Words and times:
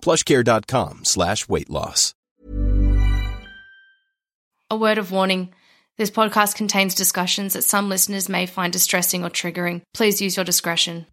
plushcare.com 0.00 1.04
slash 1.04 1.48
weight 1.48 1.70
loss. 1.70 2.14
A 4.70 4.76
word 4.76 4.98
of 4.98 5.10
warning. 5.10 5.54
This 5.96 6.10
podcast 6.10 6.54
contains 6.54 6.94
discussions 6.94 7.54
that 7.54 7.64
some 7.64 7.88
listeners 7.88 8.28
may 8.28 8.46
find 8.46 8.72
distressing 8.72 9.24
or 9.24 9.30
triggering. 9.30 9.82
Please 9.94 10.20
use 10.20 10.36
your 10.36 10.44
discretion. 10.44 11.06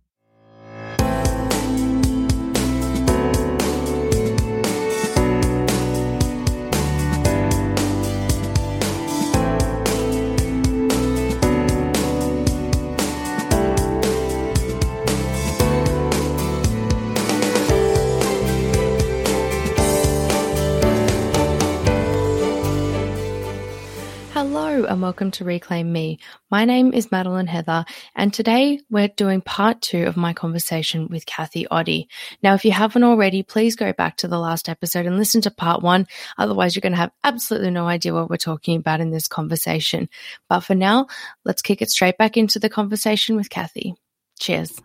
Hello 24.48 24.86
and 24.86 25.02
welcome 25.02 25.32
to 25.32 25.44
Reclaim 25.44 25.92
Me. 25.92 26.20
My 26.52 26.66
name 26.66 26.94
is 26.94 27.12
Madeline 27.12 27.48
Heather, 27.48 27.84
and 28.16 28.32
today 28.32 28.80
we're 28.92 29.08
doing 29.08 29.42
part 29.42 29.82
two 29.82 30.04
of 30.04 30.16
my 30.16 30.34
conversation 30.34 31.08
with 31.08 31.26
Kathy 31.26 31.66
Oddy. 31.68 32.08
Now, 32.44 32.54
if 32.54 32.64
you 32.64 32.72
haven't 32.72 33.04
already, 33.04 33.42
please 33.42 33.76
go 33.76 33.92
back 33.92 34.18
to 34.18 34.28
the 34.28 34.38
last 34.38 34.70
episode 34.70 35.08
and 35.08 35.18
listen 35.18 35.42
to 35.42 35.52
part 35.52 35.82
one. 35.82 36.06
Otherwise, 36.38 36.76
you're 36.76 36.82
going 36.82 36.94
to 36.94 36.98
have 36.98 37.12
absolutely 37.24 37.72
no 37.72 37.88
idea 37.88 38.14
what 38.14 38.30
we're 38.30 38.38
talking 38.38 38.78
about 38.78 39.02
in 39.02 39.10
this 39.10 39.28
conversation. 39.28 40.08
But 40.48 40.60
for 40.60 40.76
now, 40.76 41.08
let's 41.44 41.64
kick 41.64 41.82
it 41.82 41.90
straight 41.90 42.20
back 42.20 42.38
into 42.38 42.60
the 42.60 42.70
conversation 42.70 43.36
with 43.36 43.50
Kathy. 43.50 43.96
Cheers. 44.40 44.80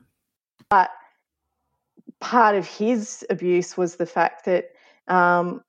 But 0.70 0.88
part 2.18 2.56
of 2.56 2.66
his 2.66 3.26
abuse 3.28 3.76
was 3.76 3.96
the 3.96 4.06
fact 4.06 4.46
that 4.46 4.70
um, 5.06 5.60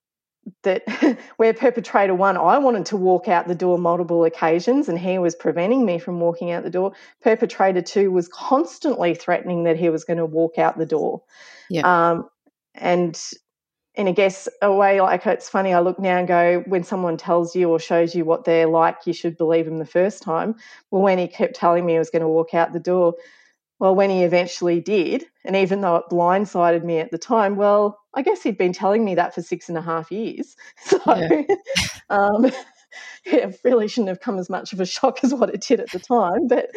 that 0.63 0.83
where 1.37 1.53
perpetrator 1.53 2.15
one, 2.15 2.37
I 2.37 2.57
wanted 2.57 2.85
to 2.87 2.97
walk 2.97 3.27
out 3.27 3.47
the 3.47 3.55
door 3.55 3.77
multiple 3.77 4.25
occasions 4.25 4.89
and 4.89 4.97
he 4.97 5.17
was 5.17 5.35
preventing 5.35 5.85
me 5.85 5.99
from 5.99 6.19
walking 6.19 6.51
out 6.51 6.63
the 6.63 6.69
door. 6.69 6.93
Perpetrator 7.21 7.81
two 7.81 8.11
was 8.11 8.27
constantly 8.27 9.15
threatening 9.15 9.63
that 9.63 9.77
he 9.77 9.89
was 9.89 10.03
going 10.03 10.17
to 10.17 10.25
walk 10.25 10.57
out 10.57 10.77
the 10.77 10.85
door. 10.85 11.23
Yeah. 11.69 12.11
Um, 12.11 12.29
and 12.75 13.19
in 13.95 14.07
I 14.07 14.13
guess 14.13 14.47
a 14.61 14.73
way 14.73 15.01
like 15.01 15.25
it's 15.25 15.49
funny, 15.49 15.73
I 15.73 15.81
look 15.81 15.99
now 15.99 16.17
and 16.17 16.27
go, 16.27 16.63
when 16.67 16.83
someone 16.83 17.17
tells 17.17 17.55
you 17.55 17.69
or 17.69 17.79
shows 17.79 18.15
you 18.15 18.23
what 18.23 18.45
they're 18.45 18.67
like, 18.67 18.97
you 19.05 19.13
should 19.13 19.37
believe 19.37 19.65
them 19.65 19.77
the 19.77 19.85
first 19.85 20.23
time. 20.23 20.55
Well, 20.89 21.01
when 21.01 21.17
he 21.17 21.27
kept 21.27 21.55
telling 21.55 21.85
me 21.85 21.93
he 21.93 21.99
was 21.99 22.09
going 22.09 22.21
to 22.21 22.27
walk 22.27 22.53
out 22.53 22.71
the 22.71 22.79
door, 22.79 23.15
well, 23.81 23.95
when 23.95 24.11
he 24.11 24.21
eventually 24.21 24.79
did, 24.79 25.25
and 25.43 25.55
even 25.55 25.81
though 25.81 25.95
it 25.95 26.05
blindsided 26.11 26.83
me 26.83 26.99
at 26.99 27.09
the 27.09 27.17
time, 27.17 27.55
well, 27.55 27.99
I 28.13 28.21
guess 28.21 28.43
he'd 28.43 28.55
been 28.55 28.73
telling 28.73 29.03
me 29.03 29.15
that 29.15 29.33
for 29.33 29.41
six 29.41 29.69
and 29.69 29.77
a 29.77 29.81
half 29.81 30.11
years. 30.11 30.55
So 30.85 31.01
Yeah. 31.07 31.41
um, 32.11 32.51
it 33.25 33.59
really 33.63 33.87
shouldn't 33.87 34.09
have 34.09 34.19
come 34.19 34.37
as 34.37 34.51
much 34.51 34.71
of 34.71 34.79
a 34.81 34.85
shock 34.85 35.23
as 35.23 35.33
what 35.33 35.49
it 35.49 35.61
did 35.61 35.79
at 35.79 35.89
the 35.89 35.97
time. 35.97 36.47
But 36.47 36.69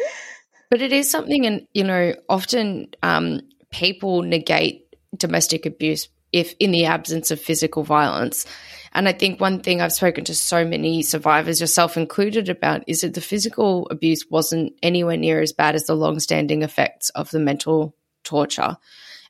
But 0.71 0.81
it 0.81 0.91
is 0.91 1.07
something, 1.07 1.45
and 1.45 1.67
you 1.75 1.83
know, 1.83 2.15
often 2.27 2.87
um, 3.03 3.41
people 3.69 4.23
negate 4.23 4.87
domestic 5.15 5.67
abuse 5.67 6.07
if 6.35 6.53
in 6.59 6.71
the 6.71 6.85
absence 6.85 7.31
of 7.31 7.39
physical 7.39 7.83
violence. 7.83 8.45
And 8.91 9.07
I 9.07 9.13
think 9.13 9.39
one 9.39 9.61
thing 9.61 9.81
I've 9.81 9.93
spoken 9.93 10.25
to 10.25 10.35
so 10.35 10.65
many 10.65 11.01
survivors, 11.01 11.61
yourself 11.61 11.95
included, 11.95 12.49
about 12.49 12.83
is 12.87 13.01
that 13.01 13.13
the 13.13 13.21
physical 13.21 13.87
abuse 13.89 14.25
wasn't 14.29 14.73
anywhere 14.83 15.17
near 15.17 15.41
as 15.41 15.53
bad 15.53 15.75
as 15.75 15.85
the 15.85 15.95
long-standing 15.95 16.61
effects 16.61 17.09
of 17.09 17.31
the 17.31 17.39
mental 17.39 17.95
torture. 18.23 18.77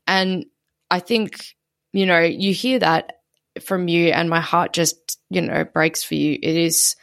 And 0.07 0.45
I 0.89 0.99
think, 0.99 1.55
you 1.93 2.05
know, 2.05 2.19
you 2.19 2.53
hear 2.53 2.79
that 2.79 3.13
from 3.61 3.87
you, 3.87 4.09
and 4.09 4.29
my 4.29 4.41
heart 4.41 4.73
just, 4.73 5.19
you 5.29 5.41
know, 5.41 5.63
breaks 5.63 6.03
for 6.03 6.15
you. 6.15 6.33
It 6.41 6.55
is 6.55 6.95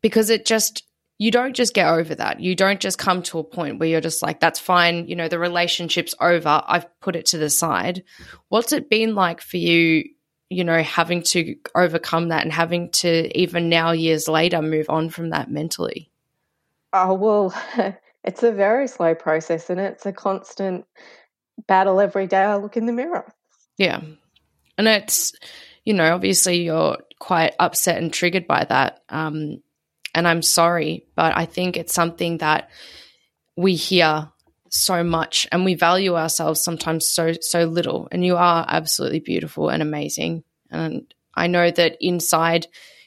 because 0.00 0.30
it 0.30 0.46
just 0.46 0.84
you 1.18 1.30
don't 1.30 1.54
just 1.54 1.74
get 1.74 1.88
over 1.88 2.14
that. 2.14 2.40
You 2.40 2.54
don't 2.54 2.80
just 2.80 2.98
come 2.98 3.22
to 3.24 3.40
a 3.40 3.44
point 3.44 3.78
where 3.78 3.88
you're 3.88 4.00
just 4.00 4.22
like, 4.22 4.40
that's 4.40 4.60
fine. 4.60 5.08
You 5.08 5.16
know, 5.16 5.28
the 5.28 5.38
relationship's 5.38 6.14
over. 6.20 6.62
I've 6.66 6.86
put 7.00 7.16
it 7.16 7.26
to 7.26 7.38
the 7.38 7.50
side. 7.50 8.04
What's 8.48 8.72
it 8.72 8.88
been 8.88 9.14
like 9.14 9.40
for 9.40 9.56
you, 9.56 10.04
you 10.48 10.64
know, 10.64 10.82
having 10.82 11.22
to 11.24 11.56
overcome 11.74 12.28
that 12.28 12.44
and 12.44 12.52
having 12.52 12.90
to 12.92 13.36
even 13.38 13.68
now, 13.68 13.90
years 13.90 14.28
later, 14.28 14.62
move 14.62 14.88
on 14.88 15.10
from 15.10 15.30
that 15.30 15.50
mentally? 15.50 16.10
oh 16.92 17.14
well, 17.14 17.54
it's 18.24 18.42
a 18.42 18.52
very 18.52 18.88
slow 18.88 19.14
process, 19.14 19.70
and 19.70 19.80
it's 19.80 20.06
a 20.06 20.12
constant 20.12 20.86
battle 21.66 22.00
every 22.00 22.26
day. 22.26 22.42
I 22.42 22.56
look 22.56 22.76
in 22.76 22.86
the 22.86 22.92
mirror. 22.92 23.32
Yeah. 23.76 24.00
And 24.76 24.86
it's, 24.86 25.32
you 25.84 25.94
know, 25.94 26.14
obviously 26.14 26.62
you're 26.62 26.98
quite 27.18 27.54
upset 27.58 27.98
and 27.98 28.12
triggered 28.12 28.46
by 28.46 28.64
that. 28.64 29.02
Um, 29.08 29.62
and 30.18 30.26
I'm 30.26 30.42
sorry, 30.42 31.06
but 31.14 31.36
I 31.36 31.46
think 31.46 31.76
it's 31.76 31.94
something 31.94 32.38
that 32.38 32.70
we 33.56 33.76
hear 33.76 34.28
so 34.68 35.04
much 35.04 35.46
and 35.52 35.64
we 35.64 35.76
value 35.76 36.16
ourselves 36.16 36.60
sometimes 36.60 37.08
so 37.08 37.34
so 37.40 37.66
little. 37.66 38.08
And 38.10 38.26
you 38.26 38.36
are 38.36 38.66
absolutely 38.68 39.20
beautiful 39.20 39.68
and 39.68 39.80
amazing. 39.80 40.42
And 40.72 41.14
I 41.36 41.46
know 41.46 41.70
that 41.70 41.98
inside 42.00 42.66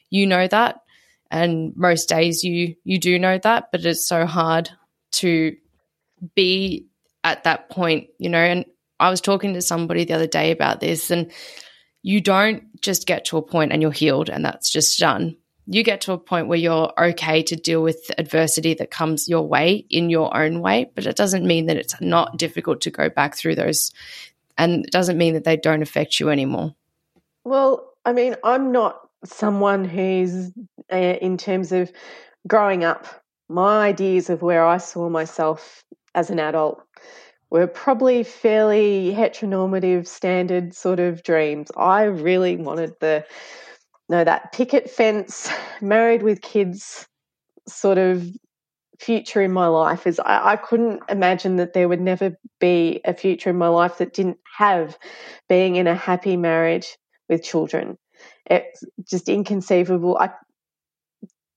you 0.10 0.26
know 0.26 0.48
that. 0.48 0.84
And 1.30 1.74
most 1.76 2.08
days 2.08 2.46
you 2.46 2.78
you 2.86 2.98
do 2.98 3.20
know 3.20 3.38
that 3.40 3.74
but 3.74 3.86
it's 3.86 4.08
so 4.08 4.26
hard 4.26 4.70
to 5.20 5.58
be 6.34 6.88
at 7.26 7.44
that 7.44 7.70
point 7.70 8.08
you 8.20 8.30
know? 8.30 8.40
And 8.40 8.64
I 9.02 9.10
was 9.10 9.20
talking 9.20 9.56
to 9.56 9.62
somebody 9.62 10.06
the 10.06 10.14
other 10.14 10.28
day 10.28 10.52
about 10.52 10.80
this 10.80 11.12
and 11.12 11.30
you 12.04 12.22
don't 12.22 12.82
just 12.82 13.06
get 13.06 13.26
to 13.26 13.38
a 13.38 13.42
point 13.42 13.74
and 13.74 13.82
you're 13.82 13.92
healed 13.92 14.30
and 14.30 14.46
that's 14.46 14.70
just 14.72 14.98
done 14.98 15.36
you 15.68 15.84
get 15.84 16.02
to 16.02 16.14
a 16.14 16.18
point 16.18 16.48
where 16.48 16.58
you're 16.58 16.92
okay 16.98 17.44
to 17.44 17.56
deal 17.56 17.82
with 17.82 18.12
adversity 18.18 18.74
that 18.76 18.92
comes 18.92 19.28
your 19.30 19.48
way 19.48 19.86
in 19.90 20.10
your 20.10 20.36
own 20.36 20.62
way, 20.62 20.92
but 20.96 21.06
it 21.06 21.16
doesn't 21.16 21.46
mean 21.46 21.68
that 21.68 21.78
it's 21.78 22.00
not 22.02 22.38
difficult 22.38 22.82
to 22.82 22.90
go 22.90 23.10
back 23.10 23.36
through 23.36 23.56
those. 23.56 23.92
And 24.58 24.86
it 24.86 24.92
doesn't 24.92 25.18
mean 25.18 25.34
that 25.36 25.44
they 25.44 25.58
don't 25.58 25.82
affect 25.82 26.20
you 26.20 26.30
anymore. 26.30 26.76
Well, 27.44 27.94
I 28.06 28.14
mean, 28.14 28.36
I'm 28.44 28.72
not 28.72 29.00
someone 29.24 29.86
who's, 29.86 30.52
uh, 30.92 30.96
in 30.96 31.38
terms 31.38 31.72
of 31.72 31.92
growing 32.48 32.84
up, 32.84 33.08
my 33.50 33.88
ideas 33.88 34.30
of 34.30 34.42
where 34.42 34.66
I 34.66 34.78
saw 34.78 35.10
myself 35.10 35.84
as 36.16 36.30
an 36.30 36.40
adult 36.40 36.84
were 37.50 37.68
probably 37.68 38.24
fairly 38.24 39.14
heteronormative, 39.14 40.08
standard 40.08 40.74
sort 40.74 41.00
of 41.00 41.22
dreams. 41.24 41.70
I 41.76 42.04
really 42.04 42.56
wanted 42.56 42.94
the, 43.00 43.26
no, 44.12 44.26
that 44.26 44.52
picket 44.52 44.90
fence, 44.90 45.50
married 45.82 46.22
with 46.22 46.42
kids 46.42 47.08
sort 47.68 47.98
of 47.98 48.28
future 49.00 49.42
in 49.42 49.52
my 49.52 49.66
life 49.68 50.06
is 50.06 50.20
I, 50.20 50.52
I 50.52 50.56
couldn't 50.58 51.02
imagine 51.10 51.56
that 51.56 51.74
there 51.74 51.88
would 51.88 52.02
never 52.02 52.38
be 52.60 53.02
a 53.04 53.16
future 53.16 53.50
in 53.50 53.58
my 53.58 53.70
life 53.70 53.98
that 53.98 54.14
didn't 54.14 54.38
have 54.58 54.98
being 55.50 55.76
in 55.78 55.88
a 55.88 55.96
happy 55.96 56.38
marriage 56.38 56.98
with 57.28 57.42
children. 57.42 57.98
It's 58.46 58.84
just 59.10 59.30
inconceivable. 59.30 60.18
I, 60.18 60.32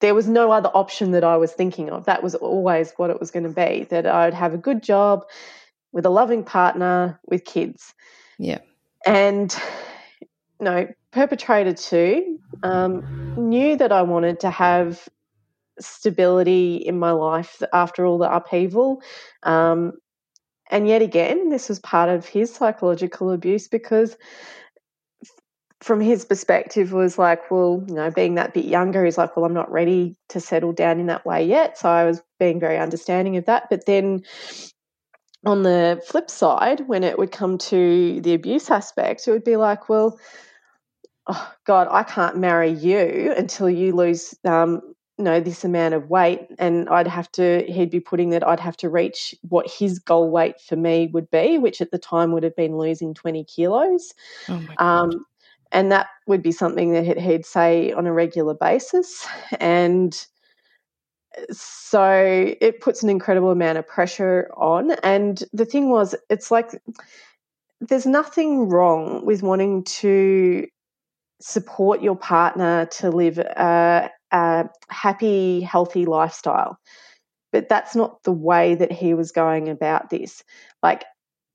there 0.01 0.15
was 0.15 0.29
no 0.29 0.53
other 0.53 0.71
option 0.73 1.11
that 1.11 1.25
I 1.25 1.37
was 1.37 1.53
thinking 1.53 1.91
of. 1.91 2.07
That 2.07 2.23
was 2.23 2.35
always 2.35 2.93
what 2.97 3.11
it 3.11 3.21
was 3.21 3.31
going 3.31 3.45
to 3.45 3.51
be 3.51 3.85
that 3.91 4.07
I'd 4.07 4.33
have 4.33 4.55
a 4.55 4.59
good 4.59 4.83
job 4.83 5.25
with 5.93 6.07
a 6.07 6.11
loving 6.11 6.45
partner 6.45 7.21
with 7.27 7.45
kids. 7.45 7.95
Yeah. 8.39 8.61
And 9.05 9.55
no, 10.61 10.89
perpetrator 11.15 11.73
two, 11.73 12.41
um, 12.65 13.05
knew 13.37 13.77
that 13.77 13.93
I 13.93 14.03
wanted 14.03 14.41
to 14.41 14.51
have 14.51 15.09
stability 15.79 16.77
in 16.77 16.99
my 16.99 17.13
life 17.13 17.63
after 17.73 18.05
all 18.05 18.19
the 18.19 18.33
upheaval. 18.33 19.01
Um, 19.45 19.93
and 20.71 20.89
yet 20.89 21.03
again, 21.03 21.51
this 21.51 21.69
was 21.69 21.79
part 21.79 22.09
of 22.09 22.27
his 22.27 22.53
psychological 22.53 23.31
abuse 23.31 23.69
because 23.69 24.17
from 25.81 26.01
his 26.01 26.25
perspective 26.25 26.93
was 26.93 27.17
like, 27.17 27.51
well, 27.51 27.85
you 27.87 27.95
know, 27.95 28.11
being 28.11 28.35
that 28.35 28.55
bit 28.55 28.65
younger, 28.65 29.05
he's 29.05 29.19
like, 29.19 29.37
well, 29.37 29.45
I'm 29.45 29.55
not 29.55 29.71
ready 29.71 30.17
to 30.31 30.41
settle 30.41 30.73
down 30.73 30.99
in 30.99 31.07
that 31.07 31.27
way 31.27 31.45
yet. 31.47 31.79
So 31.79 31.89
I 31.89 32.05
was 32.05 32.23
being 32.41 32.59
very 32.59 32.79
understanding 32.79 33.37
of 33.37 33.45
that. 33.45 33.69
But 33.71 33.87
then 33.87 34.23
on 35.45 35.63
the 35.63 36.03
flip 36.07 36.31
side, 36.31 36.89
when 36.89 37.05
it 37.05 37.19
would 37.19 37.31
come 37.31 37.59
to 37.59 38.21
the 38.23 38.35
abuse 38.35 38.71
aspect, 38.71 39.29
it 39.29 39.31
would 39.31 39.45
be 39.45 39.57
like, 39.57 39.89
well, 39.89 40.19
oh 41.27 41.53
God, 41.65 41.89
I 41.91 42.03
can't 42.03 42.37
marry 42.37 42.71
you 42.71 43.33
until 43.37 43.71
you 43.71 43.95
lose, 43.95 44.35
um, 44.45 44.81
you 45.17 45.25
know, 45.25 45.41
this 45.41 45.65
amount 45.65 45.95
of 45.95 46.11
weight. 46.11 46.47
And 46.59 46.89
I'd 46.89 47.07
have 47.07 47.31
to, 47.33 47.65
he'd 47.67 47.91
be 47.91 48.01
putting 48.01 48.31
that 48.31 48.47
I'd 48.47 48.61
have 48.61 48.77
to 48.79 48.91
reach 48.91 49.35
what 49.49 49.71
his 49.71 49.99
goal 49.99 50.31
weight 50.31 50.61
for 50.61 50.77
me 50.77 51.09
would 51.13 51.31
be, 51.31 51.59
which 51.59 51.81
at 51.81 51.91
the 51.91 51.99
time 51.99 52.33
would 52.33 52.43
have 52.43 52.57
been 52.57 52.77
losing 52.77 53.15
20 53.15 53.45
kilos. 53.45 54.13
Oh. 54.49 54.63
Um, 54.79 55.25
and 55.73 55.91
that 55.91 56.09
would 56.27 56.43
be 56.43 56.53
something 56.53 56.93
that 56.93 57.19
he'd 57.19 57.47
say 57.47 57.93
on 57.93 58.07
a 58.07 58.13
regular 58.13 58.55
basis. 58.55 59.27
And 59.59 60.27
so 61.51 62.55
it 62.61 62.81
puts 62.81 63.03
an 63.03 63.09
incredible 63.09 63.51
amount 63.51 63.79
of 63.79 63.87
pressure 63.87 64.51
on. 64.57 64.93
And 65.03 65.43
the 65.53 65.65
thing 65.65 65.91
was, 65.91 66.15
it's 66.31 66.51
like 66.51 66.81
there's 67.81 68.07
nothing 68.07 68.69
wrong 68.69 69.25
with 69.27 69.43
wanting 69.43 69.85
to 69.85 70.67
support 71.41 72.03
your 72.03 72.17
partner 72.17 72.87
to 72.87 73.11
live 73.11 73.39
a, 73.39 74.11
a 74.31 74.69
happy, 74.89 75.61
healthy 75.61 76.07
lifestyle. 76.07 76.79
But 77.53 77.69
that's 77.69 77.95
not 77.95 78.23
the 78.25 78.33
way 78.33 78.75
that 78.75 78.91
he 78.91 79.15
was 79.15 79.31
going 79.31 79.69
about 79.69 80.11
this. 80.11 80.43
Like, 80.83 81.05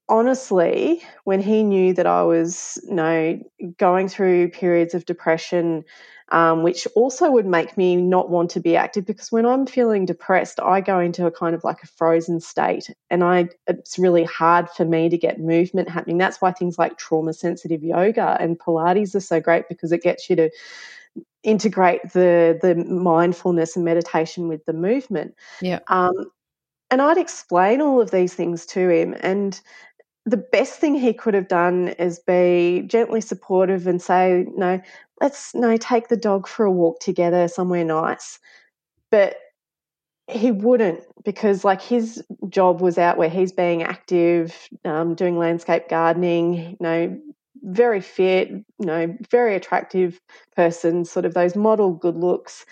honestly, 0.08 1.02
when 1.24 1.42
he 1.42 1.64
knew 1.64 1.94
that 1.94 2.08
I 2.08 2.24
was, 2.24 2.82
you 2.88 2.96
know, 2.96 3.40
going 3.78 4.08
through 4.08 4.52
periods 4.52 4.94
of 4.94 5.06
depression, 5.06 5.84
um, 6.32 6.64
which 6.64 6.88
also 6.96 7.32
would 7.32 7.46
make 7.46 7.78
me 7.78 7.96
not 7.96 8.30
want 8.30 8.52
to 8.52 8.60
be 8.60 8.76
active 8.76 9.06
because 9.06 9.32
when 9.32 9.46
I'm 9.46 9.66
feeling 9.66 10.06
depressed, 10.06 10.60
I 10.60 10.82
go 10.82 11.00
into 11.00 11.26
a 11.26 11.32
kind 11.32 11.56
of 11.56 11.64
like 11.64 11.84
a 11.84 11.88
frozen 11.88 12.40
state, 12.40 12.90
and 13.10 13.24
I 13.24 13.50
it's 13.68 13.98
really 13.98 14.24
hard 14.24 14.70
for 14.70 14.86
me 14.86 15.10
to 15.10 15.18
get 15.18 15.40
movement 15.40 15.90
happening. 15.90 16.18
That's 16.18 16.42
why 16.42 16.52
things 16.52 16.78
like 16.78 16.98
trauma 16.98 17.34
sensitive 17.34 17.84
yoga 17.84 18.38
and 18.40 18.60
Pilates 18.60 19.16
are 19.16 19.20
so 19.20 19.40
great 19.40 19.68
because 19.70 19.92
it 19.92 20.04
gets 20.04 20.30
you 20.30 20.36
to 20.36 20.50
integrate 21.44 22.02
the 22.14 22.60
the 22.62 22.76
mindfulness 22.76 23.76
and 23.76 23.86
meditation 23.86 24.48
with 24.48 24.66
the 24.66 24.74
movement. 24.74 25.36
Yeah. 25.62 25.80
Um, 25.88 26.32
and 26.92 27.02
I'd 27.02 27.18
explain 27.18 27.82
all 27.82 28.02
of 28.02 28.12
these 28.12 28.34
things 28.34 28.66
to 28.68 28.90
him, 28.90 29.16
and 29.20 29.60
the 30.26 30.38
best 30.38 30.80
thing 30.80 30.96
he 30.96 31.14
could 31.14 31.34
have 31.34 31.48
done 31.48 31.90
is 32.00 32.20
be 32.20 32.84
gently 32.86 33.22
supportive 33.22 33.88
and 33.88 34.02
say, 34.02 34.46
no, 34.56 34.80
let's 35.22 35.54
no 35.54 35.78
take 35.78 36.08
the 36.08 36.18
dog 36.18 36.48
for 36.48 36.66
a 36.66 36.72
walk 36.72 37.00
together 37.00 37.48
somewhere 37.48 37.84
nice. 37.84 38.40
But 39.12 39.36
he 40.28 40.52
wouldn't 40.52 41.02
because 41.24 41.66
like 41.66 41.82
his 41.82 42.24
job 42.50 42.82
was 42.82 42.98
out 42.98 43.18
where 43.18 43.30
he's 43.30 43.52
being 43.52 43.82
active, 43.84 44.56
um, 44.86 45.16
doing 45.16 45.38
landscape 45.38 45.90
gardening, 45.90 46.54
you 46.54 46.78
know, 46.80 47.20
very 47.64 48.00
fit, 48.00 48.50
you 48.50 48.66
know, 48.80 49.18
very 49.32 49.56
attractive 49.56 50.20
person, 50.56 51.04
sort 51.04 51.26
of 51.26 51.34
those 51.34 51.56
model 51.56 51.94
good 51.94 52.16
looks. 52.16 52.66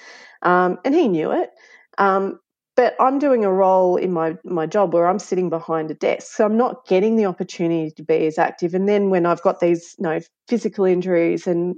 Um, 0.43 0.77
and 0.85 0.93
he 0.93 1.07
knew 1.07 1.31
it. 1.31 1.49
Um, 1.97 2.39
but 2.77 2.95
I'm 2.99 3.17
doing 3.19 3.43
a 3.43 3.51
role 3.51 3.97
in 3.97 4.13
my 4.13 4.37
my 4.45 4.67
job 4.67 4.93
where 4.93 5.07
I'm 5.07 5.19
sitting 5.19 5.49
behind 5.49 5.91
a 5.91 5.95
desk, 5.95 6.27
so 6.35 6.45
I'm 6.45 6.55
not 6.57 6.87
getting 6.87 7.17
the 7.17 7.25
opportunity 7.25 7.91
to 7.91 8.03
be 8.03 8.27
as 8.27 8.37
active. 8.37 8.75
And 8.75 8.87
then 8.87 9.09
when 9.09 9.25
I've 9.25 9.41
got 9.41 9.59
these 9.59 9.95
you 9.97 10.03
know 10.03 10.19
physical 10.47 10.85
injuries 10.85 11.47
and 11.47 11.75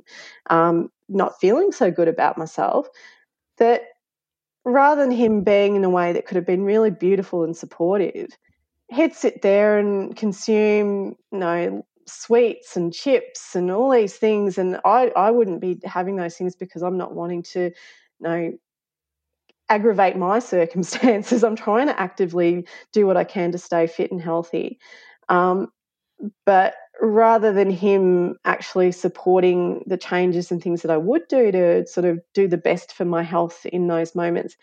um, 0.50 0.92
not 1.08 1.40
feeling 1.40 1.72
so 1.72 1.90
good 1.90 2.10
about 2.10 2.38
myself, 2.38 2.88
that 3.60 3.84
rather 4.66 5.02
than 5.02 5.12
him 5.12 5.44
being 5.44 5.76
in 5.76 5.84
a 5.86 5.90
way 5.90 6.14
that 6.14 6.26
could 6.26 6.36
have 6.36 6.46
been 6.46 6.64
really 6.64 6.92
beautiful 6.92 7.44
and 7.44 7.58
supportive, 7.58 8.30
he'd 8.90 9.16
sit 9.16 9.42
there 9.42 9.80
and 9.80 10.16
consume 10.18 11.16
you 11.32 11.40
know 11.40 11.86
sweets 12.08 12.76
and 12.76 12.94
chips 12.94 13.56
and 13.56 13.72
all 13.72 13.92
these 13.92 14.16
things, 14.18 14.58
and 14.58 14.80
I 14.86 15.12
I 15.16 15.32
wouldn't 15.32 15.62
be 15.62 15.80
having 15.86 16.18
those 16.18 16.36
things 16.38 16.56
because 16.56 16.82
I'm 16.84 16.98
not 16.98 17.16
wanting 17.16 17.44
to 17.54 17.62
you 17.62 17.74
know 18.20 18.52
aggravate 19.70 20.18
my 20.18 20.40
circumstances. 20.40 21.44
I'm 21.46 21.56
trying 21.56 21.88
to 21.88 22.00
actively 22.00 22.68
do 22.94 23.08
what 23.08 23.18
I 23.18 23.24
can 23.24 23.52
to 23.52 23.58
stay 23.58 23.88
fit 23.88 24.12
and 24.12 24.22
healthy. 24.22 24.80
Um, 25.30 25.68
but 26.46 26.76
rather 27.02 27.54
than 27.54 27.70
him 27.70 28.38
actually 28.46 28.92
supporting 28.92 29.84
the 29.88 29.98
changes 29.98 30.52
and 30.52 30.62
things 30.62 30.82
that 30.82 30.92
I 30.92 30.98
would 30.98 31.28
do 31.30 31.52
to 31.52 31.88
sort 31.88 32.06
of 32.06 32.20
do 32.34 32.48
the 32.48 32.58
best 32.58 32.94
for 32.94 33.06
my 33.06 33.24
health 33.24 33.66
in 33.66 33.88
those 33.88 34.16
moments, 34.16 34.58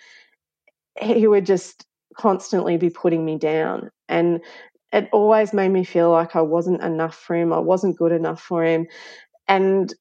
he 1.01 1.27
would 1.27 1.47
just 1.47 1.87
constantly 2.17 2.77
be 2.77 2.91
putting 2.91 3.25
me 3.25 3.39
down. 3.39 3.91
And 4.09 4.41
it 4.93 5.09
always 5.13 5.53
made 5.53 5.69
me 5.71 5.85
feel 5.85 6.11
like 6.11 6.37
I 6.37 6.41
wasn't 6.43 6.83
enough 6.83 7.15
for 7.15 7.37
him, 7.37 7.53
I 7.53 7.59
wasn't 7.59 7.99
good 7.99 8.13
enough 8.13 8.41
for 8.41 8.65
him. 8.65 8.87
And 9.49 9.93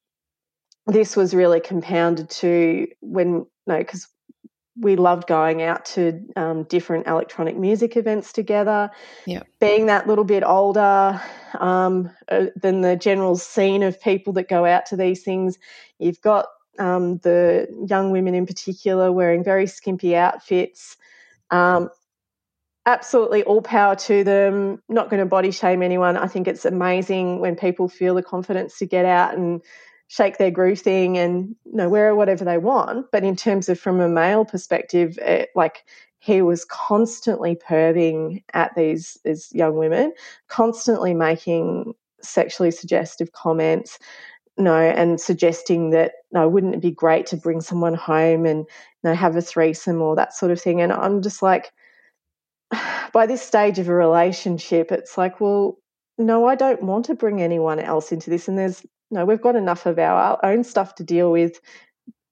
this 0.87 1.15
was 1.15 1.33
really 1.35 1.59
compounded 1.61 2.29
to 2.29 2.87
when, 3.01 3.45
no, 3.67 3.77
because 3.79 4.07
we 4.77 4.95
loved 4.95 5.27
going 5.27 5.61
out 5.61 5.85
to 5.85 6.21
um, 6.35 6.63
different 6.63 7.07
electronic 7.07 7.57
music 7.57 7.95
events 7.95 8.33
together. 8.33 8.91
Yeah. 9.25 9.43
Being 9.59 9.85
that 9.85 10.07
little 10.07 10.25
bit 10.25 10.43
older 10.43 11.21
um, 11.59 12.11
uh, 12.27 12.47
than 12.55 12.81
the 12.81 12.95
general 12.95 13.37
scene 13.37 13.83
of 13.83 14.01
people 14.01 14.33
that 14.33 14.49
go 14.49 14.65
out 14.65 14.85
to 14.87 14.97
these 14.97 15.23
things, 15.23 15.57
you've 15.97 16.21
got 16.21 16.47
um, 16.77 17.19
the 17.19 17.67
young 17.87 18.11
women 18.11 18.35
in 18.35 18.45
particular 18.45 19.11
wearing 19.11 19.43
very 19.43 19.67
skimpy 19.67 20.15
outfits. 20.15 20.97
Um, 21.51 21.89
absolutely 22.85 23.43
all 23.43 23.61
power 23.61 23.95
to 23.95 24.23
them. 24.23 24.81
Not 24.89 25.09
going 25.09 25.21
to 25.21 25.25
body 25.25 25.51
shame 25.51 25.81
anyone. 25.81 26.17
I 26.17 26.27
think 26.27 26.47
it's 26.47 26.65
amazing 26.65 27.39
when 27.39 27.55
people 27.55 27.87
feel 27.87 28.15
the 28.15 28.23
confidence 28.23 28.77
to 28.79 28.85
get 28.85 29.05
out 29.05 29.35
and 29.37 29.61
shake 30.07 30.37
their 30.37 30.51
groove 30.51 30.79
thing 30.79 31.17
and 31.17 31.55
you 31.65 31.75
know 31.75 31.89
wear 31.89 32.15
whatever 32.15 32.45
they 32.45 32.57
want 32.57 33.05
but 33.11 33.23
in 33.23 33.35
terms 33.35 33.69
of 33.69 33.79
from 33.79 33.99
a 33.99 34.09
male 34.09 34.45
perspective 34.45 35.17
it, 35.19 35.49
like 35.55 35.85
he 36.19 36.41
was 36.41 36.65
constantly 36.65 37.55
perving 37.55 38.43
at 38.53 38.73
these 38.75 39.17
these 39.25 39.51
young 39.53 39.75
women 39.75 40.13
constantly 40.47 41.13
making 41.13 41.93
sexually 42.21 42.71
suggestive 42.71 43.31
comments 43.31 43.97
no 44.57 44.75
and 44.75 45.19
suggesting 45.19 45.89
that 45.89 46.13
no 46.31 46.47
wouldn't 46.47 46.75
it 46.75 46.81
be 46.81 46.91
great 46.91 47.25
to 47.25 47.37
bring 47.37 47.59
someone 47.59 47.95
home 47.95 48.45
and 48.45 48.65
you 49.03 49.11
have 49.11 49.35
a 49.35 49.41
threesome 49.41 50.01
or 50.01 50.15
that 50.15 50.33
sort 50.33 50.51
of 50.51 50.61
thing 50.61 50.81
and 50.81 50.93
i'm 50.93 51.21
just 51.21 51.41
like 51.41 51.71
by 53.11 53.25
this 53.25 53.41
stage 53.41 53.79
of 53.79 53.89
a 53.89 53.93
relationship 53.93 54.91
it's 54.91 55.17
like 55.17 55.41
well 55.41 55.77
no, 56.17 56.45
I 56.45 56.55
don't 56.55 56.83
want 56.83 57.05
to 57.05 57.15
bring 57.15 57.41
anyone 57.41 57.79
else 57.79 58.11
into 58.11 58.29
this. 58.29 58.47
And 58.47 58.57
there's 58.57 58.85
no, 59.11 59.25
we've 59.25 59.41
got 59.41 59.55
enough 59.55 59.85
of 59.85 59.99
our 59.99 60.43
own 60.43 60.63
stuff 60.63 60.95
to 60.95 61.03
deal 61.03 61.31
with. 61.31 61.59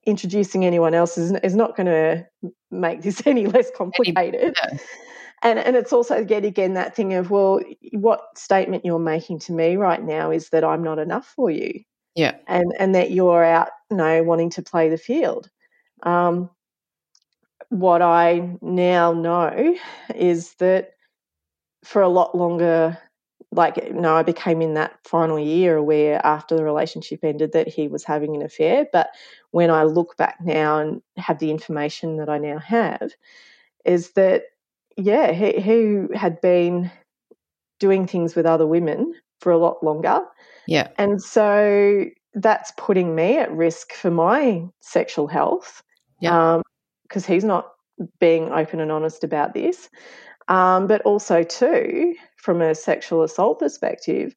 Introducing 0.06 0.66
anyone 0.66 0.94
else 0.94 1.18
is, 1.18 1.32
is 1.44 1.56
not 1.56 1.78
going 1.78 1.88
to 1.88 2.28
make 2.72 3.02
this 3.02 3.22
any 3.26 3.48
less 3.48 3.72
complicated. 3.76 4.56
Yeah. 4.64 4.78
And 5.44 5.60
and 5.60 5.76
it's 5.76 5.92
also 5.92 6.26
yet 6.26 6.46
again 6.46 6.74
that 6.74 6.96
thing 6.96 7.14
of 7.14 7.30
well, 7.30 7.60
what 7.92 8.22
statement 8.38 8.86
you're 8.86 8.98
making 8.98 9.40
to 9.40 9.52
me 9.52 9.76
right 9.76 10.02
now 10.02 10.32
is 10.32 10.50
that 10.50 10.64
I'm 10.64 10.82
not 10.82 11.00
enough 11.00 11.28
for 11.36 11.52
you. 11.52 11.82
Yeah. 12.16 12.36
And 12.48 12.74
and 12.80 12.96
that 12.96 13.12
you're 13.12 13.44
out, 13.44 13.70
you 13.92 13.98
know, 13.98 14.24
wanting 14.24 14.50
to 14.52 14.62
play 14.62 14.88
the 14.88 14.98
field. 14.98 15.50
Um, 16.04 16.50
what 17.70 18.02
I 18.02 18.58
now 18.62 19.14
know 19.14 19.76
is 20.16 20.54
that 20.56 20.92
for 21.84 22.02
a 22.02 22.10
lot 22.10 22.36
longer 22.36 22.98
like 23.56 23.78
you 23.78 23.94
know 23.94 24.16
i 24.16 24.24
became 24.24 24.62
in 24.62 24.74
that 24.74 24.98
final 25.06 25.40
year 25.40 25.82
where 25.82 26.26
after 26.26 26.56
the 26.56 26.64
relationship 26.64 27.24
ended 27.24 27.52
that 27.54 27.68
he 27.68 27.88
was 27.88 28.04
having 28.04 28.36
an 28.36 28.42
affair 28.42 28.86
but 28.94 29.10
when 29.52 29.70
i 29.70 29.84
look 29.84 30.18
back 30.18 30.38
now 30.44 30.80
and 30.80 31.02
have 31.18 31.40
the 31.40 31.52
information 31.52 32.18
that 32.18 32.30
i 32.30 32.38
now 32.38 32.58
have 32.60 33.12
is 33.86 34.12
that 34.12 34.44
yeah 34.98 35.32
he, 35.32 35.54
he 35.60 36.00
had 36.16 36.40
been 36.42 36.92
doing 37.80 38.08
things 38.08 38.36
with 38.36 38.46
other 38.46 38.68
women 38.68 39.14
for 39.40 39.52
a 39.52 39.58
lot 39.58 39.84
longer 39.84 40.22
Yeah. 40.68 40.88
and 40.98 41.22
so 41.22 42.06
that's 42.36 42.72
putting 42.78 43.16
me 43.16 43.38
at 43.38 43.52
risk 43.52 43.94
for 43.94 44.12
my 44.12 44.64
sexual 44.82 45.28
health 45.28 45.84
Yeah. 46.20 46.56
Um, 46.56 46.62
because 47.04 47.26
he's 47.26 47.44
not 47.44 47.72
being 48.20 48.52
open 48.52 48.80
and 48.80 48.92
honest 48.92 49.24
about 49.24 49.54
this 49.54 49.90
um, 50.48 50.88
but 50.88 51.02
also 51.02 51.44
too 51.44 52.16
from 52.38 52.62
a 52.62 52.76
sexual 52.76 53.24
assault 53.24 53.60
perspective 53.60 54.36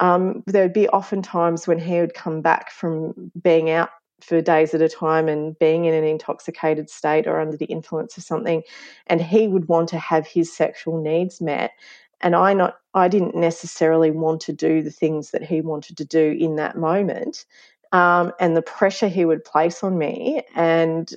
um, 0.00 0.42
there 0.46 0.62
would 0.62 0.72
be 0.72 0.88
often 0.88 1.22
times 1.22 1.66
when 1.66 1.78
he 1.78 2.00
would 2.00 2.14
come 2.14 2.40
back 2.40 2.70
from 2.70 3.30
being 3.42 3.70
out 3.70 3.90
for 4.20 4.40
days 4.40 4.74
at 4.74 4.82
a 4.82 4.88
time 4.88 5.28
and 5.28 5.58
being 5.58 5.84
in 5.84 5.94
an 5.94 6.04
intoxicated 6.04 6.88
state 6.88 7.26
or 7.26 7.40
under 7.40 7.56
the 7.56 7.66
influence 7.66 8.16
of 8.16 8.24
something 8.24 8.62
and 9.06 9.20
he 9.20 9.46
would 9.46 9.68
want 9.68 9.88
to 9.90 9.98
have 9.98 10.26
his 10.26 10.54
sexual 10.54 11.00
needs 11.00 11.40
met. 11.40 11.72
And 12.20 12.34
I 12.34 12.54
not 12.54 12.76
I 12.94 13.08
didn't 13.08 13.36
necessarily 13.36 14.10
want 14.10 14.40
to 14.42 14.52
do 14.52 14.82
the 14.82 14.90
things 14.90 15.30
that 15.30 15.42
he 15.42 15.60
wanted 15.60 15.96
to 15.98 16.04
do 16.04 16.36
in 16.38 16.56
that 16.56 16.78
moment 16.78 17.44
um, 17.92 18.32
and 18.40 18.56
the 18.56 18.62
pressure 18.62 19.08
he 19.08 19.24
would 19.24 19.44
place 19.44 19.82
on 19.82 19.98
me 19.98 20.42
and 20.54 21.12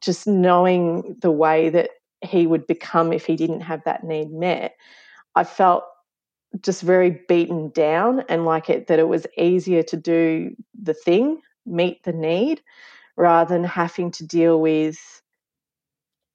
just 0.00 0.26
knowing 0.26 1.16
the 1.20 1.30
way 1.30 1.70
that 1.70 1.90
he 2.22 2.46
would 2.46 2.66
become 2.66 3.12
if 3.12 3.26
he 3.26 3.36
didn't 3.36 3.60
have 3.60 3.82
that 3.84 4.04
need 4.04 4.30
met 4.30 4.74
I 5.34 5.44
felt 5.44 5.84
just 6.60 6.82
very 6.82 7.22
beaten 7.28 7.70
down 7.70 8.24
and 8.28 8.44
like 8.44 8.68
it 8.68 8.86
that 8.88 8.98
it 8.98 9.08
was 9.08 9.26
easier 9.38 9.82
to 9.84 9.96
do 9.96 10.54
the 10.80 10.94
thing, 10.94 11.40
meet 11.64 12.02
the 12.04 12.12
need, 12.12 12.60
rather 13.16 13.54
than 13.54 13.64
having 13.64 14.10
to 14.12 14.26
deal 14.26 14.60
with 14.60 15.22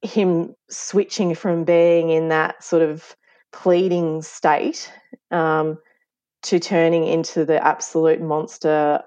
him 0.02 0.54
switching 0.68 1.34
from 1.34 1.64
being 1.64 2.10
in 2.10 2.28
that 2.28 2.62
sort 2.62 2.82
of 2.82 3.16
pleading 3.52 4.22
state 4.22 4.92
um, 5.30 5.78
to 6.42 6.58
turning 6.58 7.06
into 7.06 7.44
the 7.44 7.64
absolute 7.64 8.20
monster, 8.20 9.02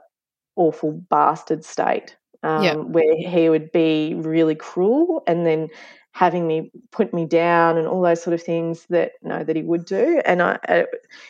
awful 0.55 0.91
bastard 1.09 1.63
state. 1.63 2.17
Um, 2.43 2.63
yeah. 2.63 2.73
Where 2.73 3.15
he 3.15 3.49
would 3.49 3.71
be 3.71 4.15
really 4.15 4.55
cruel 4.55 5.21
and 5.27 5.45
then 5.45 5.69
having 6.11 6.45
me 6.45 6.71
put 6.91 7.13
me 7.13 7.25
down 7.25 7.77
and 7.77 7.87
all 7.87 8.01
those 8.01 8.21
sort 8.21 8.33
of 8.33 8.43
things 8.43 8.85
that 8.89 9.13
you 9.21 9.29
know 9.29 9.43
that 9.43 9.55
he 9.55 9.63
would 9.63 9.85
do. 9.85 10.21
And 10.25 10.41
I, 10.41 10.59
uh, 10.67 10.83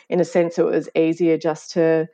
in 0.08 0.20
a 0.20 0.24
sense 0.24 0.58
it 0.58 0.64
was 0.64 0.88
easier 0.94 1.38
just 1.38 1.70
to 1.72 2.08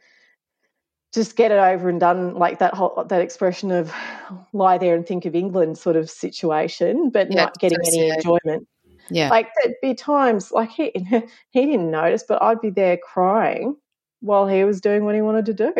just 1.13 1.37
get 1.37 1.51
it 1.51 1.59
over 1.59 1.89
and 1.89 1.99
done 1.99 2.35
like 2.35 2.59
that 2.59 2.75
whole 2.75 3.05
that 3.09 3.21
expression 3.21 3.71
of 3.71 3.93
lie 4.53 4.79
there 4.79 4.95
and 4.95 5.07
think 5.07 5.25
of 5.25 5.35
England 5.35 5.79
sort 5.79 5.97
of 5.97 6.11
situation 6.11 7.11
but 7.11 7.33
yeah, 7.33 7.45
not 7.45 7.59
getting 7.59 7.79
any 7.87 8.11
enjoyment. 8.11 8.69
Yeah. 9.11 9.31
Like 9.31 9.49
there'd 9.63 9.77
be 9.81 9.95
times 9.95 10.53
like 10.53 10.71
he 10.71 10.93
he 11.51 11.67
didn't 11.67 11.91
notice 11.91 12.25
but 12.29 12.43
I'd 12.43 12.61
be 12.61 12.71
there 12.71 12.99
crying 12.99 13.77
while 14.21 14.47
he 14.47 14.65
was 14.65 14.81
doing 14.81 15.05
what 15.05 15.15
he 15.15 15.23
wanted 15.23 15.47
to 15.47 15.55
do. 15.55 15.75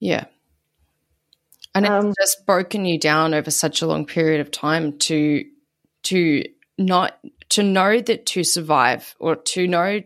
Yeah. 0.00 0.24
And 1.74 1.86
it's 1.86 1.92
um, 1.92 2.12
just 2.20 2.44
broken 2.44 2.84
you 2.84 2.98
down 2.98 3.32
over 3.32 3.50
such 3.50 3.80
a 3.80 3.86
long 3.86 4.04
period 4.04 4.40
of 4.40 4.50
time 4.50 4.98
to 4.98 5.44
to 6.04 6.44
not 6.78 7.18
to 7.50 7.62
know 7.62 8.00
that 8.00 8.26
to 8.26 8.44
survive 8.44 9.14
or 9.18 9.36
to 9.36 9.66
know 9.66 10.02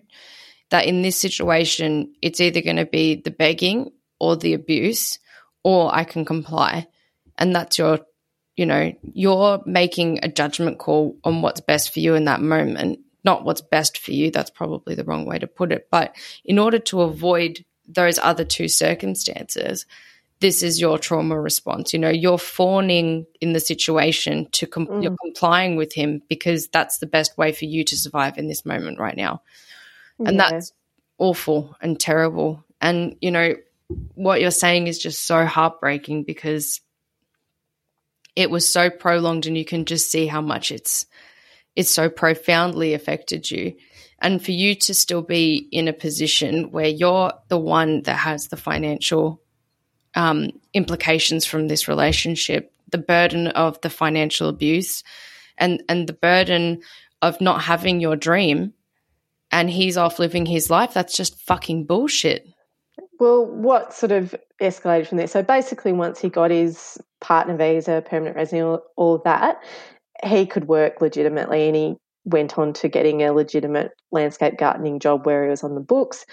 that 0.70 0.86
in 0.86 1.02
this 1.02 1.18
situation 1.18 2.12
it's 2.20 2.40
either 2.40 2.60
going 2.60 2.76
to 2.76 2.86
be 2.86 3.14
the 3.16 3.30
begging 3.30 3.90
or 4.18 4.36
the 4.36 4.54
abuse 4.54 5.18
or 5.62 5.94
I 5.94 6.04
can 6.04 6.24
comply. 6.24 6.86
And 7.38 7.54
that's 7.54 7.78
your 7.78 8.00
you 8.56 8.66
know 8.66 8.92
you're 9.02 9.62
making 9.66 10.20
a 10.22 10.28
judgment 10.28 10.78
call 10.78 11.16
on 11.24 11.42
what's 11.42 11.60
best 11.60 11.92
for 11.92 12.00
you 12.00 12.14
in 12.14 12.24
that 12.24 12.40
moment 12.40 13.00
not 13.26 13.44
what's 13.44 13.60
best 13.60 13.98
for 13.98 14.12
you. 14.12 14.30
That's 14.30 14.50
probably 14.50 14.94
the 14.94 15.04
wrong 15.04 15.26
way 15.26 15.38
to 15.40 15.48
put 15.48 15.72
it. 15.72 15.88
But 15.90 16.14
in 16.44 16.58
order 16.58 16.78
to 16.78 17.02
avoid 17.02 17.64
those 17.86 18.18
other 18.18 18.44
two 18.44 18.68
circumstances 18.68 19.84
this 20.40 20.62
is 20.62 20.80
your 20.80 20.98
trauma 20.98 21.40
response. 21.40 21.92
You 21.92 21.98
know, 21.98 22.10
you're 22.10 22.38
fawning 22.38 23.26
in 23.40 23.52
the 23.52 23.60
situation 23.60 24.48
to 24.52 24.66
com- 24.66 24.86
mm. 24.86 25.02
you're 25.02 25.16
complying 25.22 25.76
with 25.76 25.92
him 25.94 26.22
because 26.28 26.68
that's 26.68 26.98
the 26.98 27.06
best 27.06 27.38
way 27.38 27.52
for 27.52 27.64
you 27.64 27.84
to 27.84 27.96
survive 27.96 28.36
in 28.36 28.48
this 28.48 28.66
moment 28.66 28.98
right 28.98 29.16
now. 29.16 29.42
And 30.18 30.36
yeah. 30.36 30.50
that's 30.50 30.72
awful 31.18 31.76
and 31.80 31.98
terrible. 31.98 32.64
And 32.80 33.16
you 33.20 33.30
know, 33.30 33.54
what 34.14 34.40
you're 34.40 34.50
saying 34.50 34.88
is 34.88 34.98
just 34.98 35.26
so 35.26 35.46
heartbreaking 35.46 36.24
because 36.24 36.80
it 38.34 38.50
was 38.50 38.70
so 38.70 38.90
prolonged 38.90 39.46
and 39.46 39.56
you 39.56 39.64
can 39.64 39.86
just 39.86 40.10
see 40.10 40.26
how 40.26 40.42
much 40.42 40.70
it's 40.70 41.06
it's 41.74 41.90
so 41.90 42.08
profoundly 42.08 42.94
affected 42.94 43.50
you. 43.50 43.74
And 44.18 44.42
for 44.42 44.52
you 44.52 44.74
to 44.76 44.94
still 44.94 45.20
be 45.20 45.68
in 45.70 45.88
a 45.88 45.92
position 45.92 46.70
where 46.70 46.88
you're 46.88 47.32
the 47.48 47.58
one 47.58 48.02
that 48.02 48.16
has 48.16 48.48
the 48.48 48.56
financial 48.56 49.42
um, 50.16 50.50
implications 50.74 51.46
from 51.46 51.68
this 51.68 51.86
relationship, 51.86 52.72
the 52.90 52.98
burden 52.98 53.48
of 53.48 53.80
the 53.82 53.90
financial 53.90 54.48
abuse, 54.48 55.04
and 55.58 55.82
and 55.88 56.08
the 56.08 56.12
burden 56.14 56.80
of 57.22 57.40
not 57.40 57.62
having 57.62 58.00
your 58.00 58.16
dream, 58.16 58.72
and 59.52 59.70
he's 59.70 59.96
off 59.96 60.18
living 60.18 60.46
his 60.46 60.70
life. 60.70 60.92
That's 60.94 61.16
just 61.16 61.38
fucking 61.40 61.84
bullshit. 61.84 62.48
Well, 63.20 63.46
what 63.46 63.94
sort 63.94 64.12
of 64.12 64.34
escalated 64.60 65.06
from 65.06 65.18
there? 65.18 65.26
So 65.26 65.42
basically, 65.42 65.92
once 65.92 66.20
he 66.20 66.28
got 66.28 66.50
his 66.50 66.98
partner 67.20 67.56
visa, 67.56 68.02
permanent 68.04 68.36
resident, 68.36 68.82
all 68.96 69.18
that, 69.24 69.62
he 70.24 70.46
could 70.46 70.68
work 70.68 71.00
legitimately, 71.00 71.66
and 71.66 71.76
he 71.76 71.96
went 72.24 72.58
on 72.58 72.72
to 72.74 72.88
getting 72.88 73.22
a 73.22 73.32
legitimate 73.32 73.92
landscape 74.10 74.58
gardening 74.58 74.98
job 74.98 75.24
where 75.24 75.44
he 75.44 75.50
was 75.50 75.62
on 75.62 75.74
the 75.74 75.80
books. 75.80 76.26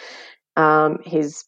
Um, 0.56 1.00
his 1.06 1.46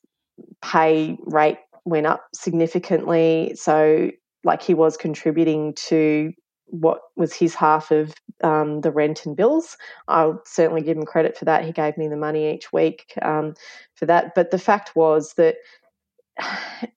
pay 0.61 1.17
rate 1.21 1.59
went 1.85 2.07
up 2.07 2.25
significantly. 2.33 3.53
So, 3.55 4.11
like, 4.43 4.61
he 4.61 4.73
was 4.73 4.97
contributing 4.97 5.73
to 5.87 6.33
what 6.67 6.99
was 7.15 7.33
his 7.33 7.53
half 7.55 7.91
of 7.91 8.13
um, 8.43 8.81
the 8.81 8.91
rent 8.91 9.25
and 9.25 9.35
bills. 9.35 9.77
I'll 10.07 10.41
certainly 10.45 10.81
give 10.81 10.97
him 10.97 11.05
credit 11.05 11.37
for 11.37 11.45
that. 11.45 11.63
He 11.63 11.71
gave 11.71 11.97
me 11.97 12.07
the 12.07 12.17
money 12.17 12.51
each 12.51 12.73
week 12.73 13.13
um, 13.21 13.53
for 13.95 14.05
that. 14.07 14.33
But 14.35 14.51
the 14.51 14.59
fact 14.59 14.95
was 14.95 15.33
that 15.37 15.55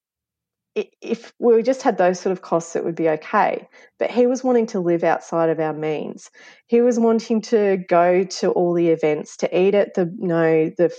if 0.74 1.32
we 1.38 1.62
just 1.62 1.82
had 1.82 1.98
those 1.98 2.20
sort 2.20 2.32
of 2.32 2.42
costs, 2.42 2.76
it 2.76 2.84
would 2.84 2.94
be 2.94 3.08
okay. 3.08 3.68
But 3.98 4.10
he 4.10 4.26
was 4.26 4.44
wanting 4.44 4.66
to 4.66 4.80
live 4.80 5.04
outside 5.04 5.50
of 5.50 5.60
our 5.60 5.72
means. 5.72 6.30
He 6.66 6.80
was 6.80 6.98
wanting 6.98 7.40
to 7.42 7.78
go 7.88 8.24
to 8.24 8.50
all 8.52 8.74
the 8.74 8.88
events, 8.88 9.36
to 9.38 9.58
eat 9.58 9.74
at 9.74 9.94
the 9.94 10.14
you 10.20 10.28
know 10.28 10.70
the 10.76 10.92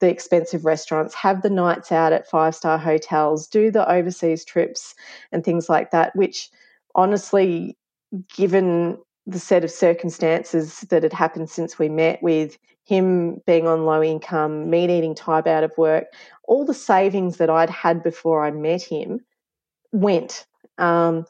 the 0.00 0.08
expensive 0.08 0.64
restaurants, 0.64 1.14
have 1.14 1.42
the 1.42 1.50
nights 1.50 1.92
out 1.92 2.12
at 2.12 2.28
five 2.28 2.54
star 2.54 2.78
hotels, 2.78 3.46
do 3.46 3.70
the 3.70 3.90
overseas 3.90 4.44
trips 4.44 4.94
and 5.32 5.44
things 5.44 5.68
like 5.68 5.90
that, 5.90 6.14
which 6.16 6.50
honestly, 6.94 7.76
given 8.34 8.98
the 9.26 9.38
set 9.38 9.64
of 9.64 9.70
circumstances 9.70 10.80
that 10.90 11.02
had 11.02 11.12
happened 11.12 11.48
since 11.48 11.78
we 11.78 11.88
met 11.88 12.22
with 12.22 12.58
him 12.84 13.40
being 13.46 13.66
on 13.66 13.86
low 13.86 14.02
income, 14.02 14.68
me 14.68 14.86
needing 14.86 15.14
time 15.14 15.46
out 15.46 15.64
of 15.64 15.72
work, 15.78 16.04
all 16.44 16.64
the 16.64 16.74
savings 16.74 17.38
that 17.38 17.48
I'd 17.48 17.70
had 17.70 18.02
before 18.02 18.44
I 18.44 18.50
met 18.50 18.82
him 18.82 19.20
went. 19.92 20.46
Um, 20.76 21.24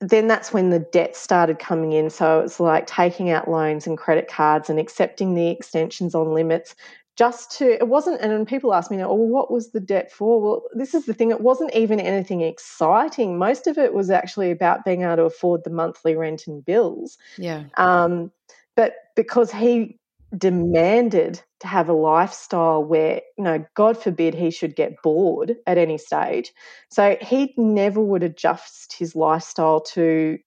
then 0.00 0.26
that's 0.26 0.52
when 0.52 0.70
the 0.70 0.80
debt 0.80 1.14
started 1.14 1.58
coming 1.58 1.92
in. 1.92 2.10
So 2.10 2.40
it's 2.40 2.58
like 2.58 2.86
taking 2.86 3.30
out 3.30 3.48
loans 3.48 3.86
and 3.86 3.96
credit 3.96 4.28
cards 4.28 4.68
and 4.68 4.78
accepting 4.78 5.34
the 5.34 5.48
extensions 5.48 6.14
on 6.14 6.34
limits, 6.34 6.74
just 7.22 7.52
to 7.52 7.70
it 7.70 7.86
wasn't 7.86 8.20
and 8.20 8.32
when 8.32 8.44
people 8.44 8.74
ask 8.74 8.90
me 8.90 8.96
now, 8.96 9.08
oh, 9.08 9.14
well, 9.14 9.28
what 9.28 9.48
was 9.48 9.70
the 9.70 9.78
debt 9.78 10.10
for? 10.10 10.40
Well, 10.40 10.62
this 10.74 10.92
is 10.92 11.06
the 11.06 11.14
thing, 11.14 11.30
it 11.30 11.40
wasn't 11.40 11.72
even 11.72 12.00
anything 12.00 12.40
exciting. 12.40 13.38
Most 13.38 13.68
of 13.68 13.78
it 13.78 13.94
was 13.94 14.10
actually 14.10 14.50
about 14.50 14.84
being 14.84 15.02
able 15.02 15.16
to 15.16 15.22
afford 15.22 15.62
the 15.62 15.70
monthly 15.70 16.16
rent 16.16 16.48
and 16.48 16.64
bills. 16.64 17.18
Yeah. 17.38 17.62
Um, 17.76 18.32
but 18.74 18.94
because 19.14 19.52
he 19.52 20.00
demanded 20.36 21.40
to 21.60 21.68
have 21.68 21.88
a 21.88 21.92
lifestyle 21.92 22.82
where, 22.82 23.20
you 23.38 23.44
know, 23.44 23.64
God 23.74 23.96
forbid 23.96 24.34
he 24.34 24.50
should 24.50 24.74
get 24.74 25.00
bored 25.00 25.54
at 25.68 25.78
any 25.78 25.98
stage. 25.98 26.52
So 26.90 27.16
he 27.20 27.54
never 27.56 28.00
would 28.00 28.24
adjust 28.24 28.94
his 28.98 29.14
lifestyle 29.14 29.80
to 29.94 30.38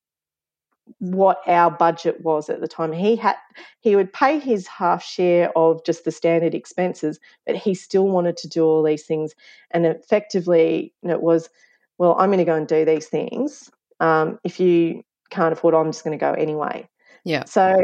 what 1.00 1.42
our 1.48 1.72
budget 1.72 2.22
was 2.22 2.50
at 2.50 2.62
the 2.62 2.68
time. 2.68 2.92
He 2.92 3.15
had 3.15 3.36
he 3.82 3.96
would 3.96 4.13
pay 4.13 4.39
his 4.39 4.68
half 4.68 5.04
share 5.04 5.56
of 5.58 5.84
just 5.86 6.06
the 6.06 6.12
standard 6.12 6.54
expenses, 6.54 7.20
but 7.46 7.56
he 7.56 7.74
still 7.74 8.08
wanted 8.08 8.38
to 8.38 8.48
do 8.48 8.63
all 8.63 8.84
these 8.84 9.06
things. 9.06 9.34
And 9.72 9.86
effectively, 9.86 10.94
it 11.04 11.22
was, 11.22 11.50
well, 11.98 12.15
I'm 12.18 12.30
going 12.30 12.39
to 12.39 12.46
go 12.46 12.56
and 12.56 12.68
do 12.68 12.86
these 12.86 13.08
things. 13.08 13.70
Um, 14.00 14.39
if 14.44 14.60
you 14.60 15.04
can't 15.30 15.54
afford, 15.54 15.74
I'm 15.74 15.92
just 15.92 16.04
going 16.04 16.18
to 16.18 16.24
go 16.24 16.34
anyway. 16.34 16.88
Yeah. 17.24 17.46
So, 17.46 17.75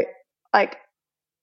like, 0.54 0.78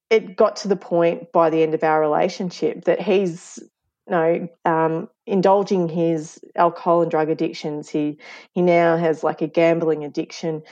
it 0.10 0.36
got 0.36 0.58
to 0.58 0.68
the 0.68 0.75
point 0.75 1.32
by 1.32 1.50
the 1.50 1.62
end 1.62 1.74
of 1.74 1.84
our 1.84 2.00
relationship 2.00 2.86
that 2.86 3.01
he's 3.01 3.60
you 4.08 4.16
know, 4.16 4.50
um, 4.66 5.10
indulging 5.28 5.88
his 5.88 6.39
alcohol 6.56 7.04
and 7.04 7.12
drug 7.12 7.30
addictions. 7.30 7.89
He 7.89 8.18
he 8.54 8.62
now 8.62 8.98
has 8.98 9.24
like 9.24 9.42
a 9.42 9.48
gambling 9.48 10.04
addiction 10.04 10.63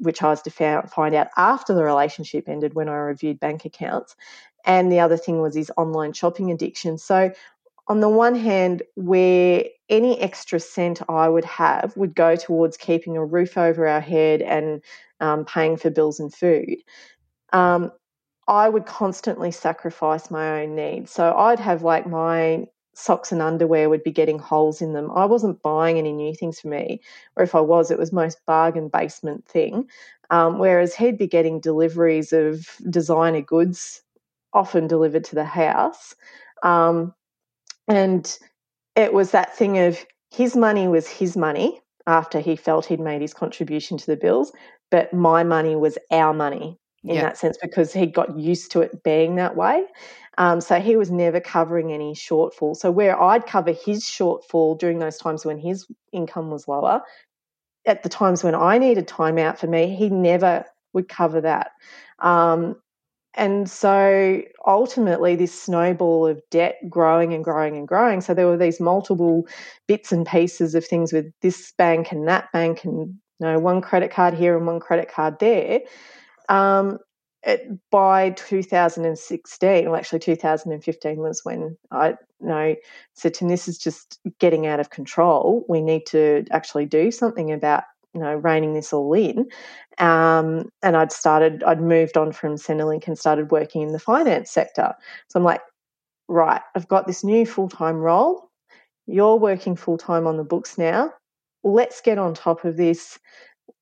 which 0.00 0.22
I 0.22 0.28
was 0.28 0.42
to 0.42 0.50
find 0.50 1.14
out 1.14 1.28
after 1.36 1.74
the 1.74 1.84
relationship 1.84 2.48
ended 2.48 2.74
when 2.74 2.88
I 2.88 2.96
reviewed 2.96 3.40
bank 3.40 3.64
accounts. 3.64 4.16
And 4.64 4.90
the 4.92 5.00
other 5.00 5.16
thing 5.16 5.40
was 5.40 5.54
his 5.54 5.72
online 5.76 6.12
shopping 6.12 6.50
addiction. 6.50 6.98
So, 6.98 7.32
on 7.86 8.00
the 8.00 8.08
one 8.08 8.34
hand, 8.34 8.82
where 8.96 9.64
any 9.88 10.20
extra 10.20 10.60
cent 10.60 11.00
I 11.08 11.28
would 11.28 11.46
have 11.46 11.96
would 11.96 12.14
go 12.14 12.36
towards 12.36 12.76
keeping 12.76 13.16
a 13.16 13.24
roof 13.24 13.56
over 13.56 13.88
our 13.88 14.00
head 14.00 14.42
and 14.42 14.82
um, 15.20 15.46
paying 15.46 15.78
for 15.78 15.88
bills 15.88 16.20
and 16.20 16.32
food, 16.32 16.76
um, 17.52 17.90
I 18.46 18.68
would 18.68 18.84
constantly 18.84 19.50
sacrifice 19.52 20.30
my 20.30 20.62
own 20.62 20.74
needs. 20.74 21.12
So 21.12 21.34
I'd 21.34 21.60
have 21.60 21.82
like 21.82 22.06
my 22.06 22.66
socks 22.98 23.30
and 23.30 23.40
underwear 23.40 23.88
would 23.88 24.02
be 24.02 24.10
getting 24.10 24.38
holes 24.38 24.82
in 24.82 24.92
them. 24.92 25.10
I 25.14 25.24
wasn't 25.24 25.62
buying 25.62 25.98
any 25.98 26.12
new 26.12 26.34
things 26.34 26.60
for 26.60 26.68
me, 26.68 27.00
or 27.36 27.44
if 27.44 27.54
I 27.54 27.60
was, 27.60 27.90
it 27.90 27.98
was 27.98 28.12
most 28.12 28.44
bargain 28.46 28.88
basement 28.88 29.46
thing. 29.46 29.88
Um, 30.30 30.58
whereas 30.58 30.94
he'd 30.94 31.16
be 31.16 31.26
getting 31.26 31.60
deliveries 31.60 32.32
of 32.32 32.68
designer 32.90 33.40
goods, 33.40 34.02
often 34.52 34.86
delivered 34.86 35.24
to 35.24 35.34
the 35.34 35.44
house. 35.44 36.14
Um, 36.62 37.14
and 37.86 38.38
it 38.96 39.12
was 39.12 39.30
that 39.30 39.56
thing 39.56 39.78
of 39.78 40.04
his 40.30 40.56
money 40.56 40.88
was 40.88 41.08
his 41.08 41.36
money 41.36 41.80
after 42.06 42.40
he 42.40 42.56
felt 42.56 42.84
he'd 42.86 43.00
made 43.00 43.22
his 43.22 43.32
contribution 43.32 43.96
to 43.96 44.06
the 44.06 44.16
bills, 44.16 44.52
but 44.90 45.12
my 45.12 45.44
money 45.44 45.76
was 45.76 45.98
our 46.10 46.34
money 46.34 46.78
in 47.04 47.16
yeah. 47.16 47.22
that 47.22 47.38
sense 47.38 47.56
because 47.60 47.92
he 47.92 48.06
got 48.06 48.36
used 48.38 48.72
to 48.72 48.80
it 48.80 49.02
being 49.02 49.36
that 49.36 49.56
way. 49.56 49.84
Um, 50.38 50.60
so 50.60 50.80
he 50.80 50.96
was 50.96 51.10
never 51.10 51.40
covering 51.40 51.92
any 51.92 52.14
shortfall. 52.14 52.76
So 52.76 52.90
where 52.90 53.20
I'd 53.20 53.46
cover 53.46 53.72
his 53.72 54.04
shortfall 54.04 54.78
during 54.78 54.98
those 54.98 55.18
times 55.18 55.44
when 55.44 55.58
his 55.58 55.86
income 56.12 56.50
was 56.50 56.68
lower, 56.68 57.02
at 57.86 58.02
the 58.02 58.08
times 58.08 58.44
when 58.44 58.54
I 58.54 58.78
needed 58.78 59.08
time 59.08 59.38
out 59.38 59.58
for 59.58 59.66
me, 59.66 59.94
he 59.94 60.08
never 60.08 60.64
would 60.92 61.08
cover 61.08 61.40
that. 61.40 61.72
Um, 62.20 62.76
and 63.34 63.70
so 63.70 64.42
ultimately, 64.66 65.36
this 65.36 65.58
snowball 65.60 66.26
of 66.26 66.42
debt 66.50 66.76
growing 66.88 67.32
and 67.32 67.44
growing 67.44 67.76
and 67.76 67.86
growing. 67.86 68.20
So 68.20 68.34
there 68.34 68.46
were 68.46 68.56
these 68.56 68.80
multiple 68.80 69.46
bits 69.86 70.12
and 70.12 70.26
pieces 70.26 70.74
of 70.74 70.84
things 70.84 71.12
with 71.12 71.32
this 71.40 71.72
bank 71.78 72.10
and 72.10 72.26
that 72.26 72.50
bank, 72.52 72.84
and 72.84 73.08
you 73.38 73.46
know, 73.46 73.58
one 73.58 73.80
credit 73.80 74.10
card 74.10 74.34
here 74.34 74.56
and 74.56 74.66
one 74.66 74.80
credit 74.80 75.10
card 75.10 75.38
there. 75.38 75.80
Um, 76.48 76.98
it, 77.44 77.68
by 77.90 78.30
2016, 78.30 79.84
well, 79.86 79.96
actually 79.96 80.18
2015 80.18 81.18
was 81.18 81.44
when 81.44 81.76
I 81.90 82.16
know 82.40 82.74
said 83.14 83.34
to 83.34 83.44
him, 83.44 83.48
"This 83.48 83.68
is 83.68 83.78
just 83.78 84.18
getting 84.38 84.66
out 84.66 84.80
of 84.80 84.90
control. 84.90 85.64
We 85.68 85.80
need 85.80 86.06
to 86.06 86.44
actually 86.50 86.86
do 86.86 87.10
something 87.10 87.52
about 87.52 87.84
you 88.14 88.20
know 88.20 88.34
reining 88.34 88.74
this 88.74 88.92
all 88.92 89.12
in." 89.14 89.48
Um, 89.98 90.70
and 90.82 90.96
I'd 90.96 91.12
started, 91.12 91.62
I'd 91.64 91.80
moved 91.80 92.16
on 92.16 92.32
from 92.32 92.56
Centrelink 92.56 93.06
and 93.08 93.18
started 93.18 93.50
working 93.50 93.82
in 93.82 93.92
the 93.92 93.98
finance 93.98 94.50
sector. 94.50 94.94
So 95.28 95.38
I'm 95.38 95.44
like, 95.44 95.60
right, 96.28 96.62
I've 96.74 96.88
got 96.88 97.06
this 97.06 97.24
new 97.24 97.46
full 97.46 97.68
time 97.68 97.96
role. 97.96 98.50
You're 99.06 99.36
working 99.36 99.76
full 99.76 99.98
time 99.98 100.26
on 100.26 100.36
the 100.36 100.44
books 100.44 100.78
now. 100.78 101.12
Let's 101.64 102.00
get 102.00 102.18
on 102.18 102.34
top 102.34 102.64
of 102.64 102.76
this. 102.76 103.18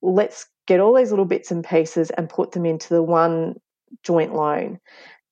Let's 0.01 0.47
get 0.67 0.79
all 0.79 0.93
these 0.93 1.09
little 1.09 1.25
bits 1.25 1.49
and 1.49 1.65
pieces 1.65 2.11
and 2.11 2.29
put 2.29 2.51
them 2.51 2.65
into 2.65 2.89
the 2.89 3.01
one 3.01 3.55
joint 4.03 4.35
loan. 4.35 4.79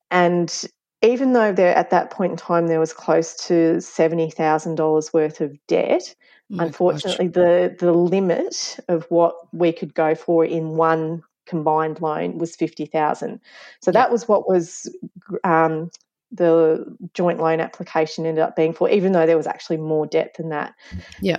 And 0.10 0.66
even 1.02 1.34
though 1.34 1.52
there 1.52 1.76
at 1.76 1.92
that 1.92 2.10
point 2.10 2.32
in 2.32 2.38
time 2.38 2.68
there 2.68 2.80
was 2.80 2.94
close 2.94 3.36
to 3.48 3.80
seventy 3.82 4.32
thousand 4.32 4.76
dollars 4.76 5.14
worth 5.14 5.42
of 5.42 5.56
debt, 5.68 6.16
oh 6.54 6.60
unfortunately 6.60 7.28
gosh. 7.28 7.44
the 7.44 7.76
the 7.80 7.92
limit 7.92 8.80
of 8.88 9.06
what 9.10 9.36
we 9.54 9.72
could 9.72 9.94
go 9.94 10.16
for 10.16 10.44
in 10.44 10.76
one 10.76 11.22
combined 11.46 12.02
loan 12.02 12.38
was 12.38 12.56
fifty 12.56 12.86
thousand. 12.86 13.40
So 13.82 13.92
that 13.92 14.12
was 14.12 14.28
what 14.28 14.50
was 14.50 14.90
um, 15.44 15.92
the 16.32 16.86
joint 17.14 17.40
loan 17.40 17.60
application 17.60 18.26
ended 18.26 18.44
up 18.44 18.56
being 18.56 18.74
for, 18.74 18.90
even 18.90 19.12
though 19.12 19.26
there 19.26 19.38
was 19.38 19.48
actually 19.48 19.78
more 19.78 20.08
debt 20.08 20.36
than 20.38 20.50
that. 20.50 20.74
Yeah, 21.22 21.38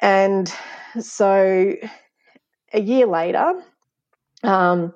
and 0.00 0.52
so 0.98 1.74
a 2.74 2.80
year 2.80 3.06
later, 3.06 3.62
um, 4.42 4.92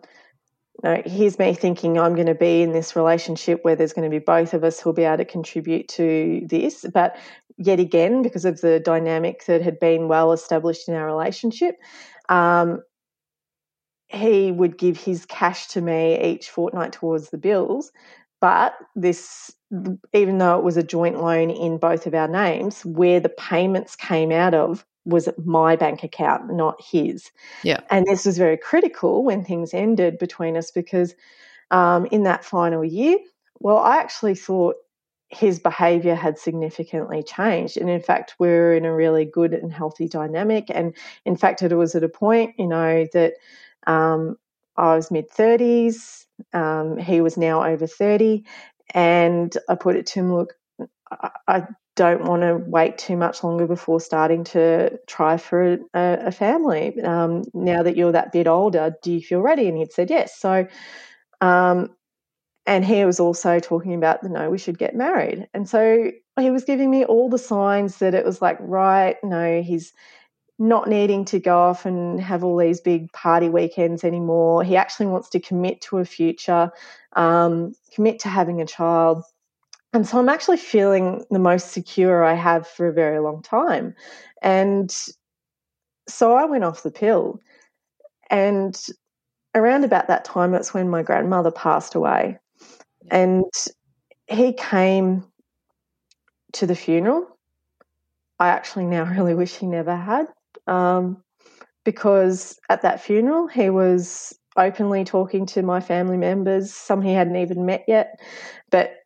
you 0.83 0.91
know, 0.91 1.03
here's 1.07 1.39
me 1.39 1.55
thinking 1.55 1.99
I'm 1.99 2.15
going 2.15 2.27
to 2.27 2.35
be 2.35 2.63
in 2.63 2.73
this 2.73 2.95
relationship 2.95 3.65
where 3.65 3.75
there's 3.75 3.93
going 3.93 4.09
to 4.09 4.15
be 4.15 4.23
both 4.23 4.55
of 4.55 4.65
us 4.65 4.79
who'll 4.79 4.93
be 4.93 5.05
able 5.05 5.19
to 5.19 5.25
contribute 5.25 5.89
to 5.89 6.43
this. 6.49 6.85
But 6.93 7.17
yet 7.57 7.81
again, 7.81 8.23
because 8.23 8.45
of 8.45 8.61
the 8.61 8.79
dynamic 8.79 9.47
that 9.47 9.63
had 9.63 9.81
been 9.81 10.09
well 10.09 10.33
established 10.33 10.89
in 10.89 10.95
our 10.95 11.07
relationship, 11.07 11.77
um, 12.29 12.83
he 14.09 14.53
would 14.53 14.79
give 14.79 14.99
his 14.99 15.27
cash 15.27 15.67
to 15.69 15.81
me 15.81 16.21
each 16.23 16.49
fortnight 16.49 16.93
towards 16.93 17.31
the 17.31 17.39
bills. 17.39 17.91
But 18.41 18.75
this, 18.95 19.53
even 20.13 20.39
though 20.39 20.59
it 20.59 20.65
was 20.65 20.77
a 20.77 20.83
joint 20.83 21.21
loan 21.21 21.51
in 21.51 21.79
both 21.79 22.07
of 22.07 22.15
our 22.15 22.29
names, 22.29 22.85
where 22.85 23.19
the 23.19 23.29
payments 23.29 23.97
came 23.97 24.31
out 24.31 24.55
of 24.55 24.87
was 25.09 25.29
my 25.45 25.75
bank 25.75 26.05
account, 26.05 26.53
not 26.53 26.81
his. 26.83 27.31
Yeah. 27.65 27.81
And 27.91 28.07
this 28.07 28.27
was 28.27 28.39
very 28.39 28.57
critical 28.57 29.25
when 29.25 29.45
things 29.45 29.73
ended 29.73 30.19
between 30.19 30.57
us 30.57 30.71
because 30.71 31.15
um, 31.71 32.07
in 32.07 32.25
that 32.25 32.45
final 32.45 32.85
year, 32.85 33.19
well, 33.59 33.79
I 33.79 33.97
actually 33.99 34.35
thought 34.35 34.77
his 35.31 35.59
behavior 35.59 36.15
had 36.15 36.39
significantly 36.39 37.23
changed. 37.23 37.77
And 37.77 37.91
in 37.91 38.01
fact, 38.01 38.35
we 38.39 38.49
are 38.49 38.75
in 38.75 38.85
a 38.85 38.95
really 38.95 39.25
good 39.25 39.53
and 39.53 39.73
healthy 39.73 40.09
dynamic. 40.09 40.67
And 40.71 40.95
in 41.25 41.37
fact, 41.37 41.63
it 41.63 41.75
was 41.75 41.95
at 41.95 42.05
a 42.05 42.09
point, 42.09 42.55
you 42.59 42.67
know, 42.67 43.07
that 43.13 43.35
um, 43.87 44.37
I 44.77 44.95
was 44.95 45.11
mid 45.11 45.31
30s, 45.31 46.27
um, 46.53 46.97
he 46.97 47.21
was 47.21 47.37
now 47.37 47.65
over 47.65 47.87
30. 47.87 48.45
And 48.95 49.55
I 49.69 49.75
put 49.75 49.97
it 49.97 50.07
to 50.07 50.21
him, 50.21 50.35
look, 50.35 50.55
I, 51.11 51.31
I 51.47 51.67
don't 51.99 52.25
want 52.25 52.43
to 52.43 52.55
wait 52.57 52.97
too 52.97 53.17
much 53.17 53.43
longer 53.43 53.67
before 53.67 54.01
starting 54.01 54.45
to 54.45 54.99
try 55.07 55.37
for 55.37 55.73
a, 55.73 55.79
a 56.31 56.31
family. 56.31 57.01
Um, 57.03 57.43
now 57.53 57.83
that 57.83 57.97
you're 57.97 58.13
that 58.13 58.33
bit 58.33 58.47
older, 58.47 58.95
do 59.03 59.13
you 59.13 59.21
feel 59.21 59.41
ready? 59.41 59.67
And 59.69 59.77
he'd 59.77 59.93
said 59.93 60.09
yes. 60.09 60.39
So, 60.39 60.67
um, 61.41 61.91
and 62.67 62.85
he 62.85 63.05
was 63.05 63.19
also 63.19 63.59
talking 63.59 63.95
about, 63.95 64.23
the 64.23 64.29
no, 64.29 64.49
we 64.49 64.59
should 64.59 64.79
get 64.79 64.95
married. 64.95 65.49
And 65.53 65.69
so 65.69 66.13
he 66.39 66.51
was 66.51 66.65
giving 66.65 66.91
me 66.91 67.05
all 67.05 67.29
the 67.29 67.39
signs 67.39 67.99
that 67.99 68.15
it 68.15 68.25
was 68.25 68.41
like, 68.41 68.59
right, 68.61 69.17
no, 69.25 69.61
he's 69.61 69.93
not 70.59 70.89
needing 70.89 71.25
to 71.25 71.39
go 71.41 71.59
off 71.59 71.87
and 71.87 72.21
have 72.21 72.45
all 72.45 72.59
these 72.59 72.81
big 72.81 73.13
party 73.13 73.49
weekends 73.49 74.05
anymore. 74.05 74.63
He 74.63 74.77
actually 74.77 75.07
wants 75.07 75.31
to 75.31 75.41
commit 75.41 75.81
to 75.83 75.99
a 75.99 76.05
future, 76.05 76.71
um, 77.15 77.75
commit 77.95 78.21
to 78.21 78.29
having 78.29 78.61
a 78.61 78.67
child 78.67 79.25
and 79.93 80.07
so 80.07 80.19
I'm 80.19 80.29
actually 80.29 80.59
feeling 80.59 81.25
the 81.31 81.39
most 81.39 81.73
secure 81.73 82.23
I 82.23 82.35
have 82.35 82.67
for 82.67 82.89
a 82.89 82.93
very 82.93 83.21
long 83.21 83.43
time. 83.43 83.95
And 84.43 84.95
so 86.09 86.35
I 86.35 86.45
went 86.45 86.65
off 86.65 86.83
the 86.83 86.91
pill. 86.91 87.41
And 88.31 88.79
around 89.55 89.85
about 89.85 90.09
that 90.09 90.25
time, 90.25 90.53
that's 90.53 90.75
when 90.75 90.91
my 90.91 91.03
grandmother 91.03 91.51
passed 91.51 91.95
away. 91.95 92.39
And 93.11 93.45
he 94.27 94.53
came 94.53 95.25
to 96.53 96.67
the 96.67 96.77
funeral. 96.77 97.27
I 98.39 98.49
actually 98.49 98.87
now 98.87 99.05
really 99.17 99.35
wish 99.35 99.57
he 99.57 99.67
never 99.67 99.97
had. 99.97 100.27
Um, 100.67 101.23
because 101.85 102.59
at 102.69 102.83
that 102.83 103.01
funeral, 103.01 103.47
he 103.47 103.71
was 103.71 104.39
openly 104.59 105.05
talking 105.05 105.47
to 105.47 105.63
my 105.63 105.81
family 105.81 106.19
members, 106.19 106.75
some 106.75 107.01
he 107.01 107.15
hadn't 107.15 107.37
even 107.37 107.65
met 107.65 107.85
yet. 107.89 108.21
But 108.71 108.98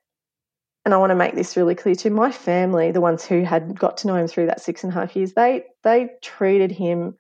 and 0.85 0.93
I 0.93 0.97
want 0.97 1.11
to 1.11 1.17
make 1.17 1.35
this 1.35 1.57
really 1.57 1.75
clear 1.75 1.95
to 1.97 2.11
my 2.11 2.33
family, 2.33 2.91
the 2.91 3.01
ones 3.01 3.25
who 3.25 3.45
had 3.45 3.79
got 3.79 3.99
to 3.99 4.09
know 4.09 4.17
him 4.17 4.27
through 4.27 4.47
that 4.47 4.61
six 4.61 4.83
and 4.83 4.93
a 4.93 4.95
half 4.95 5.15
years, 5.15 5.33
they 5.35 5.65
they 5.85 6.11
treated 6.23 6.73
him 6.73 7.15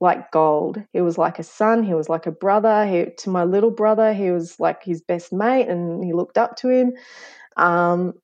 like 0.00 0.30
gold. 0.30 0.80
He 0.92 1.00
was 1.00 1.18
like 1.18 1.40
a 1.40 1.42
son, 1.42 1.82
he 1.82 1.94
was 1.94 2.08
like 2.08 2.26
a 2.26 2.32
brother. 2.32 2.86
He, 2.86 3.06
to 3.18 3.30
my 3.30 3.42
little 3.44 3.72
brother, 3.72 4.12
he 4.12 4.30
was 4.30 4.60
like 4.60 4.84
his 4.84 5.02
best 5.02 5.32
mate, 5.32 5.68
and 5.68 6.04
he 6.04 6.12
looked 6.12 6.38
up 6.38 6.56
to 6.58 6.68
him. 6.68 6.92
Um, 7.56 8.14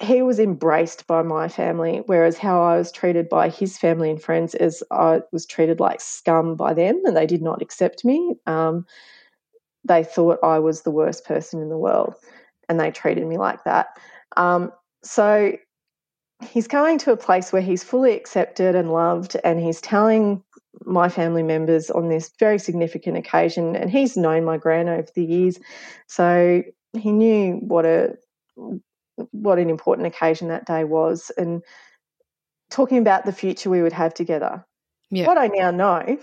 he 0.00 0.22
was 0.22 0.40
embraced 0.40 1.06
by 1.06 1.22
my 1.22 1.46
family, 1.46 2.02
whereas 2.06 2.38
how 2.38 2.62
I 2.62 2.78
was 2.78 2.90
treated 2.90 3.28
by 3.28 3.48
his 3.50 3.78
family 3.78 4.10
and 4.10 4.20
friends 4.20 4.54
is 4.56 4.82
I 4.90 5.20
was 5.30 5.46
treated 5.46 5.78
like 5.78 6.00
scum 6.00 6.56
by 6.56 6.74
them, 6.74 7.00
and 7.04 7.16
they 7.16 7.26
did 7.26 7.42
not 7.42 7.62
accept 7.62 8.04
me. 8.04 8.34
Um, 8.46 8.86
they 9.84 10.02
thought 10.02 10.40
I 10.42 10.58
was 10.58 10.82
the 10.82 10.90
worst 10.90 11.24
person 11.24 11.62
in 11.62 11.68
the 11.68 11.78
world 11.78 12.14
and 12.70 12.78
they 12.78 12.90
treated 12.92 13.26
me 13.26 13.36
like 13.36 13.64
that. 13.64 13.98
Um, 14.36 14.72
so 15.02 15.52
he's 16.40 16.68
going 16.68 16.98
to 16.98 17.10
a 17.10 17.16
place 17.16 17.52
where 17.52 17.60
he's 17.60 17.82
fully 17.82 18.14
accepted 18.14 18.74
and 18.74 18.92
loved, 18.92 19.36
and 19.44 19.60
he's 19.60 19.80
telling 19.80 20.42
my 20.86 21.08
family 21.08 21.42
members 21.42 21.90
on 21.90 22.08
this 22.08 22.30
very 22.38 22.58
significant 22.58 23.16
occasion, 23.16 23.74
and 23.74 23.90
he's 23.90 24.16
known 24.16 24.44
my 24.44 24.56
gran 24.56 24.88
over 24.88 25.08
the 25.14 25.24
years, 25.24 25.58
so 26.06 26.62
he 26.96 27.12
knew 27.12 27.56
what 27.56 27.84
a 27.84 28.16
what 29.32 29.58
an 29.58 29.68
important 29.68 30.06
occasion 30.06 30.48
that 30.48 30.64
day 30.64 30.84
was, 30.84 31.30
and 31.36 31.62
talking 32.70 32.98
about 32.98 33.26
the 33.26 33.32
future 33.32 33.68
we 33.68 33.82
would 33.82 33.92
have 33.92 34.14
together. 34.14 34.64
Yeah. 35.10 35.26
What 35.26 35.38
I 35.38 35.48
now 35.48 35.72
know 35.72 36.18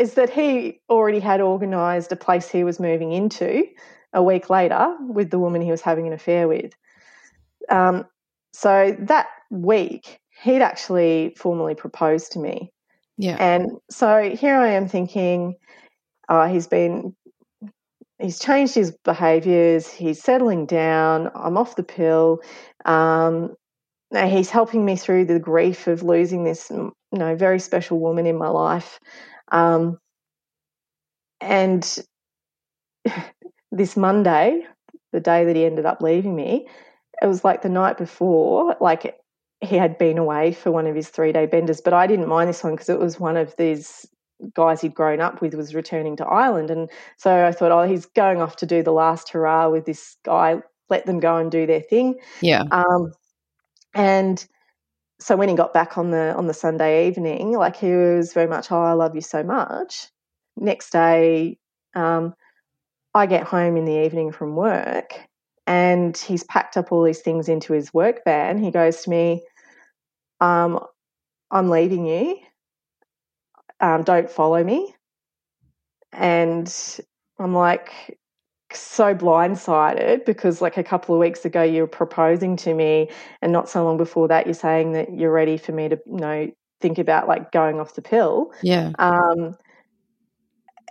is 0.00 0.14
that 0.14 0.28
he 0.28 0.80
already 0.90 1.20
had 1.20 1.40
organised 1.40 2.10
a 2.10 2.16
place 2.16 2.48
he 2.48 2.64
was 2.64 2.80
moving 2.80 3.12
into 3.12 3.64
a 4.12 4.22
week 4.22 4.50
later 4.50 4.94
with 5.00 5.30
the 5.30 5.38
woman 5.38 5.62
he 5.62 5.70
was 5.70 5.82
having 5.82 6.06
an 6.06 6.12
affair 6.12 6.48
with. 6.48 6.72
Um, 7.68 8.06
so 8.52 8.96
that 9.00 9.26
week, 9.50 10.18
he'd 10.42 10.62
actually 10.62 11.34
formally 11.36 11.74
proposed 11.74 12.32
to 12.32 12.38
me. 12.38 12.72
Yeah. 13.16 13.36
And 13.38 13.72
so 13.90 14.30
here 14.30 14.56
I 14.56 14.68
am 14.68 14.88
thinking, 14.88 15.54
oh, 16.28 16.46
he's 16.46 16.66
been, 16.66 17.14
he's 18.20 18.38
changed 18.38 18.74
his 18.74 18.92
behaviors, 19.04 19.90
he's 19.90 20.22
settling 20.22 20.66
down, 20.66 21.30
I'm 21.34 21.58
off 21.58 21.76
the 21.76 21.82
pill. 21.82 22.40
Um, 22.84 23.56
he's 24.12 24.50
helping 24.50 24.84
me 24.84 24.96
through 24.96 25.26
the 25.26 25.40
grief 25.40 25.86
of 25.86 26.02
losing 26.02 26.44
this, 26.44 26.70
you 26.70 26.92
know, 27.12 27.36
very 27.36 27.58
special 27.58 27.98
woman 27.98 28.26
in 28.26 28.38
my 28.38 28.48
life. 28.48 28.98
Um, 29.50 29.98
and 31.40 31.98
this 33.70 33.96
Monday, 33.96 34.66
the 35.12 35.20
day 35.20 35.44
that 35.44 35.56
he 35.56 35.64
ended 35.64 35.86
up 35.86 36.00
leaving 36.00 36.34
me, 36.34 36.66
it 37.22 37.26
was 37.26 37.44
like 37.44 37.62
the 37.62 37.68
night 37.68 37.98
before, 37.98 38.76
like 38.80 39.16
he 39.60 39.76
had 39.76 39.98
been 39.98 40.18
away 40.18 40.52
for 40.52 40.70
one 40.70 40.86
of 40.86 40.94
his 40.94 41.08
three 41.08 41.32
day 41.32 41.46
benders, 41.46 41.80
but 41.80 41.92
I 41.92 42.06
didn't 42.06 42.28
mind 42.28 42.48
this 42.48 42.62
one 42.62 42.74
because 42.74 42.88
it 42.88 42.98
was 42.98 43.18
one 43.18 43.36
of 43.36 43.54
these 43.56 44.06
guys 44.54 44.80
he'd 44.80 44.94
grown 44.94 45.20
up 45.20 45.40
with 45.40 45.54
was 45.54 45.74
returning 45.74 46.16
to 46.16 46.26
Ireland. 46.26 46.70
And 46.70 46.88
so 47.16 47.46
I 47.46 47.52
thought, 47.52 47.72
oh, 47.72 47.82
he's 47.82 48.06
going 48.06 48.40
off 48.40 48.56
to 48.56 48.66
do 48.66 48.82
the 48.82 48.92
last 48.92 49.30
hurrah 49.30 49.68
with 49.68 49.84
this 49.84 50.16
guy. 50.24 50.62
Let 50.88 51.06
them 51.06 51.20
go 51.20 51.36
and 51.36 51.50
do 51.50 51.66
their 51.66 51.80
thing. 51.80 52.16
Yeah. 52.40 52.64
Um, 52.70 53.12
and 53.94 54.46
so 55.20 55.36
when 55.36 55.48
he 55.48 55.56
got 55.56 55.74
back 55.74 55.98
on 55.98 56.12
the 56.12 56.34
on 56.36 56.46
the 56.46 56.54
Sunday 56.54 57.08
evening, 57.08 57.52
like 57.52 57.76
he 57.76 57.90
was 57.90 58.32
very 58.32 58.46
much, 58.46 58.70
oh, 58.70 58.80
I 58.80 58.92
love 58.92 59.14
you 59.14 59.20
so 59.20 59.42
much. 59.42 60.08
Next 60.56 60.90
day, 60.90 61.58
um, 61.94 62.34
I 63.14 63.26
get 63.26 63.44
home 63.44 63.76
in 63.76 63.84
the 63.84 64.04
evening 64.04 64.32
from 64.32 64.54
work, 64.56 65.18
and 65.66 66.16
he's 66.16 66.44
packed 66.44 66.76
up 66.76 66.92
all 66.92 67.02
these 67.02 67.20
things 67.20 67.48
into 67.48 67.72
his 67.72 67.92
work 67.92 68.22
van. 68.24 68.58
He 68.58 68.70
goes 68.70 69.02
to 69.02 69.10
me, 69.10 69.44
um, 70.40 70.80
"I'm 71.50 71.70
leaving 71.70 72.06
you. 72.06 72.38
Um, 73.80 74.02
don't 74.02 74.30
follow 74.30 74.62
me." 74.62 74.94
And 76.12 76.72
I'm 77.38 77.54
like, 77.54 78.18
so 78.72 79.14
blindsided 79.14 80.24
because 80.26 80.60
like 80.60 80.76
a 80.76 80.84
couple 80.84 81.14
of 81.14 81.20
weeks 81.20 81.44
ago 81.44 81.62
you 81.62 81.80
were 81.82 81.86
proposing 81.88 82.56
to 82.56 82.74
me 82.74 83.08
and 83.40 83.52
not 83.52 83.68
so 83.68 83.82
long 83.82 83.96
before 83.96 84.28
that 84.28 84.46
you're 84.46 84.54
saying 84.54 84.92
that 84.92 85.12
you're 85.14 85.32
ready 85.32 85.56
for 85.56 85.72
me 85.72 85.88
to 85.88 85.98
you 86.06 86.16
know 86.16 86.50
think 86.80 86.98
about 86.98 87.26
like 87.26 87.50
going 87.50 87.80
off 87.80 87.94
the 87.94 88.02
pill 88.02 88.52
yeah 88.62 88.92
um 88.98 89.56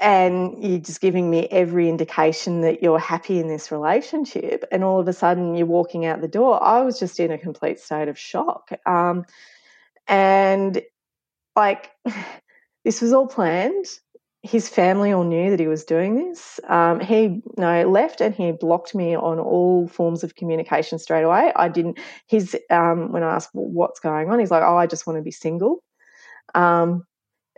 and 0.02 0.64
you're 0.64 0.80
just 0.80 1.02
giving 1.02 1.30
me 1.30 1.48
every 1.50 1.90
indication 1.90 2.62
that 2.62 2.82
you're 2.82 3.00
happy 3.00 3.40
in 3.40 3.48
this 3.48 3.72
relationship 3.72 4.64
and 4.72 4.84
all 4.84 5.00
of 5.00 5.08
a 5.08 5.14
sudden 5.14 5.56
you're 5.56 5.68
walking 5.68 6.06
out 6.06 6.22
the 6.22 6.28
door 6.28 6.62
i 6.64 6.82
was 6.82 7.00
just 7.00 7.20
in 7.20 7.32
a 7.32 7.38
complete 7.38 7.80
state 7.80 8.08
of 8.08 8.18
shock 8.18 8.70
um 8.86 9.26
and 10.08 10.82
like 11.56 11.92
this 12.86 13.02
was 13.02 13.14
all 13.14 13.28
planned 13.28 13.86
his 14.48 14.70
family 14.70 15.12
all 15.12 15.24
knew 15.24 15.50
that 15.50 15.60
he 15.60 15.68
was 15.68 15.84
doing 15.84 16.16
this. 16.16 16.60
Um, 16.68 17.00
he 17.00 17.42
know, 17.58 17.90
left 17.90 18.22
and 18.22 18.34
he 18.34 18.52
blocked 18.52 18.96
me 18.96 19.16
on 19.16 19.40
all 19.40 19.88
forms 19.88 20.24
of 20.24 20.36
communication 20.36 21.00
straight 21.00 21.24
away. 21.24 21.52
I 21.56 21.68
didn't. 21.68 22.00
His 22.28 22.56
um, 22.70 23.12
when 23.12 23.24
I 23.24 23.36
asked 23.36 23.50
what's 23.54 24.00
going 24.00 24.30
on, 24.30 24.40
he's 24.40 24.52
like, 24.52 24.64
"Oh, 24.64 24.78
I 24.78 24.88
just 24.88 25.06
want 25.06 25.18
to 25.18 25.24
be 25.24 25.32
single." 25.32 25.84
Um, 26.56 27.06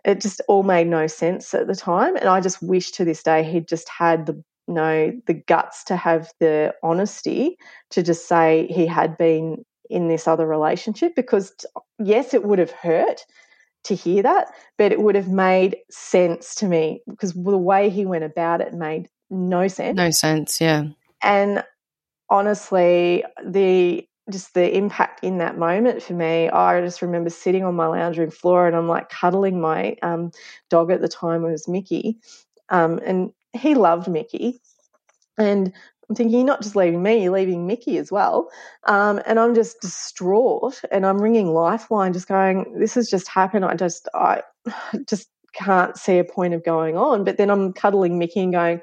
it 0.05 0.21
just 0.21 0.41
all 0.47 0.63
made 0.63 0.87
no 0.87 1.07
sense 1.07 1.53
at 1.53 1.67
the 1.67 1.75
time, 1.75 2.15
and 2.15 2.29
I 2.29 2.41
just 2.41 2.61
wish 2.61 2.91
to 2.91 3.05
this 3.05 3.23
day 3.23 3.43
he'd 3.43 3.67
just 3.67 3.89
had 3.89 4.25
the 4.25 4.43
you 4.67 4.75
know 4.75 5.11
the 5.25 5.33
guts 5.33 5.83
to 5.85 5.95
have 5.95 6.31
the 6.39 6.73
honesty 6.83 7.57
to 7.89 8.03
just 8.03 8.27
say 8.27 8.67
he 8.69 8.85
had 8.85 9.17
been 9.17 9.65
in 9.89 10.07
this 10.07 10.27
other 10.27 10.45
relationship 10.45 11.15
because 11.15 11.53
yes, 11.97 12.33
it 12.33 12.43
would 12.43 12.59
have 12.59 12.71
hurt 12.71 13.25
to 13.85 13.95
hear 13.95 14.21
that, 14.23 14.47
but 14.77 14.91
it 14.91 15.01
would 15.01 15.15
have 15.15 15.29
made 15.29 15.77
sense 15.89 16.53
to 16.55 16.67
me 16.67 17.01
because 17.07 17.33
the 17.33 17.57
way 17.57 17.89
he 17.89 18.05
went 18.05 18.23
about 18.23 18.61
it 18.61 18.73
made 18.73 19.09
no 19.29 19.67
sense. 19.67 19.95
No 19.95 20.11
sense, 20.11 20.59
yeah. 20.59 20.85
And 21.21 21.63
honestly, 22.29 23.23
the 23.43 24.05
just 24.29 24.53
the 24.53 24.75
impact 24.75 25.23
in 25.23 25.37
that 25.39 25.57
moment 25.57 26.01
for 26.03 26.13
me, 26.13 26.49
I 26.49 26.81
just 26.81 27.01
remember 27.01 27.29
sitting 27.29 27.63
on 27.63 27.75
my 27.75 27.87
lounge 27.87 28.17
room 28.17 28.31
floor 28.31 28.67
and 28.67 28.75
I'm 28.75 28.87
like 28.87 29.09
cuddling 29.09 29.59
my 29.61 29.95
um, 30.01 30.31
dog 30.69 30.91
at 30.91 31.01
the 31.01 31.07
time 31.07 31.43
was 31.43 31.67
Mickey, 31.67 32.17
um, 32.69 32.99
and 33.05 33.31
he 33.53 33.75
loved 33.75 34.07
Mickey, 34.07 34.61
and 35.37 35.73
I'm 36.09 36.15
thinking, 36.15 36.39
you're 36.39 36.45
not 36.45 36.63
just 36.63 36.75
leaving 36.75 37.03
me, 37.03 37.23
you're 37.23 37.31
leaving 37.31 37.67
Mickey 37.67 37.99
as 37.99 38.11
well. 38.11 38.49
Um, 38.85 39.21
and 39.27 39.39
I'm 39.39 39.53
just 39.53 39.79
distraught 39.79 40.81
and 40.91 41.05
I'm 41.05 41.21
ringing 41.21 41.53
Lifeline, 41.53 42.13
just 42.13 42.27
going, 42.27 42.79
this 42.79 42.95
has 42.95 43.09
just 43.09 43.27
happened. 43.27 43.63
I 43.63 43.75
just, 43.75 44.09
I 44.15 44.41
just 45.07 45.29
can't 45.53 45.95
see 45.97 46.17
a 46.17 46.23
point 46.23 46.55
of 46.55 46.65
going 46.65 46.97
on. 46.97 47.23
But 47.23 47.37
then 47.37 47.51
I'm 47.51 47.73
cuddling 47.73 48.17
Mickey 48.17 48.39
and 48.39 48.51
going, 48.51 48.81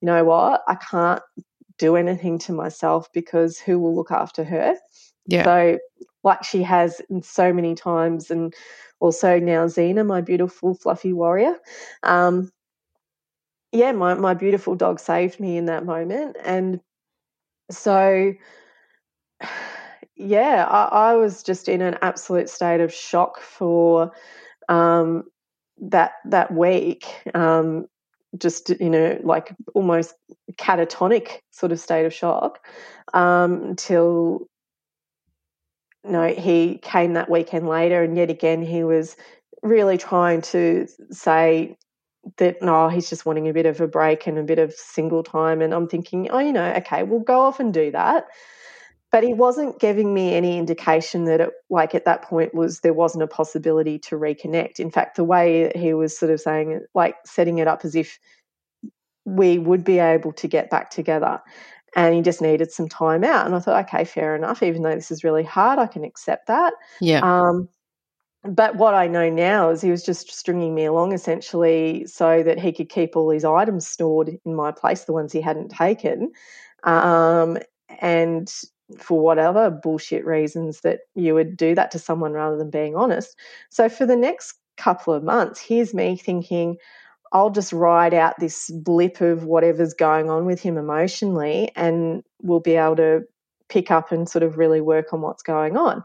you 0.00 0.06
know 0.06 0.24
what? 0.24 0.62
I 0.66 0.74
can't 0.74 1.22
do 1.78 1.96
anything 1.96 2.38
to 2.40 2.52
myself 2.52 3.08
because 3.12 3.58
who 3.58 3.78
will 3.78 3.94
look 3.94 4.10
after 4.10 4.44
her? 4.44 4.76
Yeah. 5.26 5.44
So, 5.44 5.78
like 6.24 6.44
she 6.44 6.62
has 6.62 7.00
in 7.10 7.22
so 7.22 7.52
many 7.52 7.74
times, 7.74 8.30
and 8.30 8.54
also 9.00 9.38
now 9.38 9.66
Xena, 9.66 10.04
my 10.06 10.20
beautiful 10.20 10.74
fluffy 10.74 11.12
warrior. 11.12 11.56
Um, 12.02 12.50
yeah, 13.72 13.92
my, 13.92 14.14
my 14.14 14.34
beautiful 14.34 14.74
dog 14.74 15.00
saved 15.00 15.38
me 15.38 15.56
in 15.56 15.66
that 15.66 15.84
moment. 15.84 16.36
And 16.42 16.80
so, 17.70 18.32
yeah, 20.16 20.66
I, 20.68 21.10
I 21.10 21.14
was 21.16 21.42
just 21.42 21.68
in 21.68 21.82
an 21.82 21.98
absolute 22.02 22.48
state 22.48 22.80
of 22.80 22.92
shock 22.92 23.40
for 23.40 24.12
um, 24.68 25.24
that 25.80 26.12
that 26.24 26.52
week. 26.52 27.06
Um, 27.34 27.86
just 28.38 28.70
you 28.80 28.90
know, 28.90 29.18
like 29.22 29.54
almost 29.74 30.14
catatonic 30.54 31.40
sort 31.50 31.72
of 31.72 31.80
state 31.80 32.06
of 32.06 32.14
shock 32.14 32.66
um, 33.14 33.62
until 33.62 34.48
no, 36.04 36.28
he 36.28 36.78
came 36.78 37.14
that 37.14 37.30
weekend 37.30 37.68
later, 37.68 38.02
and 38.02 38.16
yet 38.16 38.30
again 38.30 38.62
he 38.62 38.84
was 38.84 39.16
really 39.62 39.98
trying 39.98 40.40
to 40.40 40.86
say 41.10 41.76
that 42.38 42.60
no, 42.62 42.88
he's 42.88 43.08
just 43.08 43.26
wanting 43.26 43.48
a 43.48 43.52
bit 43.52 43.66
of 43.66 43.80
a 43.80 43.86
break 43.88 44.26
and 44.26 44.38
a 44.38 44.42
bit 44.42 44.58
of 44.58 44.72
single 44.72 45.22
time. 45.22 45.62
And 45.62 45.72
I'm 45.72 45.88
thinking, 45.88 46.28
oh, 46.30 46.38
you 46.38 46.52
know, 46.52 46.72
okay, 46.74 47.02
we'll 47.02 47.20
go 47.20 47.40
off 47.40 47.60
and 47.60 47.72
do 47.72 47.90
that. 47.92 48.26
But 49.16 49.24
he 49.24 49.32
wasn't 49.32 49.80
giving 49.80 50.12
me 50.12 50.34
any 50.34 50.58
indication 50.58 51.24
that 51.24 51.40
it, 51.40 51.48
like 51.70 51.94
at 51.94 52.04
that 52.04 52.20
point, 52.20 52.54
was 52.54 52.80
there 52.80 52.92
wasn't 52.92 53.24
a 53.24 53.26
possibility 53.26 53.98
to 54.00 54.16
reconnect. 54.16 54.78
In 54.78 54.90
fact, 54.90 55.16
the 55.16 55.24
way 55.24 55.72
he 55.74 55.94
was 55.94 56.18
sort 56.18 56.30
of 56.30 56.38
saying, 56.38 56.82
like 56.94 57.14
setting 57.24 57.56
it 57.56 57.66
up 57.66 57.82
as 57.86 57.94
if 57.94 58.18
we 59.24 59.56
would 59.56 59.84
be 59.84 60.00
able 60.00 60.34
to 60.34 60.46
get 60.46 60.68
back 60.68 60.90
together. 60.90 61.40
And 61.94 62.14
he 62.14 62.20
just 62.20 62.42
needed 62.42 62.70
some 62.70 62.90
time 62.90 63.24
out. 63.24 63.46
And 63.46 63.54
I 63.54 63.58
thought, 63.60 63.86
okay, 63.86 64.04
fair 64.04 64.36
enough. 64.36 64.62
Even 64.62 64.82
though 64.82 64.94
this 64.94 65.10
is 65.10 65.24
really 65.24 65.44
hard, 65.44 65.78
I 65.78 65.86
can 65.86 66.04
accept 66.04 66.48
that. 66.48 66.74
Yeah. 67.00 67.20
Um, 67.22 67.70
but 68.44 68.76
what 68.76 68.92
I 68.92 69.06
know 69.06 69.30
now 69.30 69.70
is 69.70 69.80
he 69.80 69.90
was 69.90 70.04
just 70.04 70.30
stringing 70.30 70.74
me 70.74 70.84
along 70.84 71.14
essentially 71.14 72.04
so 72.06 72.42
that 72.42 72.58
he 72.58 72.70
could 72.70 72.90
keep 72.90 73.16
all 73.16 73.30
these 73.30 73.46
items 73.46 73.88
stored 73.88 74.38
in 74.44 74.54
my 74.54 74.72
place, 74.72 75.04
the 75.04 75.14
ones 75.14 75.32
he 75.32 75.40
hadn't 75.40 75.70
taken. 75.70 76.32
Um, 76.84 77.56
and 77.98 78.52
for 78.98 79.20
whatever 79.20 79.70
bullshit 79.70 80.24
reasons 80.24 80.80
that 80.80 81.00
you 81.14 81.34
would 81.34 81.56
do 81.56 81.74
that 81.74 81.90
to 81.90 81.98
someone 81.98 82.32
rather 82.32 82.56
than 82.56 82.70
being 82.70 82.94
honest. 82.94 83.36
So 83.70 83.88
for 83.88 84.06
the 84.06 84.16
next 84.16 84.54
couple 84.76 85.12
of 85.12 85.24
months, 85.24 85.60
here's 85.60 85.92
me 85.92 86.16
thinking, 86.16 86.76
I'll 87.32 87.50
just 87.50 87.72
ride 87.72 88.14
out 88.14 88.38
this 88.38 88.70
blip 88.70 89.20
of 89.20 89.44
whatever's 89.44 89.92
going 89.92 90.30
on 90.30 90.46
with 90.46 90.60
him 90.60 90.78
emotionally 90.78 91.72
and 91.74 92.22
we'll 92.42 92.60
be 92.60 92.76
able 92.76 92.96
to 92.96 93.22
pick 93.68 93.90
up 93.90 94.12
and 94.12 94.28
sort 94.28 94.44
of 94.44 94.56
really 94.56 94.80
work 94.80 95.12
on 95.12 95.20
what's 95.20 95.42
going 95.42 95.76
on. 95.76 96.04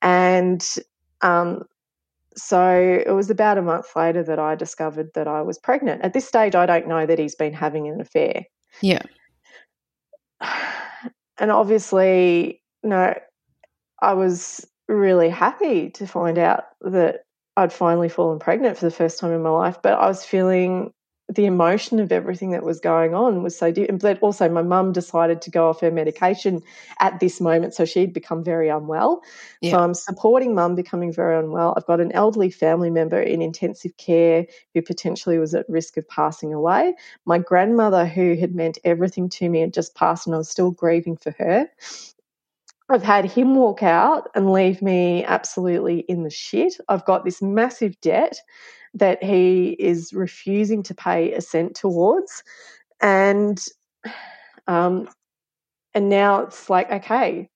And 0.00 0.66
um, 1.20 1.64
so 2.34 3.02
it 3.06 3.12
was 3.12 3.28
about 3.28 3.58
a 3.58 3.62
month 3.62 3.94
later 3.94 4.22
that 4.22 4.38
I 4.38 4.54
discovered 4.54 5.10
that 5.14 5.28
I 5.28 5.42
was 5.42 5.58
pregnant. 5.58 6.02
At 6.02 6.14
this 6.14 6.26
stage, 6.26 6.54
I 6.54 6.64
don't 6.64 6.88
know 6.88 7.04
that 7.04 7.18
he's 7.18 7.34
been 7.34 7.52
having 7.52 7.86
an 7.88 8.00
affair. 8.00 8.46
Yeah. 8.80 9.02
And 11.38 11.50
obviously, 11.50 12.62
no, 12.82 13.14
I 14.00 14.14
was 14.14 14.66
really 14.88 15.28
happy 15.28 15.90
to 15.90 16.06
find 16.06 16.38
out 16.38 16.64
that 16.82 17.24
I'd 17.56 17.72
finally 17.72 18.08
fallen 18.08 18.38
pregnant 18.38 18.78
for 18.78 18.86
the 18.86 18.90
first 18.90 19.18
time 19.18 19.32
in 19.32 19.42
my 19.42 19.50
life, 19.50 19.78
but 19.82 19.94
I 19.94 20.06
was 20.06 20.24
feeling 20.24 20.92
the 21.34 21.46
emotion 21.46 22.00
of 22.00 22.12
everything 22.12 22.50
that 22.50 22.62
was 22.62 22.80
going 22.80 23.14
on 23.14 23.42
was 23.42 23.56
so 23.56 23.70
deep. 23.70 23.90
But 24.00 24.18
also, 24.20 24.48
my 24.48 24.62
mum 24.62 24.92
decided 24.92 25.42
to 25.42 25.50
go 25.50 25.68
off 25.68 25.80
her 25.80 25.90
medication 25.90 26.62
at 27.00 27.20
this 27.20 27.40
moment, 27.40 27.74
so 27.74 27.84
she'd 27.84 28.12
become 28.12 28.44
very 28.44 28.68
unwell. 28.68 29.22
Yeah. 29.60 29.72
So 29.72 29.78
I'm 29.80 29.94
supporting 29.94 30.54
mum 30.54 30.74
becoming 30.74 31.12
very 31.12 31.38
unwell. 31.38 31.74
I've 31.76 31.86
got 31.86 32.00
an 32.00 32.12
elderly 32.12 32.50
family 32.50 32.90
member 32.90 33.20
in 33.20 33.42
intensive 33.42 33.96
care 33.96 34.46
who 34.74 34.82
potentially 34.82 35.38
was 35.38 35.54
at 35.54 35.68
risk 35.68 35.96
of 35.96 36.08
passing 36.08 36.52
away. 36.52 36.94
My 37.24 37.38
grandmother, 37.38 38.06
who 38.06 38.34
had 38.34 38.54
meant 38.54 38.78
everything 38.84 39.28
to 39.30 39.48
me, 39.48 39.60
had 39.60 39.74
just 39.74 39.94
passed, 39.94 40.26
and 40.26 40.34
I 40.34 40.38
was 40.38 40.48
still 40.48 40.70
grieving 40.70 41.16
for 41.16 41.32
her. 41.38 41.68
I've 42.88 43.02
had 43.02 43.24
him 43.24 43.54
walk 43.54 43.82
out 43.82 44.28
and 44.34 44.52
leave 44.52 44.82
me 44.82 45.24
absolutely 45.24 46.00
in 46.00 46.24
the 46.24 46.30
shit. 46.30 46.74
I've 46.88 47.06
got 47.06 47.24
this 47.24 47.40
massive 47.40 47.98
debt 48.02 48.38
that 48.94 49.22
he 49.22 49.70
is 49.78 50.12
refusing 50.12 50.82
to 50.84 50.94
pay 50.94 51.32
a 51.32 51.40
cent 51.40 51.74
towards. 51.74 52.42
And 53.00 53.64
um, 54.66 55.08
and 55.94 56.08
now 56.08 56.40
it's 56.40 56.70
like, 56.70 56.90
okay, 56.90 57.50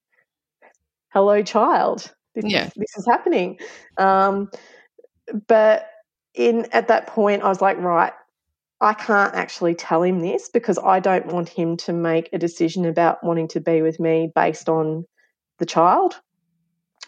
hello, 1.12 1.42
child. 1.42 2.12
This, 2.34 2.44
Yeah. 2.46 2.70
this 2.76 2.96
is 2.96 3.06
happening. 3.06 3.58
Um, 3.96 4.50
but 5.46 5.88
in 6.34 6.66
at 6.72 6.88
that 6.88 7.06
point, 7.06 7.42
I 7.42 7.48
was 7.48 7.62
like, 7.62 7.78
right, 7.78 8.12
I 8.80 8.92
can't 8.92 9.34
actually 9.34 9.74
tell 9.74 10.02
him 10.02 10.20
this 10.20 10.50
because 10.50 10.78
I 10.78 11.00
don't 11.00 11.26
want 11.26 11.48
him 11.48 11.76
to 11.78 11.92
make 11.92 12.28
a 12.32 12.38
decision 12.38 12.84
about 12.84 13.24
wanting 13.24 13.48
to 13.48 13.60
be 13.60 13.80
with 13.80 13.98
me 13.98 14.30
based 14.34 14.68
on 14.68 15.06
the 15.58 15.66
child. 15.66 16.20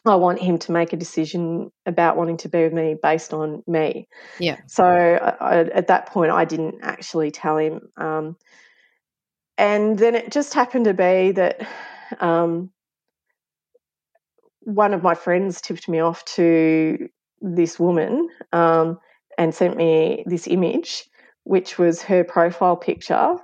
I 0.09 0.17
want 0.17 0.41
him 0.41 0.59
to 0.59 0.73
make 0.73 0.93
a 0.93 0.97
decision 0.97 1.71
about 1.87 2.17
wanting 2.17 2.39
to 2.39 2.49
be 2.49 2.65
with 2.65 2.73
me 2.73 2.97
based 3.01 3.33
on 3.33 3.63
me. 3.67 4.09
Yeah. 4.39 4.59
So 4.67 4.85
I, 4.85 5.31
I, 5.41 5.59
at 5.61 5.89
that 5.89 6.07
point, 6.07 6.33
I 6.33 6.45
didn't 6.45 6.77
actually 6.83 7.31
tell 7.31 7.59
him. 7.59 7.81
Um, 7.97 8.37
and 9.57 9.99
then 9.99 10.15
it 10.15 10.31
just 10.31 10.55
happened 10.55 10.85
to 10.87 10.95
be 10.95 11.33
that 11.33 11.67
um, 12.21 12.71
one 14.61 14.95
of 14.95 15.03
my 15.03 15.15
friends 15.15 15.61
tipped 15.61 15.89
me 15.89 15.99
off 15.99 16.25
to 16.25 17.09
this 17.41 17.79
woman 17.79 18.29
um, 18.53 18.99
and 19.37 19.55
sent 19.55 19.77
me 19.77 20.25
this 20.27 20.47
image, 20.47 21.05
which 21.45 21.79
was 21.79 22.03
her 22.03 22.25
profile 22.25 22.77
picture 22.77 23.37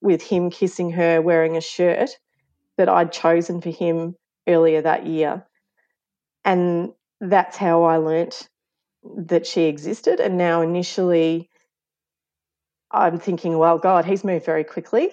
with 0.00 0.22
him 0.22 0.50
kissing 0.50 0.90
her 0.90 1.20
wearing 1.20 1.56
a 1.56 1.60
shirt 1.60 2.10
that 2.76 2.88
I'd 2.88 3.12
chosen 3.12 3.60
for 3.60 3.70
him 3.70 4.16
earlier 4.48 4.82
that 4.82 5.06
year. 5.06 5.46
And 6.44 6.92
that's 7.20 7.56
how 7.56 7.84
I 7.84 7.96
learnt 7.96 8.48
that 9.16 9.46
she 9.46 9.62
existed. 9.62 10.20
And 10.20 10.36
now, 10.36 10.62
initially, 10.62 11.50
I'm 12.90 13.18
thinking, 13.18 13.58
well, 13.58 13.78
God, 13.78 14.04
he's 14.04 14.24
moved 14.24 14.44
very 14.44 14.64
quickly. 14.64 15.08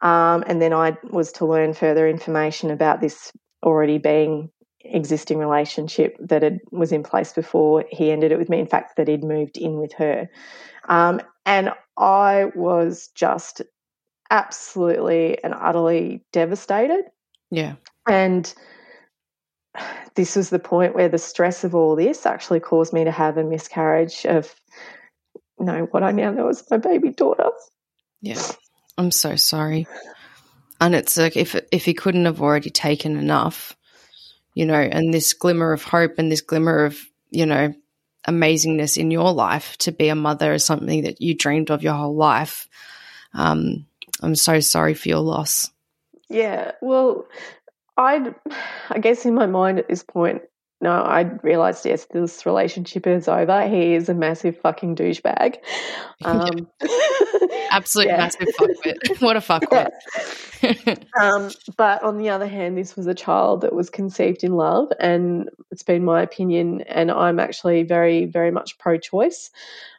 Um, 0.00 0.42
and 0.46 0.60
then 0.60 0.72
I 0.72 0.96
was 1.10 1.30
to 1.32 1.46
learn 1.46 1.74
further 1.74 2.08
information 2.08 2.70
about 2.70 3.00
this 3.00 3.32
already 3.62 3.98
being 3.98 4.50
existing 4.84 5.38
relationship 5.38 6.16
that 6.18 6.42
had, 6.42 6.58
was 6.72 6.90
in 6.90 7.04
place 7.04 7.32
before 7.32 7.84
he 7.88 8.10
ended 8.10 8.32
it 8.32 8.38
with 8.38 8.48
me. 8.48 8.58
In 8.58 8.66
fact, 8.66 8.96
that 8.96 9.06
he'd 9.06 9.22
moved 9.22 9.56
in 9.56 9.78
with 9.78 9.92
her. 9.92 10.28
Um, 10.88 11.20
and 11.46 11.70
I 11.96 12.46
was 12.56 13.10
just 13.14 13.62
absolutely 14.30 15.42
and 15.44 15.54
utterly 15.54 16.24
devastated. 16.32 17.04
Yeah. 17.50 17.74
And 18.08 18.52
this 20.14 20.36
was 20.36 20.50
the 20.50 20.58
point 20.58 20.94
where 20.94 21.08
the 21.08 21.18
stress 21.18 21.64
of 21.64 21.74
all 21.74 21.96
this 21.96 22.26
actually 22.26 22.60
caused 22.60 22.92
me 22.92 23.04
to 23.04 23.10
have 23.10 23.36
a 23.36 23.44
miscarriage 23.44 24.24
of, 24.26 24.54
you 25.58 25.66
know, 25.66 25.88
what 25.90 26.02
I 26.02 26.12
now 26.12 26.30
know 26.30 26.48
as 26.48 26.68
my 26.70 26.78
baby 26.78 27.10
daughter. 27.10 27.50
Yeah. 28.20 28.42
I'm 28.98 29.10
so 29.10 29.36
sorry. 29.36 29.86
And 30.80 30.94
it's 30.94 31.16
like 31.16 31.36
if 31.36 31.54
if 31.70 31.84
he 31.84 31.94
couldn't 31.94 32.24
have 32.24 32.40
already 32.40 32.70
taken 32.70 33.16
enough, 33.16 33.76
you 34.54 34.66
know, 34.66 34.74
and 34.74 35.14
this 35.14 35.32
glimmer 35.32 35.72
of 35.72 35.84
hope 35.84 36.14
and 36.18 36.30
this 36.30 36.40
glimmer 36.40 36.84
of, 36.84 36.98
you 37.30 37.46
know, 37.46 37.72
amazingness 38.26 38.98
in 38.98 39.10
your 39.10 39.32
life 39.32 39.76
to 39.78 39.92
be 39.92 40.08
a 40.08 40.14
mother 40.14 40.52
is 40.52 40.64
something 40.64 41.02
that 41.04 41.20
you 41.20 41.34
dreamed 41.34 41.70
of 41.70 41.82
your 41.82 41.94
whole 41.94 42.14
life. 42.14 42.68
Um, 43.34 43.86
I'm 44.20 44.34
so 44.34 44.60
sorry 44.60 44.94
for 44.94 45.08
your 45.08 45.20
loss. 45.20 45.70
Yeah, 46.28 46.72
well, 46.80 47.26
I, 47.96 48.34
I 48.90 48.98
guess 48.98 49.26
in 49.26 49.34
my 49.34 49.46
mind 49.46 49.78
at 49.78 49.88
this 49.88 50.02
point, 50.02 50.42
no, 50.82 50.90
I 50.90 51.20
realised 51.42 51.86
yes, 51.86 52.06
this 52.06 52.44
relationship 52.44 53.06
is 53.06 53.28
over. 53.28 53.68
He 53.68 53.94
is 53.94 54.08
a 54.08 54.14
massive 54.14 54.58
fucking 54.58 54.96
douchebag. 54.96 55.56
Um, 56.24 56.68
Absolute 57.72 58.06
yeah. 58.06 58.16
massive 58.18 58.46
fuckwit. 58.56 59.20
what 59.20 59.36
a 59.36 59.40
fuckwit. 59.40 59.90
um, 61.20 61.50
but 61.76 62.00
on 62.04 62.16
the 62.18 62.28
other 62.28 62.46
hand, 62.46 62.78
this 62.78 62.94
was 62.94 63.08
a 63.08 63.14
child 63.14 63.62
that 63.62 63.74
was 63.74 63.90
conceived 63.90 64.44
in 64.44 64.52
love, 64.52 64.92
and 65.00 65.50
it's 65.72 65.82
been 65.82 66.04
my 66.04 66.22
opinion, 66.22 66.82
and 66.82 67.10
I'm 67.10 67.40
actually 67.40 67.82
very, 67.82 68.26
very 68.26 68.52
much 68.52 68.78
pro-choice. 68.78 69.50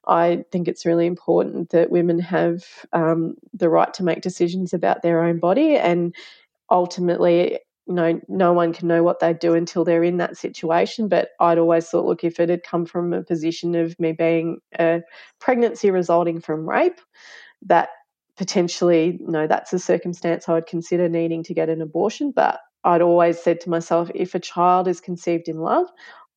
I 0.08 0.46
think 0.50 0.70
it's 0.70 0.86
really 0.86 1.08
important 1.08 1.72
that 1.72 1.92
women 1.92 2.20
have 2.20 2.64
um, 2.94 3.36
the 3.54 3.68
right 3.68 3.94
to 3.96 4.04
make 4.04 4.22
decisions 4.22 4.74
about 4.74 5.02
their 5.02 5.22
own 5.26 5.40
body, 5.40 5.76
and 5.76 6.16
ultimately, 6.70 7.60
you 7.88 7.94
know, 7.94 8.20
no 8.28 8.54
one 8.54 8.74
can 8.74 8.88
know 8.88 9.04
what 9.04 9.20
they 9.20 9.34
do 9.34 9.54
until 9.54 9.84
they're 9.84 10.04
in 10.04 10.18
that 10.18 10.38
situation. 10.38 11.08
But 11.08 11.30
I'd 11.40 11.58
always 11.58 11.90
thought, 11.90 12.06
look, 12.06 12.24
if 12.24 12.40
it 12.40 12.50
had 12.50 12.64
come 12.64 12.86
from 12.86 13.14
a 13.14 13.24
position 13.24 13.76
of 13.76 14.00
me 14.00 14.14
being 14.14 14.60
a 14.80 15.02
pregnancy 15.40 15.92
resulting 15.92 16.40
from 16.40 16.68
rape, 16.68 17.00
that 17.64 17.90
potentially, 18.38 19.18
you 19.20 19.32
know, 19.32 19.48
that's 19.48 19.74
a 19.74 19.80
circumstance 19.80 20.48
I 20.48 20.54
would 20.54 20.68
consider 20.68 21.10
needing 21.10 21.44
to 21.44 21.54
get 21.54 21.70
an 21.70 21.82
abortion. 21.82 22.32
But 22.32 22.60
I'd 22.84 23.02
always 23.02 23.42
said 23.42 23.62
to 23.62 23.70
myself, 23.70 24.10
if 24.16 24.36
a 24.36 24.40
child 24.40 24.88
is 24.88 25.02
conceived 25.02 25.48
in 25.48 25.60
love, 25.60 25.88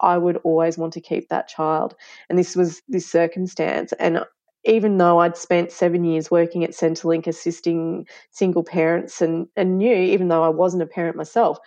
I 0.00 0.18
would 0.18 0.36
always 0.38 0.76
want 0.76 0.92
to 0.94 1.00
keep 1.00 1.28
that 1.28 1.48
child. 1.48 1.94
And 2.28 2.38
this 2.38 2.54
was 2.54 2.82
this 2.88 3.10
circumstance. 3.10 3.92
And 3.98 4.20
even 4.66 4.98
though 4.98 5.20
I'd 5.20 5.36
spent 5.36 5.70
seven 5.70 6.04
years 6.04 6.30
working 6.30 6.64
at 6.64 6.72
Centrelink 6.72 7.26
assisting 7.26 8.06
single 8.30 8.64
parents 8.64 9.22
and, 9.22 9.46
and 9.56 9.78
knew, 9.78 9.94
even 9.94 10.28
though 10.28 10.42
I 10.42 10.48
wasn't 10.48 10.82
a 10.82 10.86
parent 10.86 11.16
myself, 11.16 11.58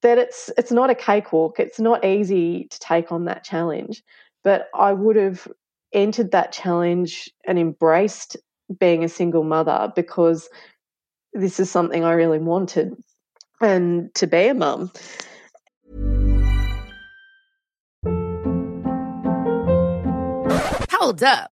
that 0.00 0.18
it's 0.18 0.50
it's 0.56 0.72
not 0.72 0.90
a 0.90 0.94
cakewalk. 0.94 1.60
It's 1.60 1.78
not 1.78 2.04
easy 2.04 2.66
to 2.70 2.78
take 2.80 3.12
on 3.12 3.26
that 3.26 3.44
challenge. 3.44 4.02
But 4.42 4.68
I 4.74 4.92
would 4.92 5.16
have 5.16 5.46
entered 5.92 6.32
that 6.32 6.52
challenge 6.52 7.30
and 7.46 7.58
embraced 7.58 8.36
being 8.78 9.04
a 9.04 9.08
single 9.08 9.44
mother 9.44 9.92
because 9.94 10.48
this 11.34 11.60
is 11.60 11.70
something 11.70 12.04
I 12.04 12.12
really 12.12 12.38
wanted 12.38 12.94
and 13.60 14.12
to 14.14 14.26
be 14.26 14.48
a 14.48 14.54
mum. 14.54 14.90
Hold 20.90 21.22
up. 21.22 21.51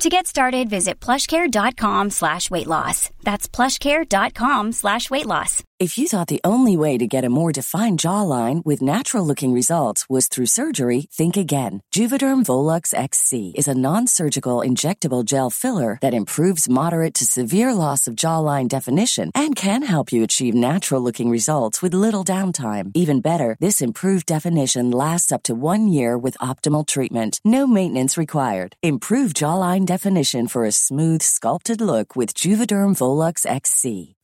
To 0.00 0.08
get 0.08 0.28
started, 0.28 0.70
visit 0.70 1.00
plushcare.com 1.00 2.10
slash 2.10 2.50
weight 2.52 2.68
loss. 2.68 3.10
That's 3.24 3.48
plushcare.com 3.48 4.70
slash 4.72 5.10
weight 5.10 5.26
loss. 5.26 5.64
If 5.80 5.96
you 5.96 6.08
thought 6.08 6.26
the 6.26 6.40
only 6.42 6.76
way 6.76 6.98
to 6.98 7.06
get 7.06 7.24
a 7.24 7.30
more 7.30 7.52
defined 7.52 8.00
jawline 8.00 8.66
with 8.66 8.82
natural 8.82 9.24
looking 9.24 9.52
results 9.52 10.10
was 10.10 10.26
through 10.26 10.46
surgery, 10.46 11.06
think 11.12 11.36
again. 11.36 11.82
Juvederm 11.94 12.42
Volux 12.42 12.92
XC 12.92 13.52
is 13.54 13.68
a 13.68 13.76
non 13.76 14.08
surgical 14.08 14.58
injectable 14.58 15.24
gel 15.24 15.50
filler 15.50 15.98
that 16.00 16.14
improves 16.14 16.68
moderate 16.68 17.14
to 17.14 17.24
severe 17.24 17.72
loss 17.72 18.08
of 18.08 18.16
jawline 18.16 18.66
definition 18.66 19.30
and 19.36 19.54
can 19.54 19.84
help 19.84 20.10
you 20.10 20.24
achieve 20.24 20.52
natural 20.52 21.00
looking 21.00 21.30
results 21.30 21.80
with 21.80 21.94
little 21.94 22.24
downtime. 22.24 22.90
Even 22.94 23.20
better, 23.20 23.56
this 23.60 23.80
improved 23.80 24.26
definition 24.26 24.90
lasts 24.90 25.30
up 25.30 25.44
to 25.44 25.54
one 25.54 25.86
year 25.86 26.18
with 26.18 26.38
optimal 26.38 26.84
treatment. 26.84 27.40
No 27.44 27.68
maintenance 27.68 28.18
required. 28.18 28.74
Improve 28.82 29.32
jawline 29.32 29.86
definition 29.88 30.48
for 30.48 30.66
a 30.66 30.72
smooth, 30.72 31.22
sculpted 31.22 31.80
look 31.80 32.14
with 32.14 32.32
Juvederm 32.32 32.94
Volux 32.98 33.46
XC. 33.46 34.16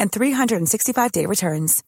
and 0.00 0.10
365-day 0.10 1.26
returns. 1.26 1.84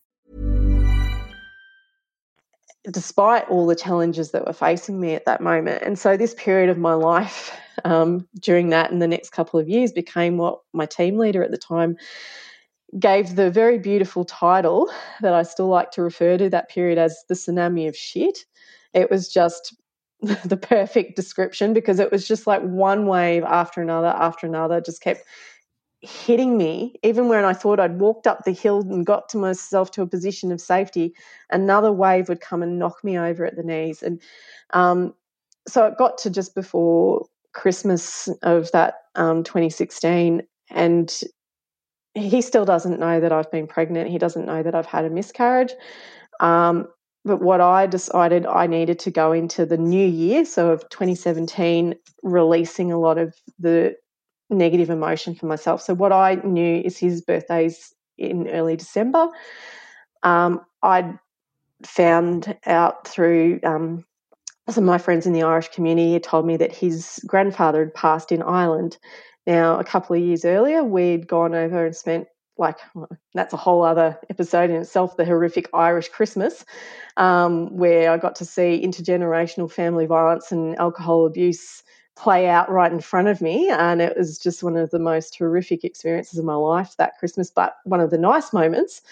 Despite 2.90 3.48
all 3.48 3.66
the 3.66 3.76
challenges 3.76 4.30
that 4.32 4.46
were 4.46 4.52
facing 4.52 5.00
me 5.00 5.14
at 5.14 5.24
that 5.24 5.40
moment. 5.40 5.82
And 5.82 5.98
so 5.98 6.16
this 6.16 6.34
period 6.34 6.68
of 6.68 6.78
my 6.78 6.94
life 6.94 7.56
um, 7.84 8.28
during 8.40 8.70
that 8.70 8.90
and 8.90 9.00
the 9.00 9.08
next 9.08 9.30
couple 9.30 9.58
of 9.58 9.68
years 9.68 9.92
became 9.92 10.36
what 10.36 10.60
my 10.72 10.86
team 10.86 11.16
leader 11.16 11.42
at 11.42 11.50
the 11.50 11.58
time 11.58 11.96
gave 12.98 13.36
the 13.36 13.50
very 13.50 13.78
beautiful 13.78 14.24
title 14.24 14.90
that 15.22 15.32
I 15.32 15.44
still 15.44 15.68
like 15.68 15.90
to 15.92 16.02
refer 16.02 16.36
to 16.36 16.50
that 16.50 16.68
period 16.68 16.98
as 16.98 17.24
the 17.28 17.34
tsunami 17.34 17.88
of 17.88 17.96
shit. 17.96 18.44
It 18.92 19.10
was 19.10 19.32
just 19.32 19.74
the 20.20 20.56
perfect 20.56 21.16
description 21.16 21.72
because 21.72 21.98
it 21.98 22.12
was 22.12 22.28
just 22.28 22.46
like 22.46 22.62
one 22.62 23.06
wave 23.06 23.42
after 23.44 23.80
another 23.80 24.08
after 24.08 24.46
another 24.46 24.80
just 24.80 25.02
kept 25.02 25.24
hitting 26.02 26.58
me 26.58 26.94
even 27.04 27.28
when 27.28 27.44
i 27.44 27.52
thought 27.52 27.78
i'd 27.78 28.00
walked 28.00 28.26
up 28.26 28.44
the 28.44 28.50
hill 28.50 28.80
and 28.80 29.06
got 29.06 29.28
to 29.28 29.36
myself 29.36 29.90
to 29.92 30.02
a 30.02 30.06
position 30.06 30.50
of 30.50 30.60
safety 30.60 31.14
another 31.50 31.92
wave 31.92 32.28
would 32.28 32.40
come 32.40 32.62
and 32.62 32.78
knock 32.78 33.04
me 33.04 33.16
over 33.18 33.44
at 33.46 33.56
the 33.56 33.62
knees. 33.62 34.02
And 34.02 34.20
um, 34.70 35.14
so 35.68 35.86
it 35.86 35.96
got 35.96 36.18
to 36.18 36.30
just 36.30 36.54
before 36.54 37.26
christmas 37.52 38.28
of 38.42 38.72
that 38.72 38.94
um, 39.14 39.44
2016 39.44 40.42
and 40.70 41.20
he 42.14 42.42
still 42.42 42.64
doesn't 42.64 42.98
know 42.98 43.20
that 43.20 43.32
i've 43.32 43.50
been 43.50 43.66
pregnant. 43.66 44.10
He 44.10 44.18
doesn't 44.18 44.46
know 44.46 44.62
that 44.62 44.74
i've 44.74 44.86
had 44.86 45.04
a 45.04 45.10
miscarriage. 45.10 45.72
Um, 46.40 46.88
but 47.24 47.40
what 47.40 47.60
I 47.60 47.86
decided 47.86 48.46
I 48.46 48.66
needed 48.66 48.98
to 49.00 49.10
go 49.12 49.30
into 49.30 49.64
the 49.64 49.76
new 49.76 50.06
year, 50.06 50.44
so 50.44 50.70
of 50.70 50.88
2017, 50.88 51.94
releasing 52.24 52.90
a 52.90 52.98
lot 52.98 53.16
of 53.16 53.34
the 53.60 53.94
negative 54.52 54.90
emotion 54.90 55.34
for 55.34 55.46
myself. 55.46 55.82
So 55.82 55.94
what 55.94 56.12
I 56.12 56.36
knew 56.44 56.80
is 56.84 56.98
his 56.98 57.22
birthday's 57.22 57.94
in 58.18 58.48
early 58.48 58.76
December. 58.76 59.28
Um, 60.22 60.60
I'd 60.82 61.18
found 61.84 62.56
out 62.66 63.08
through 63.08 63.60
um, 63.64 64.04
some 64.68 64.84
of 64.84 64.88
my 64.88 64.98
friends 64.98 65.26
in 65.26 65.32
the 65.32 65.42
Irish 65.42 65.68
community 65.68 66.12
had 66.12 66.22
told 66.22 66.46
me 66.46 66.56
that 66.56 66.74
his 66.74 67.20
grandfather 67.26 67.80
had 67.80 67.94
passed 67.94 68.30
in 68.30 68.42
Ireland. 68.42 68.98
Now, 69.46 69.78
a 69.78 69.84
couple 69.84 70.14
of 70.14 70.22
years 70.22 70.44
earlier, 70.44 70.84
we'd 70.84 71.26
gone 71.26 71.54
over 71.54 71.86
and 71.86 71.96
spent 71.96 72.28
like 72.58 72.78
that's 73.34 73.54
a 73.54 73.56
whole 73.56 73.82
other 73.82 74.18
episode 74.28 74.70
in 74.70 74.76
itself 74.76 75.16
the 75.16 75.24
horrific 75.24 75.68
irish 75.72 76.08
christmas 76.08 76.64
um, 77.16 77.74
where 77.76 78.10
i 78.10 78.18
got 78.18 78.36
to 78.36 78.44
see 78.44 78.82
intergenerational 78.84 79.70
family 79.70 80.06
violence 80.06 80.52
and 80.52 80.78
alcohol 80.78 81.26
abuse 81.26 81.82
play 82.16 82.48
out 82.48 82.70
right 82.70 82.92
in 82.92 83.00
front 83.00 83.28
of 83.28 83.40
me. 83.40 83.68
And 83.70 84.00
it 84.00 84.16
was 84.16 84.38
just 84.38 84.62
one 84.62 84.76
of 84.76 84.90
the 84.90 84.98
most 84.98 85.36
horrific 85.36 85.84
experiences 85.84 86.38
of 86.38 86.44
my 86.44 86.54
life 86.54 86.94
that 86.98 87.18
Christmas. 87.18 87.50
But 87.50 87.76
one 87.84 88.00
of 88.00 88.10
the 88.10 88.18
nice 88.18 88.52
moments 88.52 89.02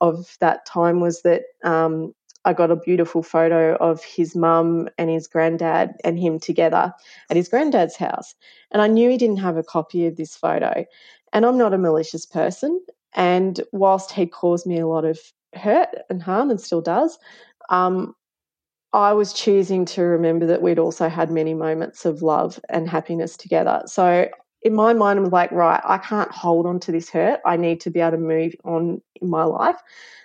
of 0.00 0.36
that 0.40 0.66
time 0.66 1.00
was 1.00 1.22
that 1.22 1.42
um, 1.64 2.14
I 2.44 2.52
got 2.52 2.70
a 2.70 2.76
beautiful 2.76 3.22
photo 3.22 3.76
of 3.76 4.02
his 4.04 4.36
mum 4.36 4.88
and 4.98 5.10
his 5.10 5.26
granddad 5.26 5.94
and 6.04 6.18
him 6.18 6.38
together 6.38 6.94
at 7.28 7.36
his 7.36 7.48
granddad's 7.48 7.96
house. 7.96 8.34
And 8.70 8.80
I 8.80 8.86
knew 8.86 9.10
he 9.10 9.18
didn't 9.18 9.38
have 9.38 9.56
a 9.56 9.62
copy 9.62 10.06
of 10.06 10.16
this 10.16 10.36
photo. 10.36 10.84
And 11.32 11.44
I'm 11.44 11.58
not 11.58 11.74
a 11.74 11.78
malicious 11.78 12.24
person. 12.24 12.80
And 13.14 13.62
whilst 13.72 14.12
he 14.12 14.26
caused 14.26 14.66
me 14.66 14.78
a 14.78 14.86
lot 14.86 15.04
of 15.04 15.18
hurt 15.54 15.88
and 16.08 16.22
harm 16.22 16.50
and 16.50 16.60
still 16.60 16.80
does, 16.80 17.18
um, 17.68 18.14
I 18.92 19.12
was 19.12 19.32
choosing 19.32 19.84
to 19.86 20.02
remember 20.02 20.46
that 20.46 20.62
we'd 20.62 20.78
also 20.78 21.08
had 21.08 21.30
many 21.30 21.54
moments 21.54 22.04
of 22.04 22.22
love 22.22 22.58
and 22.68 22.88
happiness 22.88 23.36
together. 23.36 23.82
So 23.86 24.28
in 24.62 24.74
my 24.74 24.94
mind, 24.94 25.18
I'm 25.18 25.26
like, 25.26 25.52
right, 25.52 25.80
I 25.84 25.98
can't 25.98 26.30
hold 26.30 26.66
on 26.66 26.80
to 26.80 26.92
this 26.92 27.10
hurt. 27.10 27.40
I 27.44 27.56
need 27.56 27.80
to 27.82 27.90
be 27.90 28.00
able 28.00 28.12
to 28.12 28.18
move 28.18 28.54
on 28.64 29.02
in 29.20 29.28
my 29.28 29.44
life. 29.44 29.76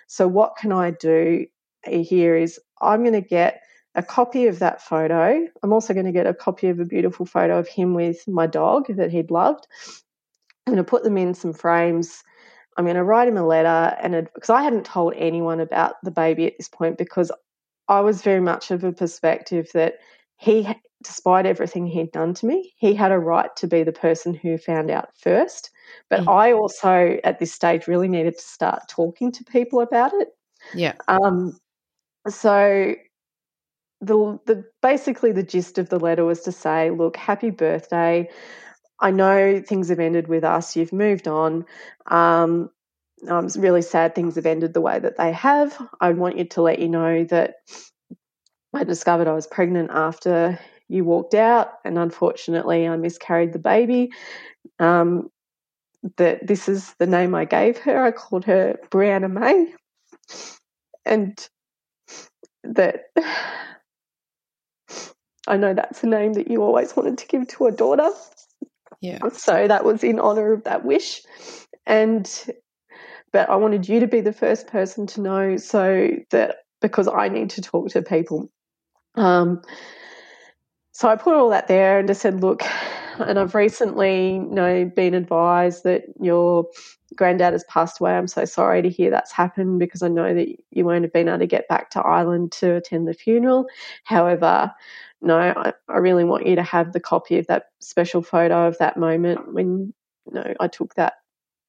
So 0.06 0.26
what 0.26 0.56
can 0.56 0.72
I 0.72 0.90
do 0.90 1.46
here 1.84 2.36
is 2.36 2.58
I'm 2.80 3.02
going 3.02 3.12
to 3.12 3.20
get 3.20 3.60
a 3.94 4.02
copy 4.02 4.46
of 4.46 4.58
that 4.60 4.80
photo. 4.80 5.46
I'm 5.62 5.72
also 5.72 5.92
going 5.92 6.06
to 6.06 6.12
get 6.12 6.26
a 6.26 6.34
copy 6.34 6.68
of 6.68 6.80
a 6.80 6.84
beautiful 6.84 7.26
photo 7.26 7.58
of 7.58 7.68
him 7.68 7.94
with 7.94 8.26
my 8.26 8.46
dog 8.46 8.86
that 8.96 9.10
he'd 9.10 9.30
loved. 9.30 9.66
I'm 10.66 10.74
going 10.74 10.84
to 10.84 10.90
put 10.90 11.02
them 11.02 11.18
in 11.18 11.34
some 11.34 11.52
frames. 11.52 12.22
I'm 12.76 12.84
going 12.84 12.96
to 12.96 13.04
write 13.04 13.28
him 13.28 13.36
a 13.36 13.46
letter, 13.46 13.94
and 14.00 14.28
because 14.34 14.48
I 14.48 14.62
hadn't 14.62 14.86
told 14.86 15.12
anyone 15.16 15.60
about 15.60 15.96
the 16.02 16.10
baby 16.10 16.46
at 16.46 16.54
this 16.56 16.68
point 16.68 16.96
because 16.96 17.30
I 17.92 18.00
was 18.00 18.22
very 18.22 18.40
much 18.40 18.70
of 18.70 18.84
a 18.84 18.92
perspective 18.92 19.68
that 19.74 19.98
he, 20.38 20.66
despite 21.02 21.44
everything 21.44 21.86
he'd 21.86 22.10
done 22.10 22.32
to 22.34 22.46
me, 22.46 22.72
he 22.76 22.94
had 22.94 23.12
a 23.12 23.18
right 23.18 23.54
to 23.56 23.66
be 23.66 23.82
the 23.82 23.92
person 23.92 24.32
who 24.32 24.56
found 24.56 24.90
out 24.90 25.10
first. 25.18 25.70
But 26.08 26.20
mm. 26.20 26.28
I 26.28 26.52
also, 26.54 27.18
at 27.22 27.38
this 27.38 27.52
stage, 27.52 27.86
really 27.86 28.08
needed 28.08 28.38
to 28.38 28.44
start 28.44 28.88
talking 28.88 29.30
to 29.32 29.44
people 29.44 29.82
about 29.82 30.14
it. 30.14 30.28
Yeah. 30.74 30.94
Um, 31.06 31.58
so 32.28 32.94
the 34.00 34.38
the 34.46 34.64
basically 34.80 35.32
the 35.32 35.42
gist 35.42 35.76
of 35.76 35.90
the 35.90 36.00
letter 36.00 36.24
was 36.24 36.40
to 36.42 36.52
say, 36.52 36.90
look, 36.90 37.18
happy 37.18 37.50
birthday. 37.50 38.26
I 39.00 39.10
know 39.10 39.60
things 39.60 39.90
have 39.90 40.00
ended 40.00 40.28
with 40.28 40.44
us. 40.44 40.76
You've 40.76 40.94
moved 40.94 41.28
on. 41.28 41.66
Um, 42.06 42.70
I'm 43.28 43.46
really 43.56 43.82
sad 43.82 44.14
things 44.14 44.34
have 44.36 44.46
ended 44.46 44.74
the 44.74 44.80
way 44.80 44.98
that 44.98 45.16
they 45.16 45.32
have. 45.32 45.76
I 46.00 46.10
want 46.10 46.38
you 46.38 46.44
to 46.44 46.62
let 46.62 46.78
you 46.78 46.88
know 46.88 47.24
that 47.24 47.54
I 48.74 48.84
discovered 48.84 49.28
I 49.28 49.32
was 49.32 49.46
pregnant 49.46 49.90
after 49.92 50.58
you 50.88 51.04
walked 51.04 51.34
out, 51.34 51.68
and 51.84 51.98
unfortunately, 51.98 52.86
I 52.86 52.96
miscarried 52.96 53.52
the 53.52 53.58
baby. 53.58 54.10
Um, 54.78 55.30
that 56.16 56.46
this 56.46 56.68
is 56.68 56.94
the 56.98 57.06
name 57.06 57.34
I 57.34 57.44
gave 57.44 57.78
her. 57.78 58.04
I 58.04 58.10
called 58.10 58.44
her 58.46 58.78
Brianna 58.90 59.30
May, 59.30 59.72
and 61.04 61.48
that 62.64 63.04
I 65.46 65.56
know 65.56 65.74
that's 65.74 66.02
a 66.02 66.06
name 66.06 66.32
that 66.34 66.50
you 66.50 66.62
always 66.62 66.96
wanted 66.96 67.18
to 67.18 67.26
give 67.26 67.46
to 67.48 67.66
a 67.66 67.72
daughter. 67.72 68.10
Yeah. 69.00 69.18
So 69.32 69.66
that 69.66 69.84
was 69.84 70.04
in 70.04 70.20
honor 70.20 70.52
of 70.52 70.64
that 70.64 70.84
wish. 70.84 71.22
And 71.86 72.30
but 73.32 73.48
I 73.50 73.56
wanted 73.56 73.88
you 73.88 74.00
to 74.00 74.06
be 74.06 74.20
the 74.20 74.32
first 74.32 74.66
person 74.66 75.06
to 75.08 75.20
know 75.20 75.56
so 75.56 76.10
that 76.30 76.58
because 76.80 77.08
I 77.08 77.28
need 77.28 77.50
to 77.50 77.62
talk 77.62 77.88
to 77.90 78.02
people. 78.02 78.50
Um, 79.14 79.62
so 80.92 81.08
I 81.08 81.16
put 81.16 81.34
all 81.34 81.50
that 81.50 81.68
there 81.68 81.98
and 81.98 82.08
just 82.08 82.20
said, 82.20 82.42
look, 82.42 82.62
and 83.18 83.38
I've 83.38 83.54
recently 83.54 84.34
you 84.34 84.42
know 84.42 84.84
been 84.84 85.14
advised 85.14 85.84
that 85.84 86.04
your 86.20 86.66
granddad 87.16 87.52
has 87.52 87.64
passed 87.64 88.00
away. 88.00 88.12
I'm 88.12 88.28
so 88.28 88.44
sorry 88.44 88.82
to 88.82 88.90
hear 88.90 89.10
that's 89.10 89.32
happened 89.32 89.78
because 89.78 90.02
I 90.02 90.08
know 90.08 90.34
that 90.34 90.48
you 90.70 90.84
won't 90.84 91.04
have 91.04 91.12
been 91.12 91.28
able 91.28 91.38
to 91.38 91.46
get 91.46 91.68
back 91.68 91.90
to 91.90 92.00
Ireland 92.00 92.52
to 92.52 92.76
attend 92.76 93.08
the 93.08 93.14
funeral. 93.14 93.66
However, 94.04 94.72
no, 95.20 95.38
I, 95.38 95.72
I 95.88 95.98
really 95.98 96.24
want 96.24 96.46
you 96.46 96.56
to 96.56 96.62
have 96.62 96.92
the 96.92 97.00
copy 97.00 97.38
of 97.38 97.46
that 97.46 97.66
special 97.80 98.22
photo 98.22 98.66
of 98.66 98.78
that 98.78 98.96
moment 98.96 99.54
when 99.54 99.94
you 100.26 100.34
know 100.34 100.54
I 100.60 100.68
took 100.68 100.94
that 100.94 101.14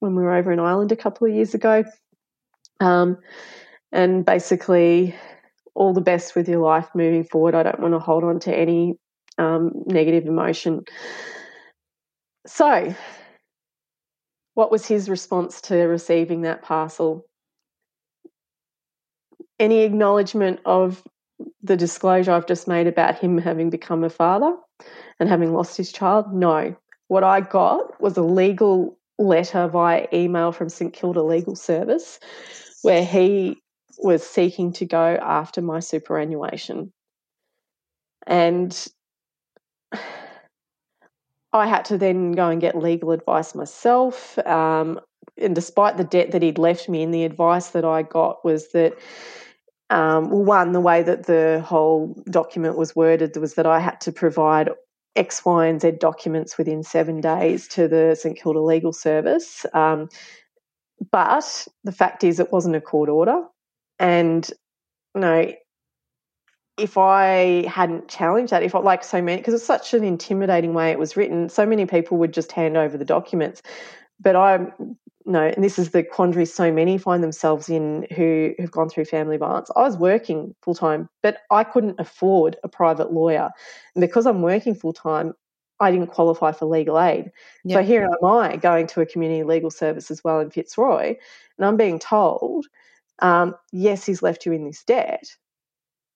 when 0.04 0.16
we 0.16 0.24
were 0.24 0.36
over 0.36 0.52
in 0.52 0.60
Ireland 0.60 0.92
a 0.92 0.98
couple 0.98 1.28
of 1.28 1.34
years 1.34 1.54
ago. 1.54 1.86
Um, 2.82 3.18
and 3.92 4.26
basically, 4.26 5.16
all 5.76 5.94
the 5.94 6.02
best 6.02 6.36
with 6.36 6.50
your 6.50 6.60
life 6.60 6.90
moving 6.94 7.24
forward. 7.24 7.56
I 7.56 7.64
don't 7.64 7.80
want 7.80 7.94
to 7.94 8.00
hold 8.00 8.24
on 8.24 8.40
to 8.42 8.56
any 8.56 8.96
um, 9.38 9.72
negative 9.88 10.26
emotion. 10.28 10.84
So, 12.46 12.94
What 14.56 14.72
was 14.72 14.86
his 14.86 15.10
response 15.10 15.62
to 15.62 15.76
receiving 15.76 16.42
that 16.42 16.62
parcel? 16.62 17.26
Any 19.60 19.80
acknowledgement 19.80 20.60
of 20.66 21.04
the 21.64 21.78
disclosure 21.78 22.32
I've 22.32 22.46
just 22.46 22.68
made 22.68 22.88
about 22.88 23.18
him 23.18 23.38
having 23.38 23.70
become 23.70 24.04
a 24.04 24.10
father 24.10 24.56
and 25.20 25.30
having 25.30 25.54
lost 25.54 25.78
his 25.78 25.92
child? 25.92 26.34
No. 26.34 26.76
What 27.08 27.24
I 27.24 27.42
got 27.42 28.00
was 28.02 28.18
a 28.18 28.24
legal 28.24 28.98
letter 29.24 29.68
via 29.68 30.08
email 30.14 30.52
from 30.52 30.70
St 30.70 30.94
Kilda 30.94 31.24
Legal 31.24 31.56
Service 31.56 32.20
where 32.84 33.04
he 33.04 33.62
was 33.98 34.24
seeking 34.24 34.72
to 34.74 34.86
go 34.86 35.18
after 35.22 35.62
my 35.62 35.80
superannuation. 35.80 36.92
And 38.28 38.88
I 41.54 41.68
had 41.68 41.86
to 41.86 41.98
then 41.98 42.34
go 42.34 42.50
and 42.50 42.62
get 42.62 42.78
legal 42.78 43.12
advice 43.12 43.56
myself. 43.56 44.38
Um, 44.46 45.00
and 45.38 45.56
despite 45.56 45.98
the 45.98 46.04
debt 46.04 46.32
that 46.32 46.42
he'd 46.42 46.58
left 46.58 46.90
me, 46.90 47.04
and 47.04 47.14
the 47.14 47.24
advice 47.24 47.70
that 47.70 47.86
I 47.86 48.02
got 48.04 48.44
was 48.44 48.72
that, 48.74 48.94
um, 49.90 50.30
well, 50.30 50.44
one, 50.44 50.72
the 50.74 50.82
way 50.82 51.04
that 51.04 51.26
the 51.26 51.64
whole 51.66 52.22
document 52.30 52.78
was 52.78 52.96
worded 52.96 53.36
was 53.38 53.54
that 53.54 53.66
I 53.66 53.80
had 53.80 54.02
to 54.02 54.12
provide 54.12 54.70
X, 55.16 55.46
Y, 55.46 55.68
and 55.68 55.82
Z 55.82 55.92
documents 56.00 56.58
within 56.58 56.84
seven 56.84 57.22
days 57.22 57.68
to 57.70 57.88
the 57.88 58.16
St 58.16 58.38
Kilda 58.38 58.60
Legal 58.60 58.94
Service. 58.94 59.66
Um, 59.74 60.10
but 61.12 61.68
the 61.84 61.92
fact 61.92 62.24
is, 62.24 62.40
it 62.40 62.52
wasn't 62.52 62.76
a 62.76 62.82
court 62.82 63.10
order. 63.10 63.44
And, 64.00 64.50
you 65.16 65.22
know, 65.22 65.54
if 66.78 66.98
I 66.98 67.68
hadn't 67.68 68.08
challenged 68.08 68.52
that, 68.52 68.64
if 68.64 68.74
I 68.74 68.80
like 68.80 69.04
so 69.04 69.22
many, 69.22 69.40
because 69.40 69.54
it's 69.54 69.66
such 69.66 69.94
an 69.94 70.04
intimidating 70.04 70.74
way 70.74 70.92
it 70.92 71.00
was 71.00 71.16
written, 71.16 71.50
so 71.50 71.66
many 71.66 71.86
people 71.86 72.18
would 72.18 72.34
just 72.34 72.52
hand 72.52 72.78
over 72.78 72.98
the 72.98 73.06
documents. 73.06 73.62
But 74.20 74.36
I 74.36 74.68
no, 75.26 75.42
and 75.42 75.64
this 75.64 75.80
is 75.80 75.92
the 75.92 76.04
quandary 76.04 76.46
so 76.46 76.72
many 76.72 76.98
find 76.98 77.24
themselves 77.24 77.70
in 77.70 78.08
who 78.16 78.54
have 78.60 78.72
gone 78.72 78.90
through 78.90 79.06
family 79.06 79.38
violence. 79.38 79.70
I 79.76 79.82
was 79.82 79.98
working 79.98 80.54
full 80.62 80.76
time, 80.76 81.10
but 81.22 81.40
I 81.52 81.64
couldn't 81.64 82.00
afford 82.00 82.58
a 82.64 82.68
private 82.68 83.12
lawyer. 83.12 83.50
And 83.96 84.02
because 84.02 84.26
I'm 84.26 84.42
working 84.42 84.76
full 84.76 84.94
time, 84.94 85.34
I 85.80 85.92
didn't 85.92 86.08
qualify 86.08 86.52
for 86.52 86.66
legal 86.66 87.00
aid. 87.00 87.32
Yep. 87.64 87.80
So 87.80 87.84
here 87.84 88.04
am 88.04 88.26
I 88.26 88.58
going 88.58 88.88
to 88.88 89.02
a 89.02 89.06
community 89.06 89.44
legal 89.44 89.72
service 89.72 90.12
as 90.12 90.24
well 90.24 90.40
in 90.40 90.50
Fitzroy, 90.50 91.16
and 91.58 91.66
I'm 91.66 91.78
being 91.78 92.00
told, 92.00 92.68
um, 93.20 93.56
yes, 93.72 94.06
he's 94.06 94.22
left 94.22 94.46
you 94.46 94.52
in 94.52 94.66
this 94.66 94.84
debt, 94.84 95.36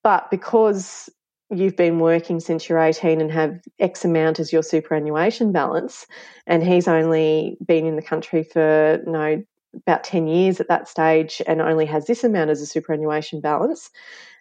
but 0.03 0.30
because 0.32 1.10
you've 1.50 1.76
been 1.76 2.00
working 2.00 2.39
since 2.39 2.68
you're 2.68 2.80
18 2.80 3.22
and 3.22 3.32
have 3.32 3.60
X 3.80 4.04
amount 4.04 4.39
as 4.39 4.52
your 4.52 4.64
superannuation 4.64 5.52
balance, 5.52 6.06
and 6.45 6.64
he's 6.64 6.88
only 6.88 7.58
been 7.66 7.86
in 7.86 7.95
the 7.95 8.02
country 8.02 8.43
for 8.43 9.02
you 9.06 9.12
know 9.12 9.43
about 9.74 10.04
10 10.04 10.28
years 10.28 10.60
at 10.60 10.68
that 10.70 10.88
stage 10.88 11.41
and 11.45 11.62
only 11.62 11.86
has 11.86 12.06
this 12.06 12.24
amount 12.24 12.50
as 12.50 12.62
a 12.62 12.66
superannuation 12.66 13.39
balance, 13.39 13.91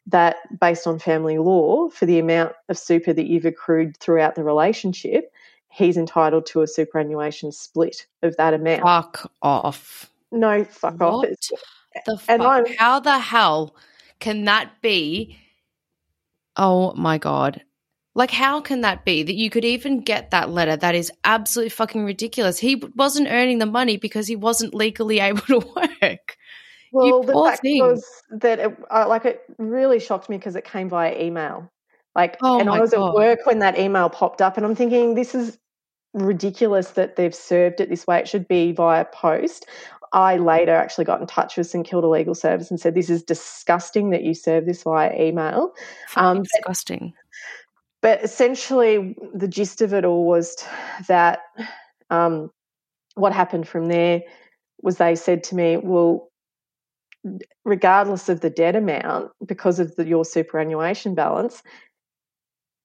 that 0.07 0.37
based 0.61 0.87
on 0.87 0.99
family 0.99 1.39
law, 1.39 1.89
for 1.91 2.07
the 2.07 2.19
amount 2.19 2.53
of 2.69 2.79
super 2.79 3.13
that 3.13 3.27
you've 3.27 3.45
accrued 3.45 3.97
throughout 3.99 4.35
the 4.35 4.45
relationship, 4.45 5.31
he's 5.69 5.97
entitled 5.97 6.47
to 6.47 6.63
a 6.63 6.67
superannuation 6.67 7.53
split 7.53 8.07
of 8.23 8.37
that 8.37 8.55
amount. 8.55 8.83
Fuck 8.83 9.31
off. 9.43 10.11
No, 10.33 10.65
fuck 10.65 10.99
what 11.01 11.29
off. 11.29 11.51
the 12.07 12.19
fuck? 12.19 12.69
How 12.79 12.99
the 13.01 13.19
hell 13.19 13.77
can 14.21 14.45
that 14.45 14.81
be 14.81 15.39
Oh 16.57 16.93
my 16.95 17.19
God. 17.19 17.63
Like, 18.15 18.31
how 18.31 18.63
can 18.63 18.81
that 18.81 19.05
be 19.05 19.23
that 19.23 19.35
you 19.35 19.51
could 19.51 19.65
even 19.65 20.01
get 20.01 20.31
that 20.31 20.49
letter? 20.49 20.75
That 20.75 20.95
is 20.95 21.13
absolutely 21.25 21.69
fucking 21.69 22.05
ridiculous. 22.05 22.59
He 22.59 22.77
wasn't 22.95 23.29
earning 23.29 23.59
the 23.59 23.67
money 23.67 23.99
because 23.99 24.27
he 24.27 24.37
wasn't 24.37 24.75
legally 24.75 25.21
able 25.21 25.43
to 25.43 25.59
work. 25.59 26.37
Well, 26.93 27.23
the 27.23 27.35
fact 27.45 27.61
thing. 27.61 27.83
was 27.83 28.05
that 28.31 28.59
it, 28.59 28.77
uh, 28.91 29.07
like 29.07 29.27
it 29.27 29.43
really 29.59 30.01
shocked 30.01 30.31
me 30.31 30.39
because 30.39 30.57
it 30.57 30.65
came 30.65 30.89
via 30.89 31.21
email. 31.21 31.71
Like, 32.15 32.39
oh 32.43 32.59
and 32.59 32.71
I 32.71 32.81
was 32.81 32.93
God. 32.93 33.09
at 33.09 33.15
work 33.15 33.41
when 33.45 33.59
that 33.59 33.79
email 33.79 34.09
popped 34.09 34.41
up, 34.41 34.57
and 34.57 34.65
I'm 34.65 34.75
thinking, 34.75 35.15
this 35.15 35.35
is 35.35 35.59
ridiculous 36.15 36.93
that 36.93 37.17
they've 37.17 37.35
served 37.35 37.81
it 37.81 37.91
this 37.91 38.07
way. 38.07 38.21
It 38.21 38.29
should 38.29 38.49
be 38.49 38.73
via 38.73 39.05
post. 39.05 39.67
I 40.17 40.39
later 40.39 40.75
actually 40.75 41.05
got 41.05 41.21
in 41.21 41.27
touch 41.27 41.59
with 41.59 41.67
St 41.67 41.87
Kilda 41.87 42.09
Legal 42.09 42.35
Service 42.35 42.71
and 42.71 42.81
said, 42.81 42.95
"This 42.95 43.11
is 43.11 43.23
disgusting 43.23 44.11
that 44.11 44.23
you 44.23 44.33
serve 44.33 44.65
this 44.65 44.83
via 44.83 45.15
email." 45.15 45.75
Um, 46.17 46.43
disgusting. 46.43 47.13
But, 48.01 48.21
but, 48.21 48.25
essentially, 48.25 49.15
the 49.35 49.47
gist 49.47 49.83
of 49.83 49.93
it 49.93 50.07
all 50.07 50.25
was 50.25 50.57
that 51.07 51.41
um, 52.09 52.51
what 53.15 53.35
happened 53.35 53.69
from 53.69 53.89
there 53.89 54.23
was 54.81 54.97
they 54.97 55.17
said 55.17 55.45
to 55.45 55.55
me, 55.55 55.77
"Well, 55.77 56.31
regardless 57.67 58.31
of 58.31 58.41
the 58.41 58.51
debt 58.51 58.75
amount, 58.75 59.33
because 59.45 59.79
of 59.79 59.97
the, 59.97 60.07
your 60.07 60.25
superannuation 60.25 61.15
balance." 61.15 61.63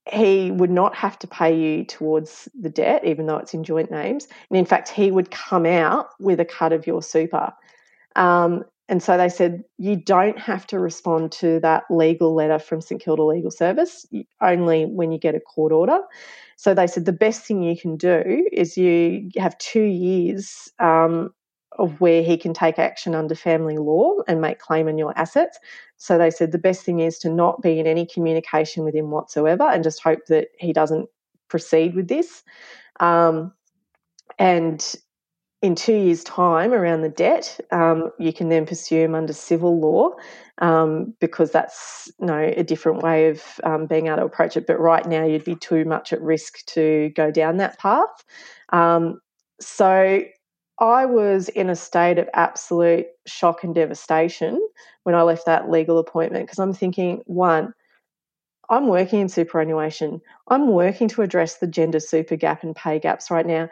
He 0.10 0.52
would 0.52 0.72
not 0.72 0.96
have 0.96 1.20
to 1.20 1.28
pay 1.28 1.56
you 1.56 1.86
towards 1.86 2.50
the 2.60 2.70
debt, 2.70 3.06
even 3.06 3.28
though 3.28 3.38
it's 3.38 3.54
in 3.54 3.64
joint 3.64 3.92
names. 3.92 4.28
And 4.50 4.58
in 4.58 4.66
fact, 4.66 4.90
he 4.90 5.12
would 5.12 5.32
come 5.32 5.66
out 5.66 6.10
with 6.20 6.40
a 6.40 6.46
cut 6.46 6.74
of 6.74 6.88
your 6.88 7.04
super. 7.04 7.54
Um, 8.16 8.64
and 8.90 9.02
so 9.02 9.16
they 9.16 9.30
said, 9.30 9.64
you 9.78 9.96
don't 9.96 10.38
have 10.38 10.68
to 10.68 10.80
respond 10.80 11.32
to 11.34 11.60
that 11.62 11.84
legal 11.90 12.36
letter 12.36 12.60
from 12.60 12.82
St 12.82 13.02
Kilda 13.02 13.24
Legal 13.24 13.52
Service, 13.52 14.06
only 14.42 14.86
when 14.86 15.12
you 15.12 15.18
get 15.18 15.36
a 15.36 15.40
court 15.40 15.72
order. 15.72 16.00
So 16.58 16.74
they 16.74 16.88
said 16.88 17.06
the 17.06 17.14
best 17.14 17.46
thing 17.46 17.64
you 17.64 17.80
can 17.80 17.96
do 17.96 18.48
is 18.52 18.78
you 18.78 19.30
have 19.38 19.58
two 19.60 19.84
years 19.84 20.70
um, 20.80 21.34
of 21.80 22.00
where 22.02 22.22
he 22.22 22.38
can 22.38 22.54
take 22.54 22.78
action 22.78 23.16
under 23.16 23.36
family 23.36 23.78
law 23.78 24.16
and 24.28 24.42
make 24.42 24.60
claim 24.60 24.88
on 24.88 24.98
your 24.98 25.18
assets. 25.18 25.58
So 25.98 26.18
they 26.18 26.32
said 26.32 26.52
the 26.52 26.58
best 26.58 26.84
thing 26.84 27.00
is 27.00 27.18
to 27.20 27.30
not 27.30 27.62
be 27.62 27.80
in 27.80 27.88
any 27.88 28.06
communication 28.06 28.84
with 28.84 28.96
him 28.96 29.12
whatsoever 29.12 29.64
and 29.64 29.84
just 29.84 30.02
hope 30.02 30.26
that 30.28 30.50
he 30.60 30.74
doesn't 30.74 31.08
proceed 31.48 31.96
with 31.96 32.08
this. 32.08 32.44
Um, 33.00 33.54
and 34.38 34.96
in 35.62 35.76
two 35.76 35.94
years' 35.94 36.24
time, 36.24 36.74
around 36.74 37.02
the 37.02 37.10
debt, 37.10 37.60
um, 37.72 38.12
you 38.18 38.34
can 38.34 38.50
then 38.50 38.66
pursue 38.66 39.04
him 39.04 39.14
under 39.14 39.32
civil 39.32 39.80
law 39.80 40.10
um, 40.58 41.14
because 41.20 41.52
that's 41.52 42.12
you 42.20 42.26
know, 42.26 42.52
a 42.58 42.64
different 42.64 43.04
way 43.04 43.30
of 43.30 43.44
um, 43.64 43.86
being 43.86 44.08
able 44.08 44.18
to 44.18 44.26
approach 44.26 44.58
it. 44.58 44.66
But 44.66 44.80
right 44.80 45.06
now, 45.06 45.24
you'd 45.24 45.46
be 45.46 45.56
too 45.56 45.86
much 45.86 46.14
at 46.14 46.22
risk 46.22 46.66
to 46.68 47.12
go 47.16 47.30
down 47.30 47.58
that 47.58 47.78
path. 47.78 48.26
Um, 48.70 49.22
so 49.60 50.24
I 50.82 51.06
was 51.06 51.48
in 51.50 51.70
a 51.70 51.76
state 51.76 52.18
of 52.18 52.28
absolute 52.34 53.06
shock 53.28 53.64
and 53.64 53.74
devastation 53.74 54.60
when 55.04 55.14
I 55.14 55.22
left 55.22 55.46
that 55.46 55.70
legal 55.70 56.00
appointment 56.00 56.48
because 56.48 56.58
I'm 56.58 56.74
thinking, 56.74 57.22
one, 57.28 57.74
I'm 58.68 58.88
working 58.88 59.20
in 59.20 59.30
superannuation. 59.30 60.22
I'm 60.48 60.70
working 60.70 61.08
to 61.10 61.22
address 61.22 61.58
the 61.58 61.68
gender 61.68 62.00
super 62.00 62.36
gap 62.36 62.64
and 62.64 62.76
pay 62.76 62.98
gaps 62.98 63.30
right 63.30 63.46
now. 63.46 63.70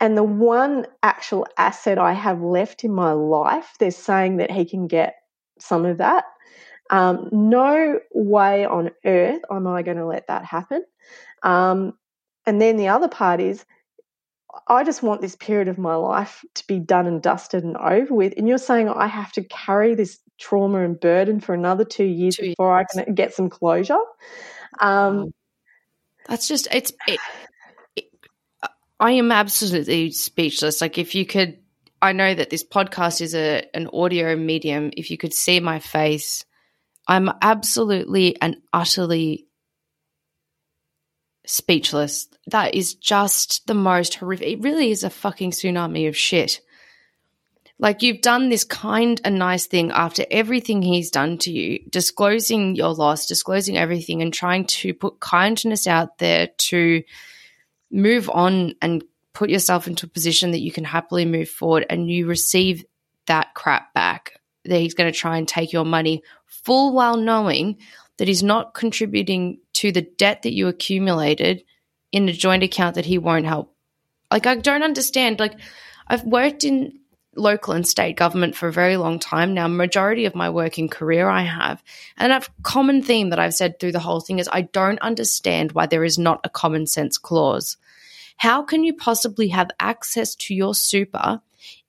And 0.00 0.16
the 0.16 0.22
one 0.22 0.86
actual 1.02 1.46
asset 1.58 1.98
I 1.98 2.14
have 2.14 2.40
left 2.40 2.84
in 2.84 2.92
my 2.92 3.12
life, 3.12 3.74
they're 3.78 3.90
saying 3.90 4.38
that 4.38 4.50
he 4.50 4.64
can 4.64 4.86
get 4.86 5.16
some 5.58 5.84
of 5.84 5.98
that. 5.98 6.24
Um, 6.88 7.28
no 7.32 8.00
way 8.14 8.64
on 8.64 8.92
earth 9.04 9.42
am 9.50 9.66
I 9.66 9.82
going 9.82 9.96
to 9.98 10.06
let 10.06 10.28
that 10.28 10.44
happen. 10.44 10.84
Um, 11.42 11.94
and 12.46 12.62
then 12.62 12.76
the 12.76 12.88
other 12.88 13.08
part 13.08 13.40
is 13.40 13.66
I 14.68 14.84
just 14.84 15.02
want 15.02 15.20
this 15.20 15.36
period 15.36 15.68
of 15.68 15.78
my 15.78 15.94
life 15.94 16.44
to 16.54 16.66
be 16.66 16.78
done 16.78 17.06
and 17.06 17.22
dusted 17.22 17.64
and 17.64 17.76
over 17.76 18.14
with. 18.14 18.34
And 18.36 18.48
you're 18.48 18.58
saying 18.58 18.88
I 18.88 19.06
have 19.06 19.32
to 19.32 19.44
carry 19.44 19.94
this 19.94 20.18
trauma 20.38 20.84
and 20.84 20.98
burden 20.98 21.40
for 21.40 21.54
another 21.54 21.84
two 21.84 22.04
years 22.04 22.36
two 22.36 22.42
before 22.42 22.78
years. 22.78 22.86
I 22.96 23.04
can 23.04 23.14
get 23.14 23.34
some 23.34 23.48
closure. 23.48 23.98
Um, 24.80 25.32
That's 26.28 26.48
just, 26.48 26.68
it's, 26.72 26.92
it, 27.06 27.20
it, 27.96 28.04
I 28.98 29.12
am 29.12 29.32
absolutely 29.32 30.10
speechless. 30.10 30.80
Like, 30.80 30.98
if 30.98 31.14
you 31.14 31.26
could, 31.26 31.58
I 32.02 32.12
know 32.12 32.34
that 32.34 32.50
this 32.50 32.64
podcast 32.64 33.20
is 33.20 33.34
a 33.34 33.64
an 33.74 33.88
audio 33.92 34.36
medium. 34.36 34.90
If 34.96 35.10
you 35.10 35.16
could 35.16 35.32
see 35.32 35.60
my 35.60 35.78
face, 35.78 36.44
I'm 37.08 37.30
absolutely 37.40 38.40
and 38.40 38.56
utterly 38.72 39.45
speechless. 41.46 42.28
That 42.48 42.74
is 42.74 42.94
just 42.94 43.66
the 43.66 43.74
most 43.74 44.14
horrific. 44.14 44.48
It 44.48 44.60
really 44.60 44.90
is 44.90 45.04
a 45.04 45.10
fucking 45.10 45.52
tsunami 45.52 46.08
of 46.08 46.16
shit. 46.16 46.60
Like 47.78 48.02
you've 48.02 48.22
done 48.22 48.48
this 48.48 48.64
kind 48.64 49.20
and 49.24 49.38
nice 49.38 49.66
thing 49.66 49.90
after 49.90 50.24
everything 50.30 50.80
he's 50.80 51.10
done 51.10 51.38
to 51.38 51.52
you, 51.52 51.80
disclosing 51.90 52.74
your 52.74 52.94
loss, 52.94 53.26
disclosing 53.26 53.76
everything, 53.76 54.22
and 54.22 54.32
trying 54.32 54.66
to 54.66 54.94
put 54.94 55.20
kindness 55.20 55.86
out 55.86 56.18
there 56.18 56.48
to 56.58 57.02
move 57.90 58.30
on 58.30 58.74
and 58.80 59.04
put 59.34 59.50
yourself 59.50 59.86
into 59.86 60.06
a 60.06 60.08
position 60.10 60.52
that 60.52 60.62
you 60.62 60.72
can 60.72 60.84
happily 60.84 61.26
move 61.26 61.50
forward. 61.50 61.84
And 61.90 62.10
you 62.10 62.26
receive 62.26 62.84
that 63.26 63.54
crap 63.54 63.92
back 63.92 64.40
that 64.64 64.80
he's 64.80 64.94
going 64.94 65.12
to 65.12 65.18
try 65.18 65.36
and 65.36 65.46
take 65.46 65.72
your 65.72 65.84
money 65.84 66.22
full 66.46 66.94
while 66.94 67.18
knowing 67.18 67.76
that 68.16 68.28
he's 68.28 68.42
not 68.42 68.72
contributing 68.72 69.58
to 69.76 69.92
the 69.92 70.02
debt 70.02 70.42
that 70.42 70.54
you 70.54 70.68
accumulated 70.68 71.64
in 72.12 72.28
a 72.28 72.32
joint 72.32 72.62
account 72.62 72.94
that 72.94 73.06
he 73.06 73.18
won't 73.18 73.46
help. 73.46 73.74
Like, 74.30 74.46
I 74.46 74.56
don't 74.56 74.82
understand. 74.82 75.40
Like, 75.40 75.58
I've 76.06 76.24
worked 76.24 76.64
in 76.64 76.98
local 77.36 77.74
and 77.74 77.86
state 77.86 78.16
government 78.16 78.56
for 78.56 78.68
a 78.68 78.72
very 78.72 78.96
long 78.96 79.18
time 79.18 79.54
now. 79.54 79.68
Majority 79.68 80.24
of 80.24 80.34
my 80.34 80.50
working 80.50 80.88
career 80.88 81.28
I 81.28 81.42
have. 81.42 81.82
And 82.16 82.32
a 82.32 82.42
common 82.62 83.02
theme 83.02 83.30
that 83.30 83.38
I've 83.38 83.54
said 83.54 83.78
through 83.78 83.92
the 83.92 83.98
whole 83.98 84.20
thing 84.20 84.38
is 84.38 84.48
I 84.50 84.62
don't 84.62 84.98
understand 85.00 85.72
why 85.72 85.86
there 85.86 86.04
is 86.04 86.18
not 86.18 86.40
a 86.44 86.48
common 86.48 86.86
sense 86.86 87.18
clause. 87.18 87.76
How 88.38 88.62
can 88.62 88.84
you 88.84 88.94
possibly 88.94 89.48
have 89.48 89.70
access 89.80 90.34
to 90.36 90.54
your 90.54 90.74
super 90.74 91.40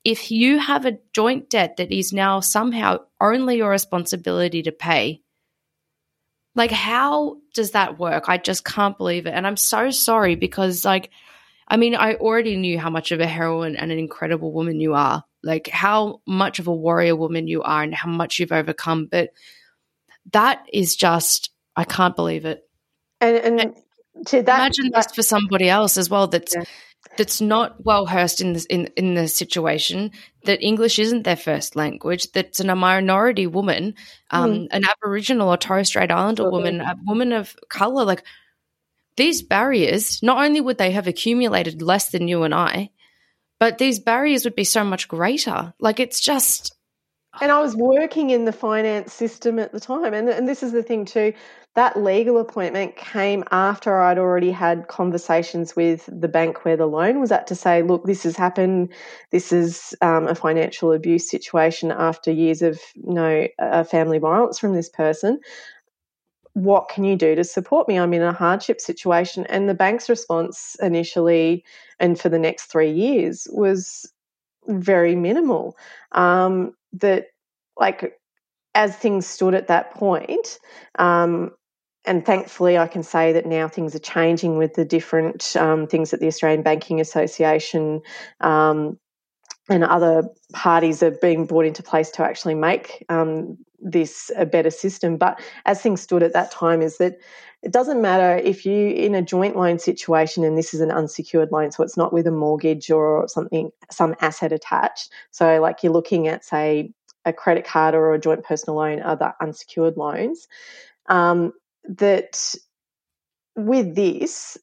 if 0.04 0.32
you 0.32 0.60
have 0.60 0.86
a 0.86 1.00
joint 1.14 1.50
debt 1.50 1.78
that 1.78 1.92
is 1.92 2.14
now 2.14 2.40
somehow 2.40 3.00
only 3.20 3.58
your 3.58 3.70
responsibility 3.70 4.62
to 4.64 4.72
pay? 4.72 5.22
Like, 6.58 6.72
how 6.72 7.38
does 7.54 7.72
that 7.72 8.00
work? 8.00 8.26
I 8.28 8.38
just 8.38 8.66
can't 8.66 8.98
believe 8.98 9.28
it. 9.28 9.34
And 9.34 9.46
I'm 9.46 9.56
so 9.56 9.92
sorry 9.92 10.36
because, 10.36 10.84
like, 10.84 11.12
I 11.68 11.78
mean, 11.78 11.96
I 11.96 12.16
already 12.16 12.58
knew 12.58 12.80
how 12.80 12.90
much 12.90 13.12
of 13.12 13.20
a 13.20 13.28
heroine 13.28 13.76
and 13.76 13.92
an 13.92 14.00
incredible 14.00 14.52
woman 14.52 14.80
you 14.80 14.96
are, 14.96 15.24
like 15.44 15.68
how 15.68 16.22
much 16.26 16.58
of 16.58 16.68
a 16.68 16.74
warrior 16.74 17.16
woman 17.16 17.48
you 17.48 17.62
are 17.62 17.84
and 17.84 17.94
how 17.94 18.10
much 18.10 18.40
you've 18.40 18.52
overcome. 18.52 19.06
But 19.06 19.30
that 20.34 20.66
is 20.74 20.96
just, 20.96 21.52
I 21.76 21.84
can't 21.84 22.16
believe 22.16 22.46
it. 22.46 22.68
And, 23.22 23.60
and 23.60 23.76
to 24.28 24.42
that, 24.42 24.60
imagine 24.60 24.90
that, 24.94 25.10
this 25.10 25.16
for 25.16 25.22
somebody 25.22 25.70
else 25.70 25.96
as 25.96 26.10
well. 26.10 26.28
That's 26.28 26.56
yeah. 26.56 26.64
That's 27.18 27.42
not 27.42 27.84
well 27.84 28.06
versed 28.06 28.42
in 28.42 28.54
this 28.54 28.66
in 28.66 28.88
in 28.96 29.16
the 29.16 29.28
situation. 29.28 30.12
That 30.46 30.64
English 30.64 31.00
isn't 31.00 31.24
their 31.24 31.36
first 31.36 31.76
language. 31.76 32.32
That's 32.32 32.60
an, 32.60 32.70
a 32.70 32.76
minority 32.76 33.48
woman, 33.48 33.96
um, 34.32 34.52
mm. 34.52 34.68
an 34.72 34.84
Aboriginal 34.86 35.50
or 35.50 35.58
Torres 35.58 35.88
Strait 35.88 36.12
Islander 36.12 36.50
woman, 36.50 36.80
a 36.80 36.96
woman 37.06 37.34
of 37.34 37.56
color. 37.70 38.06
Like 38.06 38.24
these 39.18 39.42
barriers, 39.42 40.24
not 40.24 40.44
only 40.44 40.62
would 40.62 40.78
they 40.78 40.92
have 40.92 41.08
accumulated 41.08 41.82
less 41.82 42.10
than 42.12 42.28
you 42.28 42.44
and 42.44 42.54
I, 42.56 42.92
but 43.60 43.78
these 43.78 44.00
barriers 44.00 44.46
would 44.46 44.56
be 44.56 44.64
so 44.64 44.84
much 44.84 45.08
greater. 45.08 45.74
Like 45.80 46.00
it's 46.00 46.20
just. 46.20 46.74
And 47.42 47.52
I 47.52 47.60
was 47.60 47.76
working 47.76 48.32
in 48.32 48.46
the 48.46 48.52
finance 48.52 49.14
system 49.14 49.60
at 49.60 49.72
the 49.72 49.80
time. 49.80 50.14
And, 50.14 50.30
and 50.30 50.48
this 50.48 50.64
is 50.64 50.72
the 50.72 50.84
thing, 50.84 51.06
too. 51.06 51.34
That 51.76 51.96
legal 51.96 52.40
appointment 52.40 52.96
came 52.96 53.44
after 53.52 54.02
I'd 54.02 54.18
already 54.18 54.52
had 54.52 54.88
conversations 54.88 55.76
with 55.76 56.10
the 56.12 56.28
bank 56.28 56.66
where 56.66 56.78
the 56.78 56.88
loan 56.88 57.20
was 57.20 57.32
at 57.32 57.46
to 57.48 57.56
say, 57.56 57.84
look, 57.84 58.06
this 58.06 58.24
has 58.24 58.36
happened. 58.36 58.92
This 59.32 59.54
is 59.54 59.96
um, 60.02 60.28
a 60.28 60.34
financial 60.34 60.92
abuse 60.92 61.30
situation 61.30 61.92
after 61.92 62.32
years 62.32 62.64
of 62.64 62.82
you 62.96 63.14
know, 63.14 63.48
uh, 63.60 63.84
family 63.84 64.18
violence 64.18 64.58
from 64.58 64.74
this 64.74 64.90
person 64.90 65.40
what 66.58 66.90
can 66.90 67.04
you 67.04 67.16
do 67.16 67.36
to 67.36 67.44
support 67.44 67.88
me? 67.88 68.00
I'm 68.00 68.16
in 68.16 68.24
a 68.24 68.34
hardship 68.34 68.82
situation. 68.82 69.46
And 69.46 69.70
the 69.70 69.76
bank's 69.76 70.10
response 70.10 70.76
initially 70.82 71.64
and 72.00 72.20
for 72.20 72.30
the 72.30 72.40
next 72.40 72.66
three 72.66 72.92
years 72.92 73.48
was 73.52 74.12
very 74.68 75.16
minimal. 75.16 75.78
Um, 76.12 76.74
that, 76.94 77.28
like, 77.80 78.20
as 78.76 78.96
things 78.96 79.26
stood 79.26 79.56
at 79.56 79.68
that 79.68 79.92
point, 79.92 80.60
um, 81.00 81.52
and 82.06 82.26
thankfully, 82.26 82.78
I 82.78 82.88
can 82.88 83.04
say 83.04 83.34
that 83.34 83.46
now 83.46 83.68
things 83.68 83.94
are 83.94 84.00
changing 84.00 84.58
with 84.58 84.76
the 84.76 84.86
different 84.86 85.56
um, 85.58 85.88
things 85.88 86.12
that 86.12 86.22
the 86.22 86.28
Australian 86.28 86.62
Banking 86.64 87.02
Association 87.02 88.02
um, 88.40 88.98
and 89.70 89.84
other 89.84 90.24
parties 90.54 91.04
are 91.04 91.12
being 91.12 91.46
brought 91.46 91.66
into 91.66 91.84
place 91.84 92.10
to 92.12 92.24
actually 92.24 92.56
make 92.56 93.06
um, 93.10 93.58
this 93.80 94.32
a 94.36 94.46
better 94.46 94.70
system. 94.70 95.18
But 95.18 95.40
as 95.66 95.82
things 95.82 96.02
stood 96.02 96.24
at 96.24 96.34
that 96.34 96.52
time, 96.52 96.82
is 96.82 96.98
that 96.98 97.20
it 97.64 97.72
doesn't 97.72 98.02
matter 98.02 98.38
if 98.38 98.66
you 98.66 98.90
in 98.90 99.16
a 99.16 99.22
joint 99.22 99.56
loan 99.56 99.80
situation 99.80 100.44
and 100.44 100.58
this 100.58 100.74
is 100.74 100.82
an 100.82 100.92
unsecured 100.92 101.52
loan, 101.52 101.72
so 101.72 101.84
it's 101.84 101.98
not 101.98 102.14
with 102.14 102.28
a 102.28 102.32
mortgage 102.32 102.92
or 102.92 103.28
something, 103.28 103.72
some 103.90 104.16
asset 104.22 104.52
attached. 104.52 105.12
So, 105.32 105.60
like 105.62 105.84
you're 105.84 105.94
looking 105.94 106.28
at, 106.28 106.46
say, 106.46 106.92
a 107.26 107.34
credit 107.34 107.66
card 107.66 107.94
or 107.94 108.14
a 108.14 108.20
joint 108.20 108.44
personal 108.44 108.78
loan, 108.78 109.02
other 109.02 109.34
unsecured 109.42 109.98
loans. 109.98 110.48
Um, 111.08 111.54
that 111.90 112.56
with 113.56 113.96
this, 113.96 114.58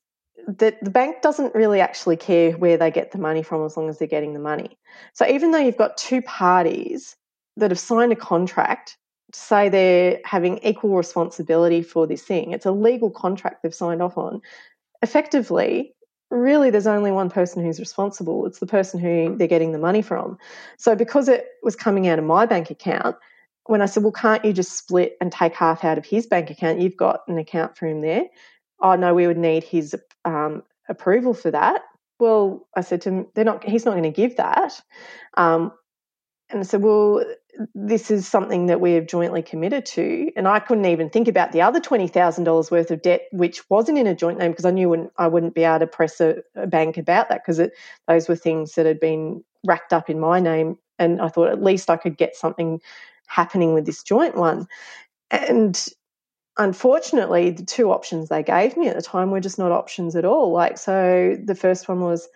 that 0.47 0.83
the 0.83 0.91
bank 0.91 1.23
doesn't 1.23 1.55
really 1.55 1.81
actually 1.81 2.17
care 2.17 2.53
where 2.53 2.77
they 2.77 2.91
get 2.91 3.13
the 3.13 3.19
money 3.19 3.43
from 3.43 3.65
as 3.65 3.77
long 3.77 3.89
as 3.89 3.99
they're 3.99 4.09
getting 4.09 4.35
the 4.35 4.41
money. 4.41 4.79
So 5.15 5.27
even 5.27 5.51
though 5.51 5.59
you've 5.59 5.77
got 5.77 5.97
two 5.97 6.23
parties 6.23 7.17
that 7.57 7.71
have 7.71 7.79
signed 7.79 8.13
a 8.13 8.17
contract 8.17 8.97
say 9.35 9.69
they're 9.69 10.21
having 10.25 10.59
equal 10.59 10.97
responsibility 10.97 11.83
for 11.83 12.07
this 12.07 12.23
thing, 12.23 12.53
it's 12.53 12.67
a 12.67 12.73
legal 12.73 13.11
contract 13.11 13.63
they've 13.63 13.75
signed 13.75 14.03
off 14.03 14.17
on. 14.17 14.41
Effectively, 15.03 15.95
really 16.31 16.71
there's 16.71 16.87
only 16.87 17.13
one 17.13 17.31
person 17.31 17.65
who's 17.65 17.81
responsible. 17.81 18.47
It's 18.47 18.59
the 18.59 18.67
person 18.67 18.99
who 19.01 19.37
they're 19.37 19.47
getting 19.47 19.73
the 19.73 19.79
money 19.79 20.03
from. 20.03 20.39
So 20.79 20.95
because 20.95 21.29
it 21.29 21.47
was 21.63 21.77
coming 21.77 22.09
out 22.09 22.19
of 22.19 22.25
my 22.25 22.47
bank 22.47 22.71
account, 22.71 23.17
when 23.67 23.81
I 23.81 23.87
said, 23.87 24.03
well, 24.03 24.13
can't 24.13 24.45
you 24.45 24.53
just 24.53 24.77
split 24.77 25.17
and 25.21 25.33
take 25.33 25.55
half 25.55 25.85
out 25.85 25.99
of 25.99 26.05
his 26.05 26.27
bank 26.27 26.51
account? 26.51 26.81
You've 26.81 26.97
got 26.97 27.21
an 27.29 27.39
account 27.39 27.77
for 27.77 27.87
him 27.87 28.03
there 28.03 28.25
oh 28.85 28.95
no, 28.95 29.15
we 29.15 29.27
would 29.27 29.39
need 29.39 29.65
his 29.65 29.97
um, 30.25 30.63
approval 30.89 31.35
for 31.35 31.51
that. 31.51 31.83
Well, 32.21 32.69
I 32.77 32.83
said 32.83 33.01
to 33.03 33.09
him, 33.09 33.27
they're 33.35 33.45
not. 33.45 33.65
He's 33.65 33.85
not 33.85 33.93
going 33.93 34.05
to 34.05 34.11
give 34.11 34.37
that. 34.37 34.81
Um, 35.37 35.73
and 36.51 36.61
I 36.61 36.63
said, 36.63 36.83
well, 36.83 37.25
this 37.75 38.11
is 38.11 38.27
something 38.27 38.67
that 38.67 38.81
we 38.81 38.93
have 38.93 39.07
jointly 39.07 39.43
committed 39.43 39.87
to. 39.87 40.31
And 40.37 40.49
I 40.49 40.59
couldn't 40.59 40.87
even 40.87 41.11
think 41.11 41.29
about 41.29 41.53
the 41.53 41.63
other 41.63 41.81
twenty 41.81 42.09
thousand 42.09 42.45
dollars 42.45 42.71
worth 42.71 42.91
of 42.91 43.03
debt, 43.03 43.23
which 43.33 43.69
wasn't 43.71 43.99
in 43.99 44.07
a 44.07 44.15
joint 44.15 44.39
name, 44.39 44.51
because 44.51 44.65
I 44.65 44.71
knew 44.71 44.89
wouldn't, 44.89 45.13
I 45.17 45.29
wouldn't 45.29 45.55
be 45.55 45.65
able 45.65 45.81
to 45.81 45.87
press 45.87 46.21
a, 46.21 46.37
a 46.55 46.67
bank 46.67 46.97
about 46.97 47.29
that 47.29 47.43
because 47.45 47.61
those 48.09 48.29
were 48.29 48.37
things 48.37 48.75
that 48.75 48.87
had 48.87 49.01
been 49.01 49.45
racked 49.65 49.93
up 49.93 50.11
in 50.11 50.19
my 50.21 50.41
name. 50.41 50.79
And 50.99 51.21
I 51.21 51.29
thought 51.29 51.51
at 51.51 51.63
least 51.63 51.91
I 51.91 51.97
could 51.97 52.17
get 52.17 52.37
something 52.37 52.81
happening 53.27 53.75
with 53.75 53.87
this 53.87 54.03
joint 54.03 54.37
one. 54.37 54.67
And 55.31 55.83
unfortunately, 56.57 57.51
the 57.51 57.65
two 57.65 57.91
options 57.91 58.29
they 58.29 58.43
gave 58.43 58.77
me 58.77 58.89
at 58.89 58.95
the 58.95 59.03
time 59.03 59.31
were 59.31 59.41
just 59.41 59.59
not 59.59 59.73
options 59.73 60.15
at 60.15 60.25
all. 60.25 60.53
Like, 60.53 60.79
so 60.79 61.37
the 61.43 61.55
first 61.57 61.89
one 61.89 62.01
was, 62.01 62.29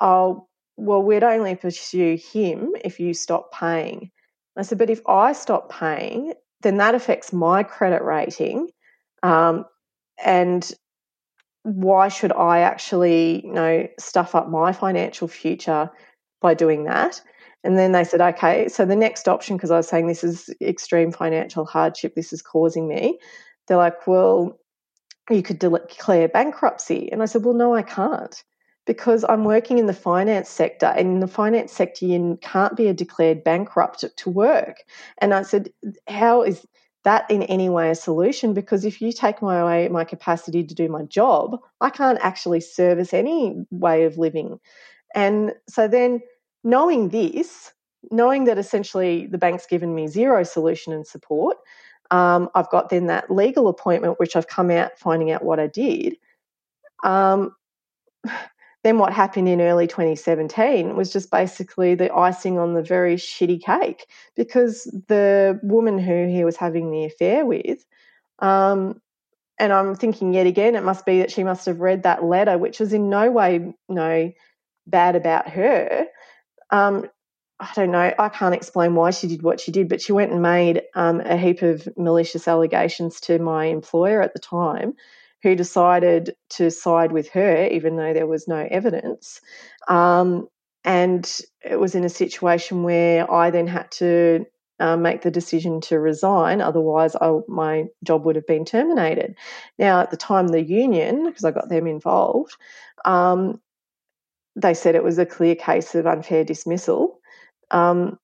oh, 0.00 0.48
well, 0.78 1.02
we'd 1.02 1.22
only 1.22 1.54
pursue 1.54 2.16
him 2.16 2.72
if 2.82 2.98
you 2.98 3.12
stop 3.12 3.52
paying. 3.52 4.10
I 4.56 4.62
said, 4.62 4.78
but 4.78 4.90
if 4.90 5.00
I 5.06 5.32
stop 5.32 5.70
paying, 5.70 6.34
then 6.62 6.76
that 6.76 6.94
affects 6.94 7.32
my 7.32 7.62
credit 7.62 8.02
rating. 8.02 8.68
Um, 9.22 9.64
and 10.22 10.70
why 11.62 12.08
should 12.08 12.32
I 12.32 12.60
actually, 12.60 13.46
you 13.46 13.52
know, 13.52 13.88
stuff 13.98 14.34
up 14.34 14.48
my 14.48 14.72
financial 14.72 15.28
future 15.28 15.90
by 16.40 16.54
doing 16.54 16.84
that? 16.84 17.20
And 17.64 17.78
then 17.78 17.92
they 17.92 18.04
said, 18.04 18.20
okay, 18.20 18.68
so 18.68 18.84
the 18.84 18.96
next 18.96 19.28
option, 19.28 19.56
because 19.56 19.70
I 19.70 19.76
was 19.76 19.88
saying 19.88 20.06
this 20.06 20.24
is 20.24 20.50
extreme 20.60 21.12
financial 21.12 21.64
hardship, 21.64 22.14
this 22.14 22.32
is 22.32 22.42
causing 22.42 22.88
me. 22.88 23.18
They're 23.68 23.76
like, 23.76 24.06
well, 24.06 24.58
you 25.30 25.42
could 25.42 25.60
declare 25.60 26.28
bankruptcy. 26.28 27.10
And 27.12 27.22
I 27.22 27.26
said, 27.26 27.44
well, 27.44 27.54
no, 27.54 27.74
I 27.74 27.82
can't 27.82 28.42
because 28.86 29.24
I'm 29.28 29.44
working 29.44 29.78
in 29.78 29.86
the 29.86 29.94
finance 29.94 30.48
sector, 30.48 30.86
and 30.86 31.08
in 31.08 31.20
the 31.20 31.28
finance 31.28 31.72
sector, 31.72 32.06
you 32.06 32.38
can't 32.42 32.76
be 32.76 32.88
a 32.88 32.94
declared 32.94 33.44
bankrupt 33.44 34.04
to 34.16 34.30
work. 34.30 34.78
And 35.18 35.32
I 35.32 35.42
said, 35.42 35.70
how 36.08 36.42
is 36.42 36.66
that 37.04 37.30
in 37.30 37.42
any 37.44 37.68
way 37.68 37.90
a 37.90 37.94
solution? 37.94 38.54
Because 38.54 38.84
if 38.84 39.00
you 39.00 39.12
take 39.12 39.42
my 39.42 39.58
away 39.58 39.88
my 39.88 40.04
capacity 40.04 40.64
to 40.64 40.74
do 40.74 40.88
my 40.88 41.02
job, 41.02 41.58
I 41.80 41.90
can't 41.90 42.18
actually 42.22 42.60
service 42.60 43.12
any 43.12 43.64
way 43.70 44.04
of 44.04 44.18
living. 44.18 44.58
And 45.14 45.52
so 45.68 45.88
then 45.88 46.20
knowing 46.64 47.08
this, 47.10 47.72
knowing 48.10 48.44
that 48.44 48.58
essentially 48.58 49.26
the 49.26 49.38
bank's 49.38 49.66
given 49.66 49.94
me 49.94 50.06
zero 50.06 50.42
solution 50.42 50.92
and 50.92 51.06
support, 51.06 51.56
um, 52.10 52.48
I've 52.54 52.70
got 52.70 52.88
then 52.88 53.06
that 53.06 53.30
legal 53.30 53.68
appointment, 53.68 54.18
which 54.18 54.36
I've 54.36 54.48
come 54.48 54.70
out 54.70 54.98
finding 54.98 55.30
out 55.30 55.44
what 55.44 55.58
I 55.58 55.66
did. 55.66 56.16
Um, 57.04 57.54
then 58.82 58.98
what 58.98 59.12
happened 59.12 59.48
in 59.48 59.60
early 59.60 59.86
2017 59.86 60.96
was 60.96 61.12
just 61.12 61.30
basically 61.30 61.94
the 61.94 62.12
icing 62.12 62.58
on 62.58 62.74
the 62.74 62.82
very 62.82 63.16
shitty 63.16 63.62
cake 63.62 64.06
because 64.36 64.84
the 65.08 65.60
woman 65.62 65.98
who 65.98 66.26
he 66.26 66.44
was 66.44 66.56
having 66.56 66.90
the 66.90 67.04
affair 67.04 67.46
with, 67.46 67.84
um, 68.40 69.00
and 69.58 69.72
I'm 69.72 69.94
thinking 69.94 70.34
yet 70.34 70.46
again, 70.46 70.74
it 70.74 70.82
must 70.82 71.06
be 71.06 71.18
that 71.18 71.30
she 71.30 71.44
must 71.44 71.66
have 71.66 71.80
read 71.80 72.02
that 72.02 72.24
letter, 72.24 72.58
which 72.58 72.80
was 72.80 72.92
in 72.92 73.08
no 73.08 73.30
way 73.30 73.74
know, 73.88 74.32
bad 74.86 75.14
about 75.14 75.48
her. 75.48 76.06
Um, 76.70 77.08
I 77.60 77.70
don't 77.76 77.92
know. 77.92 78.12
I 78.18 78.28
can't 78.28 78.56
explain 78.56 78.96
why 78.96 79.10
she 79.10 79.28
did 79.28 79.42
what 79.42 79.60
she 79.60 79.70
did, 79.70 79.88
but 79.88 80.02
she 80.02 80.12
went 80.12 80.32
and 80.32 80.42
made 80.42 80.82
um, 80.96 81.20
a 81.20 81.36
heap 81.36 81.62
of 81.62 81.88
malicious 81.96 82.48
allegations 82.48 83.20
to 83.20 83.38
my 83.38 83.66
employer 83.66 84.20
at 84.20 84.32
the 84.32 84.40
time, 84.40 84.94
who 85.42 85.54
decided 85.54 86.34
to 86.50 86.70
side 86.70 87.12
with 87.12 87.28
her, 87.30 87.66
even 87.66 87.96
though 87.96 88.12
there 88.12 88.26
was 88.26 88.46
no 88.46 88.66
evidence. 88.70 89.40
Um, 89.88 90.48
and 90.84 91.40
it 91.64 91.78
was 91.78 91.94
in 91.94 92.04
a 92.04 92.08
situation 92.08 92.82
where 92.82 93.30
I 93.30 93.50
then 93.50 93.66
had 93.66 93.90
to 93.92 94.46
uh, 94.80 94.96
make 94.96 95.22
the 95.22 95.30
decision 95.30 95.80
to 95.82 95.98
resign. 95.98 96.60
Otherwise, 96.60 97.14
I, 97.16 97.38
my 97.48 97.84
job 98.02 98.24
would 98.24 98.36
have 98.36 98.46
been 98.46 98.64
terminated. 98.64 99.36
Now, 99.78 100.00
at 100.00 100.10
the 100.10 100.16
time, 100.16 100.48
the 100.48 100.62
union, 100.62 101.26
because 101.26 101.44
I 101.44 101.52
got 101.52 101.68
them 101.68 101.86
involved, 101.86 102.56
um, 103.04 103.60
they 104.56 104.74
said 104.74 104.94
it 104.94 105.04
was 105.04 105.18
a 105.18 105.26
clear 105.26 105.54
case 105.54 105.94
of 105.94 106.06
unfair 106.06 106.44
dismissal. 106.44 107.20
Um, 107.70 108.18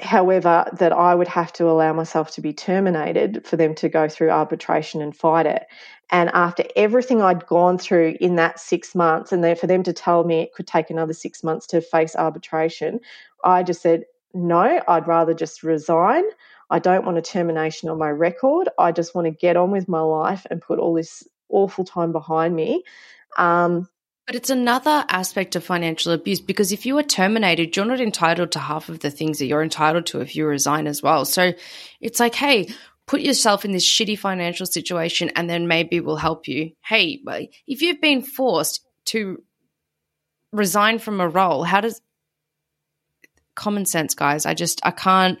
however, 0.00 0.64
that 0.78 0.92
I 0.92 1.14
would 1.14 1.28
have 1.28 1.52
to 1.54 1.68
allow 1.68 1.92
myself 1.92 2.30
to 2.32 2.40
be 2.40 2.52
terminated 2.52 3.44
for 3.46 3.56
them 3.56 3.74
to 3.76 3.88
go 3.88 4.08
through 4.08 4.30
arbitration 4.30 5.02
and 5.02 5.16
fight 5.16 5.46
it. 5.46 5.66
And 6.10 6.30
after 6.30 6.64
everything 6.76 7.20
I'd 7.20 7.46
gone 7.46 7.78
through 7.78 8.16
in 8.20 8.36
that 8.36 8.60
six 8.60 8.94
months, 8.94 9.32
and 9.32 9.42
then 9.42 9.56
for 9.56 9.66
them 9.66 9.82
to 9.82 9.92
tell 9.92 10.24
me 10.24 10.40
it 10.40 10.54
could 10.54 10.66
take 10.66 10.90
another 10.90 11.12
six 11.12 11.42
months 11.42 11.66
to 11.68 11.80
face 11.80 12.14
arbitration, 12.16 13.00
I 13.44 13.62
just 13.62 13.82
said, 13.82 14.04
no, 14.34 14.80
I'd 14.86 15.08
rather 15.08 15.34
just 15.34 15.62
resign. 15.62 16.24
I 16.70 16.78
don't 16.78 17.04
want 17.04 17.18
a 17.18 17.22
termination 17.22 17.88
on 17.88 17.98
my 17.98 18.10
record. 18.10 18.68
I 18.78 18.92
just 18.92 19.14
want 19.14 19.26
to 19.26 19.30
get 19.30 19.56
on 19.56 19.70
with 19.70 19.88
my 19.88 20.00
life 20.00 20.46
and 20.50 20.62
put 20.62 20.78
all 20.78 20.94
this 20.94 21.26
awful 21.48 21.84
time 21.84 22.12
behind 22.12 22.54
me. 22.54 22.84
Um, 23.36 23.88
but 24.28 24.36
it's 24.36 24.50
another 24.50 25.06
aspect 25.08 25.56
of 25.56 25.64
financial 25.64 26.12
abuse 26.12 26.38
because 26.38 26.70
if 26.70 26.84
you 26.84 26.98
are 26.98 27.02
terminated, 27.02 27.74
you're 27.74 27.86
not 27.86 27.98
entitled 27.98 28.52
to 28.52 28.58
half 28.58 28.90
of 28.90 29.00
the 29.00 29.10
things 29.10 29.38
that 29.38 29.46
you're 29.46 29.62
entitled 29.62 30.04
to 30.04 30.20
if 30.20 30.36
you 30.36 30.46
resign 30.46 30.86
as 30.86 31.02
well. 31.02 31.24
So 31.24 31.54
it's 32.02 32.20
like, 32.20 32.34
hey, 32.34 32.68
put 33.06 33.22
yourself 33.22 33.64
in 33.64 33.72
this 33.72 33.88
shitty 33.88 34.18
financial 34.18 34.66
situation 34.66 35.30
and 35.34 35.48
then 35.48 35.66
maybe 35.66 36.00
we'll 36.00 36.16
help 36.16 36.46
you. 36.46 36.72
Hey, 36.84 37.22
if 37.66 37.80
you've 37.80 38.02
been 38.02 38.20
forced 38.20 38.86
to 39.06 39.42
resign 40.52 40.98
from 40.98 41.22
a 41.22 41.28
role, 41.28 41.64
how 41.64 41.80
does 41.80 41.98
common 43.54 43.86
sense, 43.86 44.12
guys? 44.12 44.44
I 44.44 44.52
just, 44.52 44.84
I 44.84 44.90
can't. 44.90 45.38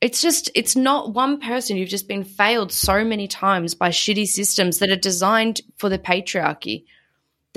It's 0.00 0.22
just, 0.22 0.52
it's 0.54 0.76
not 0.76 1.14
one 1.14 1.40
person. 1.40 1.76
You've 1.76 1.88
just 1.88 2.06
been 2.06 2.22
failed 2.22 2.70
so 2.70 3.04
many 3.04 3.26
times 3.26 3.74
by 3.74 3.88
shitty 3.88 4.26
systems 4.26 4.78
that 4.78 4.90
are 4.90 4.96
designed 4.96 5.62
for 5.78 5.88
the 5.88 5.98
patriarchy. 5.98 6.84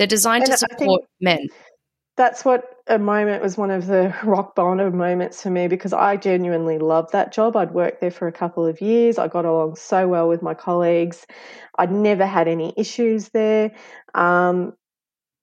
They're 0.02 0.08
designed 0.08 0.48
and 0.48 0.50
to 0.50 0.58
support 0.58 1.04
men. 1.20 1.46
That's 2.16 2.44
what 2.44 2.64
a 2.88 2.98
moment 2.98 3.40
was 3.40 3.56
one 3.56 3.70
of 3.70 3.86
the 3.86 4.12
rock 4.24 4.56
bottom 4.56 4.96
moments 4.96 5.40
for 5.40 5.48
me 5.48 5.68
because 5.68 5.92
I 5.92 6.16
genuinely 6.16 6.78
loved 6.78 7.12
that 7.12 7.32
job. 7.32 7.56
I'd 7.56 7.70
worked 7.70 8.00
there 8.00 8.10
for 8.10 8.26
a 8.26 8.32
couple 8.32 8.66
of 8.66 8.80
years. 8.80 9.16
I 9.16 9.28
got 9.28 9.44
along 9.44 9.76
so 9.76 10.08
well 10.08 10.28
with 10.28 10.42
my 10.42 10.54
colleagues. 10.54 11.24
I'd 11.78 11.92
never 11.92 12.26
had 12.26 12.48
any 12.48 12.74
issues 12.76 13.28
there. 13.28 13.76
Um, 14.12 14.72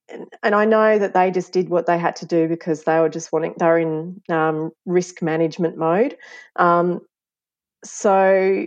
and, 0.10 0.26
and, 0.44 0.54
I 0.54 0.66
know 0.66 1.00
that 1.00 1.14
they 1.14 1.32
just 1.32 1.54
did 1.54 1.70
what 1.70 1.86
they 1.86 1.98
had 1.98 2.18
to 2.18 2.26
do 2.26 2.50
because 2.50 2.84
they 2.84 3.00
were 3.00 3.08
just 3.08 3.32
wanting, 3.32 3.54
they're 3.56 3.78
in 3.78 4.22
um, 4.28 4.72
risk 4.86 5.22
management 5.22 5.78
mode. 5.78 6.18
Um, 6.58 7.00
so 7.86 8.66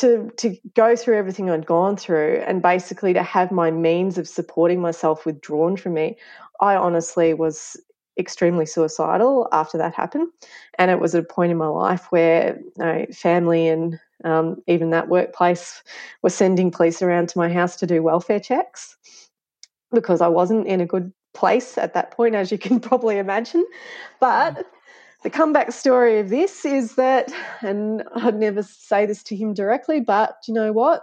to 0.00 0.30
to 0.36 0.56
go 0.74 0.96
through 0.96 1.16
everything 1.16 1.50
I'd 1.50 1.66
gone 1.66 1.96
through 1.96 2.42
and 2.46 2.62
basically 2.62 3.12
to 3.12 3.22
have 3.22 3.50
my 3.50 3.70
means 3.70 4.18
of 4.18 4.28
supporting 4.28 4.80
myself 4.80 5.26
withdrawn 5.26 5.76
from 5.76 5.94
me, 5.94 6.16
I 6.60 6.76
honestly 6.76 7.34
was 7.34 7.76
extremely 8.18 8.66
suicidal 8.66 9.48
after 9.52 9.78
that 9.78 9.94
happened. 9.94 10.28
And 10.78 10.90
it 10.90 11.00
was 11.00 11.14
at 11.14 11.22
a 11.24 11.26
point 11.26 11.52
in 11.52 11.58
my 11.58 11.66
life 11.66 12.06
where 12.10 12.58
you 12.58 12.84
know, 12.84 13.06
family 13.12 13.68
and 13.68 13.98
um, 14.24 14.62
even 14.66 14.90
that 14.90 15.08
workplace 15.08 15.82
were 16.22 16.30
sending 16.30 16.70
police 16.70 17.02
around 17.02 17.28
to 17.30 17.38
my 17.38 17.52
house 17.52 17.76
to 17.76 17.86
do 17.86 18.02
welfare 18.02 18.40
checks 18.40 18.96
because 19.92 20.20
I 20.20 20.28
wasn't 20.28 20.66
in 20.66 20.80
a 20.80 20.86
good 20.86 21.12
place 21.34 21.76
at 21.76 21.94
that 21.94 22.12
point, 22.12 22.34
as 22.34 22.50
you 22.50 22.58
can 22.58 22.80
probably 22.88 23.18
imagine. 23.18 23.64
But 24.20 24.66
the 25.24 25.30
comeback 25.30 25.72
story 25.72 26.20
of 26.20 26.28
this 26.28 26.66
is 26.66 26.94
that, 26.96 27.32
and 27.62 28.04
I'd 28.14 28.38
never 28.38 28.62
say 28.62 29.06
this 29.06 29.22
to 29.24 29.34
him 29.36 29.54
directly, 29.54 30.00
but 30.00 30.36
you 30.46 30.52
know 30.52 30.70
what? 30.70 31.02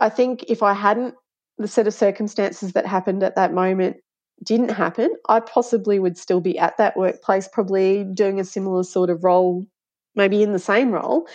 I 0.00 0.08
think 0.08 0.44
if 0.48 0.62
I 0.62 0.74
hadn't, 0.74 1.14
the 1.56 1.68
set 1.68 1.86
of 1.86 1.94
circumstances 1.94 2.72
that 2.72 2.84
happened 2.84 3.22
at 3.22 3.36
that 3.36 3.54
moment 3.54 3.98
didn't 4.42 4.70
happen, 4.70 5.10
I 5.28 5.38
possibly 5.38 6.00
would 6.00 6.18
still 6.18 6.40
be 6.40 6.58
at 6.58 6.76
that 6.78 6.96
workplace, 6.96 7.48
probably 7.48 8.02
doing 8.02 8.40
a 8.40 8.44
similar 8.44 8.82
sort 8.82 9.08
of 9.08 9.22
role, 9.22 9.64
maybe 10.16 10.42
in 10.42 10.52
the 10.52 10.58
same 10.58 10.90
role. 10.90 11.28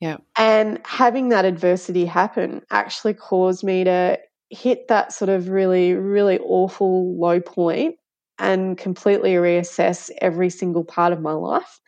Yeah. 0.00 0.18
And 0.36 0.78
having 0.84 1.30
that 1.30 1.46
adversity 1.46 2.04
happen 2.04 2.60
actually 2.70 3.14
caused 3.14 3.64
me 3.64 3.84
to 3.84 4.18
hit 4.50 4.88
that 4.88 5.12
sort 5.12 5.30
of 5.30 5.48
really, 5.48 5.94
really 5.94 6.38
awful 6.38 7.18
low 7.18 7.40
point 7.40 7.96
and 8.38 8.76
completely 8.76 9.34
reassess 9.34 10.10
every 10.20 10.50
single 10.50 10.84
part 10.84 11.12
of 11.12 11.20
my 11.20 11.32
life. 11.32 11.80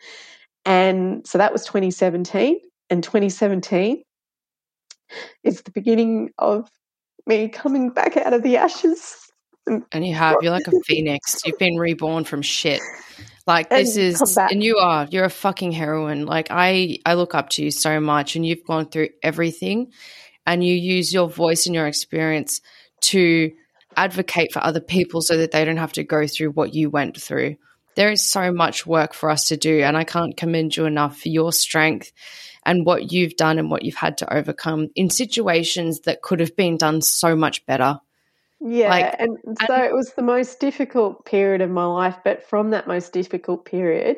And 0.65 1.25
so 1.27 1.37
that 1.37 1.53
was 1.53 1.65
2017. 1.65 2.59
And 2.89 3.03
2017 3.03 4.03
is 5.43 5.61
the 5.61 5.71
beginning 5.71 6.31
of 6.37 6.69
me 7.25 7.49
coming 7.49 7.91
back 7.91 8.17
out 8.17 8.33
of 8.33 8.43
the 8.43 8.57
ashes. 8.57 9.15
And 9.67 10.05
you 10.05 10.15
have, 10.15 10.37
you're 10.41 10.51
like 10.51 10.67
a 10.67 10.79
phoenix. 10.85 11.41
You've 11.45 11.59
been 11.59 11.77
reborn 11.77 12.23
from 12.23 12.41
shit. 12.41 12.81
Like 13.45 13.69
this 13.69 13.97
is, 13.97 14.37
and 14.37 14.63
you 14.63 14.77
are, 14.77 15.07
you're 15.09 15.25
a 15.25 15.29
fucking 15.29 15.71
heroine. 15.71 16.25
Like 16.25 16.47
I, 16.49 16.99
I 17.05 17.15
look 17.15 17.33
up 17.33 17.49
to 17.51 17.63
you 17.63 17.71
so 17.71 17.99
much, 17.99 18.35
and 18.35 18.45
you've 18.45 18.63
gone 18.63 18.89
through 18.89 19.09
everything, 19.23 19.91
and 20.45 20.63
you 20.63 20.75
use 20.75 21.11
your 21.11 21.27
voice 21.27 21.65
and 21.65 21.73
your 21.73 21.87
experience 21.87 22.61
to 23.01 23.51
advocate 23.99 24.53
for 24.53 24.63
other 24.63 24.79
people 24.79 25.21
so 25.21 25.37
that 25.37 25.51
they 25.51 25.65
don't 25.65 25.77
have 25.77 25.91
to 25.93 26.03
go 26.03 26.25
through 26.25 26.51
what 26.51 26.73
you 26.73 26.89
went 26.89 27.21
through. 27.21 27.57
There 27.95 28.09
is 28.09 28.23
so 28.23 28.51
much 28.51 28.87
work 28.87 29.13
for 29.13 29.29
us 29.29 29.45
to 29.45 29.57
do, 29.57 29.81
and 29.81 29.97
I 29.97 30.05
can't 30.05 30.37
commend 30.37 30.77
you 30.77 30.85
enough 30.85 31.19
for 31.19 31.27
your 31.27 31.51
strength 31.51 32.13
and 32.65 32.85
what 32.85 33.11
you've 33.11 33.35
done 33.35 33.59
and 33.59 33.69
what 33.69 33.83
you've 33.83 33.95
had 33.95 34.17
to 34.19 34.33
overcome 34.33 34.87
in 34.95 35.09
situations 35.09 36.01
that 36.01 36.21
could 36.21 36.39
have 36.39 36.55
been 36.55 36.77
done 36.77 37.01
so 37.01 37.35
much 37.35 37.65
better. 37.65 37.99
Yeah, 38.61 38.89
like, 38.89 39.15
and 39.19 39.37
so 39.67 39.73
and, 39.73 39.83
it 39.83 39.93
was 39.93 40.13
the 40.13 40.21
most 40.21 40.59
difficult 40.59 41.25
period 41.25 41.61
of 41.61 41.69
my 41.69 41.85
life, 41.85 42.17
but 42.23 42.43
from 42.43 42.69
that 42.69 42.87
most 42.87 43.11
difficult 43.11 43.65
period, 43.65 44.17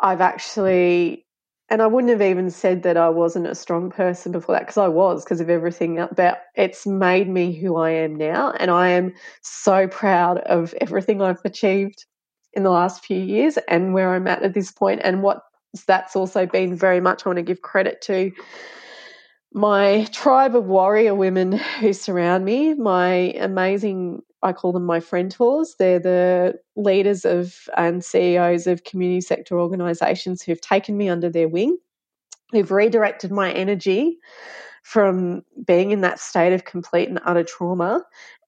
I've 0.00 0.20
actually 0.20 1.26
and 1.70 1.82
I 1.82 1.86
wouldn't 1.86 2.10
have 2.10 2.22
even 2.22 2.50
said 2.50 2.82
that 2.82 2.96
I 2.96 3.08
wasn't 3.08 3.46
a 3.46 3.54
strong 3.54 3.90
person 3.90 4.32
before 4.32 4.54
that 4.54 4.62
because 4.62 4.78
I 4.78 4.88
was 4.88 5.24
because 5.24 5.40
of 5.40 5.50
everything 5.50 5.98
about 5.98 6.38
it's 6.54 6.86
made 6.86 7.28
me 7.28 7.52
who 7.52 7.76
I 7.76 7.90
am 7.90 8.16
now 8.16 8.52
and 8.52 8.70
I 8.70 8.88
am 8.88 9.12
so 9.42 9.86
proud 9.88 10.38
of 10.38 10.74
everything 10.80 11.20
I've 11.20 11.44
achieved 11.44 12.06
in 12.54 12.62
the 12.62 12.70
last 12.70 13.04
few 13.04 13.20
years 13.20 13.58
and 13.68 13.92
where 13.92 14.14
I'm 14.14 14.26
at 14.26 14.42
at 14.42 14.54
this 14.54 14.72
point 14.72 15.00
and 15.04 15.22
what 15.22 15.42
that's 15.86 16.16
also 16.16 16.46
been 16.46 16.74
very 16.74 17.00
much 17.00 17.24
I 17.24 17.28
want 17.28 17.36
to 17.36 17.42
give 17.42 17.60
credit 17.60 18.00
to 18.02 18.32
my 19.52 20.06
tribe 20.12 20.54
of 20.54 20.66
warrior 20.66 21.14
women 21.14 21.52
who 21.80 21.92
surround 21.92 22.44
me, 22.44 22.74
my 22.74 23.32
amazing 23.40 24.22
I 24.42 24.52
call 24.52 24.72
them 24.72 24.86
my 24.86 25.00
friend 25.00 25.30
tours. 25.30 25.74
They're 25.78 25.98
the 25.98 26.54
leaders 26.76 27.24
of 27.24 27.56
and 27.76 28.04
CEOs 28.04 28.68
of 28.68 28.84
community 28.84 29.20
sector 29.20 29.58
organisations 29.58 30.42
who've 30.42 30.60
taken 30.60 30.96
me 30.96 31.08
under 31.08 31.28
their 31.28 31.48
wing, 31.48 31.76
who've 32.52 32.70
redirected 32.70 33.32
my 33.32 33.50
energy 33.52 34.18
from 34.84 35.42
being 35.66 35.90
in 35.90 36.02
that 36.02 36.20
state 36.20 36.52
of 36.52 36.64
complete 36.64 37.08
and 37.08 37.20
utter 37.24 37.42
trauma 37.42 38.04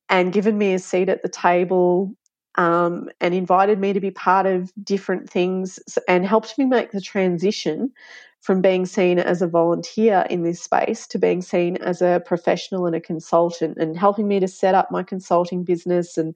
and 0.08 0.32
given 0.32 0.58
me 0.58 0.74
a 0.74 0.78
seat 0.78 1.08
at 1.08 1.22
the 1.22 1.28
table 1.28 2.14
um, 2.56 3.08
and 3.20 3.34
invited 3.34 3.78
me 3.78 3.92
to 3.92 4.00
be 4.00 4.10
part 4.10 4.46
of 4.46 4.72
different 4.82 5.28
things 5.28 5.78
and 6.08 6.26
helped 6.26 6.56
me 6.56 6.64
make 6.64 6.92
the 6.92 7.00
transition 7.00 7.92
from 8.40 8.62
being 8.62 8.86
seen 8.86 9.18
as 9.18 9.42
a 9.42 9.46
volunteer 9.46 10.26
in 10.30 10.42
this 10.42 10.62
space 10.62 11.06
to 11.06 11.18
being 11.18 11.42
seen 11.42 11.76
as 11.78 12.00
a 12.00 12.22
professional 12.24 12.86
and 12.86 12.96
a 12.96 13.00
consultant 13.00 13.76
and 13.78 13.98
helping 13.98 14.26
me 14.26 14.40
to 14.40 14.48
set 14.48 14.74
up 14.74 14.90
my 14.90 15.02
consulting 15.02 15.62
business 15.62 16.16
and 16.16 16.34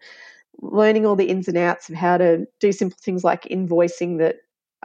learning 0.60 1.06
all 1.06 1.16
the 1.16 1.28
ins 1.28 1.48
and 1.48 1.56
outs 1.56 1.88
of 1.88 1.94
how 1.94 2.16
to 2.16 2.46
do 2.60 2.72
simple 2.72 2.98
things 3.00 3.24
like 3.24 3.44
invoicing 3.44 4.18
that 4.18 4.36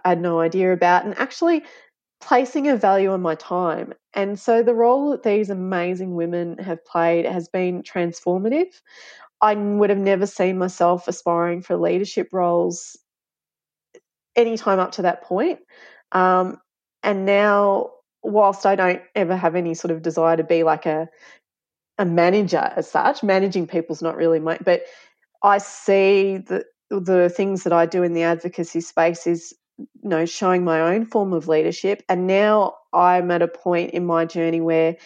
I 0.05 0.09
had 0.09 0.21
no 0.21 0.39
idea 0.39 0.71
about 0.71 1.05
and 1.05 1.17
actually 1.17 1.63
placing 2.21 2.67
a 2.67 2.75
value 2.75 3.11
on 3.11 3.21
my 3.21 3.35
time. 3.35 3.93
And 4.13 4.39
so 4.39 4.63
the 4.63 4.73
role 4.73 5.11
that 5.11 5.23
these 5.23 5.49
amazing 5.49 6.15
women 6.15 6.57
have 6.57 6.83
played 6.85 7.25
has 7.25 7.47
been 7.47 7.83
transformative. 7.83 8.81
I 9.41 9.55
would 9.55 9.89
have 9.89 9.99
never 9.99 10.25
seen 10.25 10.57
myself 10.57 11.07
aspiring 11.07 11.61
for 11.61 11.77
leadership 11.77 12.29
roles 12.31 12.97
any 14.35 14.57
time 14.57 14.79
up 14.79 14.93
to 14.93 15.01
that 15.03 15.23
point. 15.23 15.59
Um, 16.11 16.59
and 17.03 17.25
now, 17.25 17.91
whilst 18.23 18.65
I 18.65 18.75
don't 18.75 19.01
ever 19.15 19.35
have 19.35 19.55
any 19.55 19.73
sort 19.73 19.91
of 19.91 20.01
desire 20.01 20.37
to 20.37 20.43
be 20.43 20.63
like 20.63 20.85
a 20.85 21.09
a 21.97 22.05
manager 22.05 22.71
as 22.77 22.89
such, 22.89 23.23
managing 23.23 23.67
people's 23.67 24.01
not 24.01 24.15
really 24.15 24.39
my, 24.39 24.57
but 24.63 24.83
I 25.43 25.57
see 25.57 26.37
the 26.37 26.65
the 26.89 27.29
things 27.29 27.63
that 27.63 27.73
I 27.73 27.85
do 27.85 28.03
in 28.03 28.13
the 28.13 28.23
advocacy 28.23 28.81
space 28.81 29.27
is 29.27 29.53
you 29.77 30.09
know 30.09 30.25
showing 30.25 30.63
my 30.63 30.81
own 30.81 31.05
form 31.05 31.33
of 31.33 31.47
leadership. 31.47 32.03
And 32.09 32.27
now 32.27 32.75
I'm 32.93 33.31
at 33.31 33.41
a 33.41 33.47
point 33.47 33.91
in 33.91 34.05
my 34.05 34.25
journey 34.25 34.61
where 34.61 34.97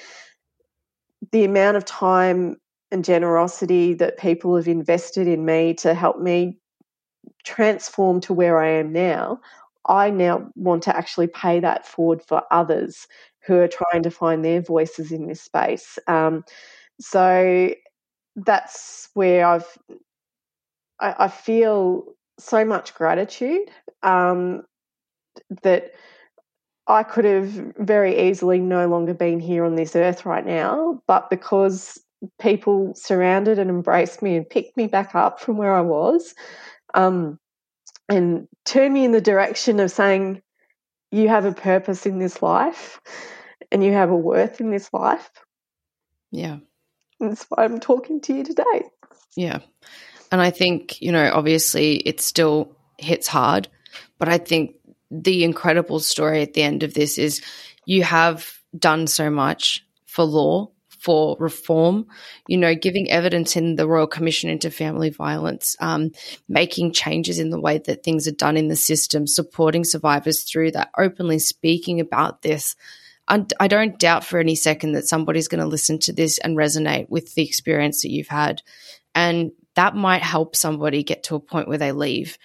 the 1.31 1.45
amount 1.45 1.77
of 1.77 1.85
time 1.85 2.57
and 2.91 3.03
generosity 3.03 3.93
that 3.95 4.17
people 4.17 4.55
have 4.55 4.67
invested 4.67 5.27
in 5.27 5.45
me 5.45 5.73
to 5.75 5.93
help 5.93 6.19
me 6.19 6.59
transform 7.43 8.21
to 8.21 8.33
where 8.33 8.59
I 8.59 8.69
am 8.69 8.91
now 8.91 9.39
I 9.87 10.09
now 10.09 10.49
want 10.55 10.83
to 10.83 10.95
actually 10.95 11.27
pay 11.27 11.59
that 11.59 11.85
forward 11.85 12.21
for 12.21 12.43
others 12.51 13.07
who 13.45 13.57
are 13.57 13.67
trying 13.67 14.03
to 14.03 14.11
find 14.11 14.43
their 14.43 14.61
voices 14.61 15.11
in 15.11 15.27
this 15.27 15.41
space. 15.41 15.99
Um, 16.07 16.43
so 16.99 17.73
that's 18.35 19.09
where 19.13 19.45
I've 19.45 19.77
I, 20.99 21.15
I 21.25 21.27
feel 21.27 22.05
so 22.39 22.65
much 22.65 22.95
gratitude 22.95 23.69
um, 24.01 24.63
that 25.61 25.91
I 26.87 27.03
could 27.03 27.25
have 27.25 27.47
very 27.77 28.29
easily 28.29 28.59
no 28.59 28.87
longer 28.87 29.13
been 29.13 29.39
here 29.39 29.63
on 29.65 29.75
this 29.75 29.95
earth 29.95 30.25
right 30.25 30.45
now, 30.45 31.01
but 31.07 31.29
because 31.29 31.99
people 32.39 32.93
surrounded 32.95 33.59
and 33.59 33.69
embraced 33.69 34.21
me 34.21 34.35
and 34.35 34.49
picked 34.49 34.75
me 34.75 34.87
back 34.87 35.15
up 35.15 35.39
from 35.39 35.57
where 35.57 35.73
I 35.73 35.81
was, 35.81 36.35
um, 36.93 37.39
and 38.09 38.47
turn 38.65 38.93
me 38.93 39.05
in 39.05 39.11
the 39.11 39.21
direction 39.21 39.79
of 39.79 39.91
saying, 39.91 40.41
"You 41.11 41.29
have 41.29 41.45
a 41.45 41.53
purpose 41.53 42.05
in 42.05 42.19
this 42.19 42.41
life, 42.41 42.99
and 43.71 43.83
you 43.83 43.93
have 43.93 44.09
a 44.09 44.15
worth 44.15 44.59
in 44.59 44.71
this 44.71 44.91
life." 44.93 45.29
Yeah, 46.31 46.57
that's 47.19 47.45
why 47.49 47.63
I'm 47.63 47.79
talking 47.79 48.21
to 48.21 48.33
you 48.33 48.43
today. 48.43 48.83
Yeah, 49.35 49.59
and 50.31 50.41
I 50.41 50.51
think 50.51 51.01
you 51.01 51.11
know, 51.11 51.31
obviously, 51.33 51.97
it 51.97 52.19
still 52.21 52.75
hits 52.97 53.27
hard, 53.27 53.67
but 54.19 54.29
I 54.29 54.37
think 54.37 54.75
the 55.11 55.43
incredible 55.43 55.99
story 55.99 56.41
at 56.41 56.53
the 56.53 56.63
end 56.63 56.83
of 56.83 56.93
this 56.95 57.17
is 57.17 57.41
you 57.85 58.03
have 58.03 58.59
done 58.77 59.05
so 59.07 59.29
much 59.29 59.85
for 60.05 60.23
law, 60.23 60.69
for 61.03 61.35
reform, 61.37 62.07
you 62.47 62.57
know, 62.57 62.73
giving 62.73 63.11
evidence 63.11 63.57
in 63.57 63.75
the 63.75 63.87
Royal 63.87 64.07
Commission 64.07 64.49
into 64.49 64.71
Family 64.71 65.09
Violence, 65.09 65.75
um, 65.81 66.11
making 66.47 66.93
changes 66.93 67.39
in 67.39 67.49
the 67.49 67.59
way 67.59 67.77
that 67.77 68.03
things 68.03 68.25
are 68.25 68.31
done 68.31 68.55
in 68.55 68.69
the 68.69 68.75
system, 68.77 69.27
supporting 69.27 69.83
survivors 69.83 70.43
through 70.43 70.71
that, 70.71 70.91
openly 70.97 71.39
speaking 71.39 71.99
about 71.99 72.41
this. 72.41 72.75
I 73.27 73.67
don't 73.67 73.97
doubt 73.99 74.25
for 74.25 74.37
any 74.37 74.55
second 74.55 74.93
that 74.93 75.07
somebody's 75.07 75.47
going 75.47 75.61
to 75.61 75.67
listen 75.67 75.97
to 75.99 76.13
this 76.13 76.37
and 76.39 76.57
resonate 76.57 77.09
with 77.09 77.33
the 77.35 77.43
experience 77.43 78.01
that 78.01 78.11
you've 78.11 78.27
had. 78.27 78.61
And 79.15 79.51
that 79.75 79.95
might 79.95 80.21
help 80.21 80.55
somebody 80.55 81.03
get 81.03 81.23
to 81.23 81.35
a 81.35 81.39
point 81.39 81.67
where 81.67 81.77
they 81.77 81.93
leave 81.93 82.37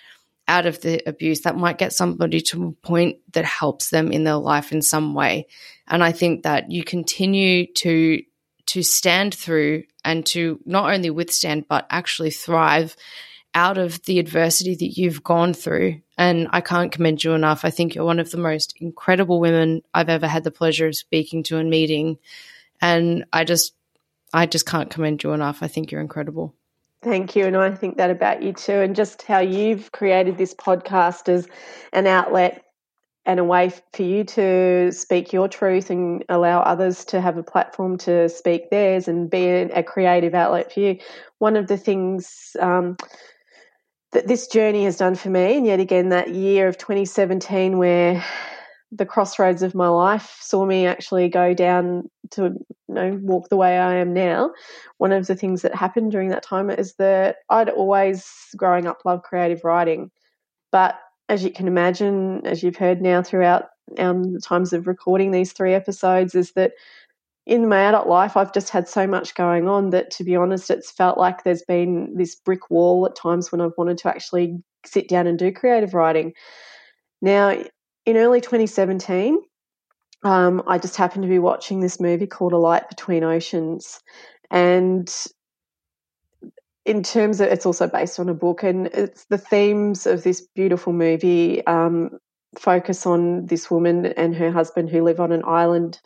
out 0.48 0.66
of 0.66 0.80
the 0.80 1.06
abuse 1.06 1.42
that 1.42 1.56
might 1.56 1.78
get 1.78 1.92
somebody 1.92 2.40
to 2.40 2.68
a 2.68 2.86
point 2.86 3.18
that 3.32 3.44
helps 3.44 3.90
them 3.90 4.10
in 4.10 4.24
their 4.24 4.36
life 4.36 4.72
in 4.72 4.80
some 4.80 5.12
way 5.14 5.46
and 5.86 6.02
i 6.02 6.10
think 6.10 6.42
that 6.42 6.70
you 6.70 6.82
continue 6.82 7.70
to 7.74 8.22
to 8.68 8.82
stand 8.82 9.34
through 9.34 9.84
and 10.04 10.24
to 10.26 10.60
not 10.64 10.92
only 10.92 11.10
withstand 11.10 11.66
but 11.68 11.86
actually 11.90 12.30
thrive 12.30 12.96
out 13.54 13.78
of 13.78 14.02
the 14.04 14.18
adversity 14.18 14.74
that 14.74 14.98
you've 14.98 15.24
gone 15.24 15.54
through. 15.54 16.00
And 16.16 16.48
i 16.50 16.60
can't 16.60 16.92
commend 16.92 17.24
you 17.24 17.32
enough. 17.32 17.64
I 17.64 17.70
think 17.70 17.94
you're 17.94 18.04
one 18.04 18.20
of 18.20 18.30
the 18.30 18.36
most 18.38 18.74
incredible 18.80 19.40
women 19.40 19.82
i've 19.94 20.08
ever 20.08 20.26
had 20.26 20.44
the 20.44 20.50
pleasure 20.50 20.86
of 20.86 20.96
speaking 20.96 21.42
to 21.44 21.58
and 21.58 21.70
meeting. 21.70 22.18
And 22.80 23.24
i 23.32 23.44
just 23.44 23.74
i 24.32 24.46
just 24.46 24.66
can't 24.66 24.90
commend 24.90 25.22
you 25.22 25.32
enough. 25.32 25.62
I 25.62 25.68
think 25.68 25.90
you're 25.90 26.00
incredible. 26.00 26.54
Thank 27.02 27.36
you. 27.36 27.46
And 27.46 27.56
I 27.56 27.70
think 27.70 27.96
that 27.96 28.10
about 28.10 28.42
you 28.42 28.52
too. 28.52 28.72
And 28.72 28.96
just 28.96 29.22
how 29.22 29.38
you've 29.38 29.92
created 29.92 30.36
this 30.36 30.52
podcast 30.52 31.28
as 31.28 31.46
an 31.92 32.08
outlet 32.08 32.64
and 33.28 33.38
a 33.38 33.44
way 33.44 33.70
for 33.92 34.02
you 34.02 34.24
to 34.24 34.90
speak 34.90 35.34
your 35.34 35.48
truth 35.48 35.90
and 35.90 36.24
allow 36.30 36.60
others 36.60 37.04
to 37.04 37.20
have 37.20 37.36
a 37.36 37.42
platform 37.42 37.98
to 37.98 38.26
speak 38.26 38.70
theirs 38.70 39.06
and 39.06 39.28
be 39.28 39.44
a, 39.44 39.82
creative 39.82 40.34
outlet 40.34 40.72
for 40.72 40.80
you. 40.80 40.98
One 41.36 41.54
of 41.54 41.66
the 41.66 41.76
things 41.76 42.56
um, 42.58 42.96
that 44.12 44.28
this 44.28 44.46
journey 44.46 44.84
has 44.84 44.96
done 44.96 45.14
for 45.14 45.28
me, 45.28 45.58
and 45.58 45.66
yet 45.66 45.78
again, 45.78 46.08
that 46.08 46.30
year 46.34 46.68
of 46.68 46.78
2017 46.78 47.76
where 47.76 48.24
the 48.90 49.04
crossroads 49.04 49.62
of 49.62 49.74
my 49.74 49.88
life 49.88 50.38
saw 50.40 50.64
me 50.64 50.86
actually 50.86 51.28
go 51.28 51.52
down 51.52 52.08
to 52.30 52.44
you 52.44 52.64
know 52.88 53.18
walk 53.20 53.50
the 53.50 53.58
way 53.58 53.76
I 53.76 53.96
am 53.96 54.14
now. 54.14 54.52
One 54.96 55.12
of 55.12 55.26
the 55.26 55.36
things 55.36 55.60
that 55.60 55.74
happened 55.74 56.12
during 56.12 56.30
that 56.30 56.42
time 56.42 56.70
is 56.70 56.94
that 56.94 57.36
I'd 57.50 57.68
always 57.68 58.26
growing 58.56 58.86
up 58.86 59.02
loved 59.04 59.24
creative 59.24 59.64
writing, 59.64 60.10
but 60.72 60.98
as 61.28 61.44
you 61.44 61.50
can 61.50 61.68
imagine, 61.68 62.46
as 62.46 62.62
you've 62.62 62.76
heard 62.76 63.02
now 63.02 63.22
throughout 63.22 63.66
um, 63.98 64.32
the 64.32 64.40
times 64.40 64.72
of 64.72 64.86
recording 64.86 65.30
these 65.30 65.52
three 65.52 65.74
episodes, 65.74 66.34
is 66.34 66.52
that 66.52 66.72
in 67.46 67.68
my 67.68 67.80
adult 67.80 68.06
life, 68.06 68.36
I've 68.36 68.52
just 68.52 68.68
had 68.70 68.88
so 68.88 69.06
much 69.06 69.34
going 69.34 69.68
on 69.68 69.90
that, 69.90 70.10
to 70.12 70.24
be 70.24 70.36
honest, 70.36 70.70
it's 70.70 70.90
felt 70.90 71.16
like 71.16 71.44
there's 71.44 71.62
been 71.62 72.14
this 72.16 72.34
brick 72.34 72.70
wall 72.70 73.06
at 73.06 73.16
times 73.16 73.50
when 73.50 73.60
I've 73.60 73.72
wanted 73.78 73.98
to 73.98 74.08
actually 74.08 74.62
sit 74.84 75.08
down 75.08 75.26
and 75.26 75.38
do 75.38 75.50
creative 75.50 75.94
writing. 75.94 76.34
Now, 77.22 77.50
in 78.04 78.16
early 78.16 78.42
2017, 78.42 79.38
um, 80.24 80.62
I 80.66 80.78
just 80.78 80.96
happened 80.96 81.22
to 81.22 81.28
be 81.28 81.38
watching 81.38 81.80
this 81.80 82.00
movie 82.00 82.26
called 82.26 82.52
A 82.52 82.58
Light 82.58 82.88
Between 82.88 83.24
Oceans. 83.24 83.98
And 84.50 85.08
in 86.88 87.02
terms 87.02 87.38
of, 87.42 87.48
it's 87.48 87.66
also 87.66 87.86
based 87.86 88.18
on 88.18 88.30
a 88.30 88.34
book, 88.34 88.62
and 88.62 88.86
it's 88.88 89.26
the 89.26 89.36
themes 89.36 90.06
of 90.06 90.24
this 90.24 90.40
beautiful 90.54 90.94
movie 90.94 91.64
um, 91.66 92.18
focus 92.58 93.04
on 93.04 93.44
this 93.44 93.70
woman 93.70 94.06
and 94.06 94.34
her 94.34 94.50
husband 94.50 94.88
who 94.88 95.02
live 95.02 95.20
on 95.20 95.30
an 95.30 95.42
island 95.44 96.00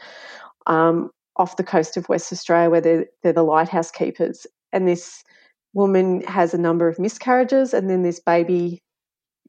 um, 0.67 1.13
off 1.37 1.57
the 1.57 1.63
coast 1.63 1.97
of 1.97 2.09
West 2.09 2.33
Australia 2.33 2.69
where 2.69 2.81
they're, 2.81 3.07
they're 3.23 3.33
the 3.33 3.45
lighthouse 3.45 3.93
keepers. 3.93 4.45
And 4.73 4.89
this 4.89 5.23
woman 5.73 6.23
has 6.23 6.53
a 6.53 6.59
number 6.59 6.89
of 6.89 6.99
miscarriages, 6.99 7.73
and 7.73 7.89
then 7.89 8.03
this 8.03 8.19
baby 8.19 8.83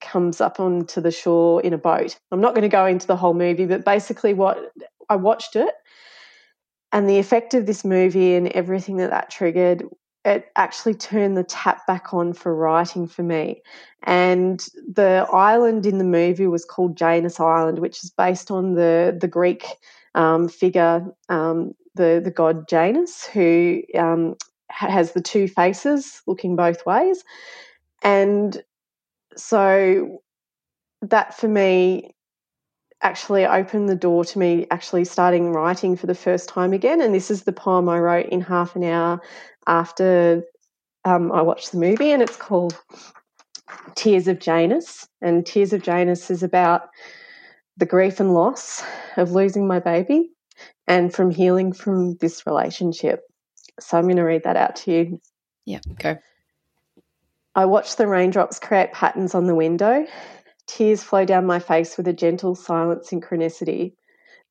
comes 0.02 0.40
up 0.40 0.60
onto 0.60 1.02
the 1.02 1.12
shore 1.12 1.64
in 1.64 1.74
a 1.74 1.80
boat. 1.80 2.16
I'm 2.32 2.42
not 2.42 2.54
going 2.54 2.62
to 2.62 2.70
go 2.70 2.86
into 2.86 3.08
the 3.08 3.18
whole 3.18 3.34
movie, 3.34 3.66
but 3.66 3.84
basically, 3.84 4.36
what 4.36 4.72
I 5.10 5.16
watched 5.16 5.56
it 5.56 5.74
and 6.92 7.10
the 7.10 7.18
effect 7.18 7.56
of 7.56 7.66
this 7.66 7.84
movie 7.84 8.36
and 8.36 8.50
everything 8.50 8.98
that 8.98 9.10
that 9.10 9.32
triggered, 9.32 9.84
it 10.26 10.52
actually 10.56 10.94
turned 10.94 11.36
the 11.36 11.44
tap 11.44 11.86
back 11.86 12.14
on 12.14 12.34
for 12.34 12.56
writing 12.56 13.08
for 13.08 13.24
me. 13.24 13.62
And 14.04 14.60
the 14.88 15.28
island 15.32 15.86
in 15.86 15.98
the 15.98 16.04
movie 16.04 16.48
was 16.48 16.66
called 16.66 16.98
Janus 16.98 17.40
Island, 17.40 17.80
which 17.80 18.04
is 18.04 18.10
based 18.10 18.52
on 18.52 18.76
the 18.76 19.18
the 19.20 19.28
Greek 19.28 19.66
um, 20.16 20.48
figure, 20.48 21.06
um, 21.30 21.74
the 21.96 22.22
the 22.24 22.32
god 22.32 22.68
Janus, 22.68 23.26
who 23.26 23.82
um, 23.98 24.36
has 24.70 25.12
the 25.12 25.22
two 25.22 25.48
faces 25.48 26.22
looking 26.26 26.56
both 26.56 26.86
ways. 26.86 27.24
And 28.02 28.62
so 29.36 30.22
that 31.02 31.34
for 31.36 31.48
me 31.48 32.16
actually 33.04 33.46
opened 33.46 33.90
the 33.90 33.96
door 33.96 34.26
to 34.26 34.40
me 34.40 34.66
actually 34.72 35.06
starting 35.06 35.52
writing 35.52 35.96
for 35.96 36.08
the 36.08 36.16
first 36.16 36.50
time 36.50 36.74
again. 36.74 37.02
And 37.02 37.14
this 37.14 37.30
is 37.30 37.44
the 37.44 37.54
poem 37.54 37.90
I 37.90 38.00
wrote 38.00 38.28
in 38.28 38.42
half 38.42 38.76
an 38.76 38.84
hour 38.84 39.22
after 39.68 40.44
um, 41.06 41.32
I 41.32 41.42
watched 41.42 41.72
the 41.72 41.80
movie, 41.80 42.12
and 42.12 42.22
it's 42.22 42.38
called 42.38 42.80
Tears 43.96 44.28
of 44.28 44.40
Janus. 44.40 45.08
And 45.22 45.46
Tears 45.46 45.74
of 45.74 45.84
Janus 45.84 46.32
is 46.32 46.44
about 46.44 46.90
the 47.78 47.86
grief 47.86 48.20
and 48.20 48.34
loss 48.34 48.84
of 49.18 49.32
losing 49.32 49.68
my 49.68 49.80
baby 49.80 50.30
and 50.88 51.14
from 51.14 51.32
healing 51.32 51.74
from 51.74 52.16
this 52.18 52.46
relationship. 52.46 53.22
So 53.80 53.98
I'm 53.98 54.06
going 54.06 54.18
to 54.18 54.24
read 54.24 54.44
that 54.44 54.56
out 54.56 54.76
to 54.78 54.92
you. 54.92 55.22
Yeah, 55.66 55.80
go. 56.00 56.18
I 57.56 57.66
watched 57.66 57.98
the 57.98 58.08
raindrops 58.08 58.60
create 58.60 58.94
patterns 58.94 59.36
on 59.36 59.46
the 59.46 59.56
window. 59.56 60.06
Tears 60.74 61.04
flow 61.04 61.24
down 61.24 61.46
my 61.46 61.60
face 61.60 61.98
with 61.98 62.08
a 62.08 62.14
gentle, 62.14 62.56
silent 62.56 63.04
synchronicity. 63.04 63.94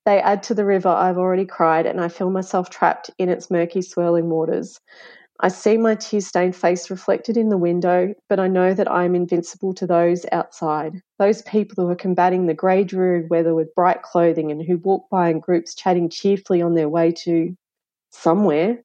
They 0.05 0.21
add 0.21 0.41
to 0.43 0.53
the 0.53 0.63
river 0.63 0.87
I've 0.87 1.17
already 1.17 1.45
cried, 1.45 1.85
and 1.85 1.99
I 1.99 2.07
feel 2.07 2.29
myself 2.29 2.69
trapped 2.69 3.11
in 3.17 3.27
its 3.27 3.51
murky, 3.51 3.81
swirling 3.81 4.29
waters. 4.29 4.79
I 5.41 5.49
see 5.49 5.75
my 5.75 5.95
tear 5.95 6.21
stained 6.21 6.55
face 6.55 6.89
reflected 6.89 7.35
in 7.35 7.49
the 7.49 7.57
window, 7.57 8.13
but 8.29 8.39
I 8.39 8.47
know 8.47 8.73
that 8.73 8.89
I 8.89 9.03
am 9.03 9.15
invincible 9.15 9.73
to 9.73 9.85
those 9.85 10.25
outside, 10.31 11.01
those 11.19 11.41
people 11.41 11.83
who 11.83 11.91
are 11.91 11.95
combating 11.95 12.45
the 12.45 12.53
grey, 12.53 12.85
dreary 12.85 13.27
weather 13.27 13.53
with 13.53 13.75
bright 13.75 14.01
clothing 14.01 14.49
and 14.49 14.63
who 14.63 14.77
walk 14.77 15.09
by 15.09 15.27
in 15.27 15.41
groups 15.41 15.75
chatting 15.75 16.07
cheerfully 16.07 16.61
on 16.61 16.73
their 16.73 16.87
way 16.87 17.11
to 17.23 17.53
somewhere. 18.11 18.81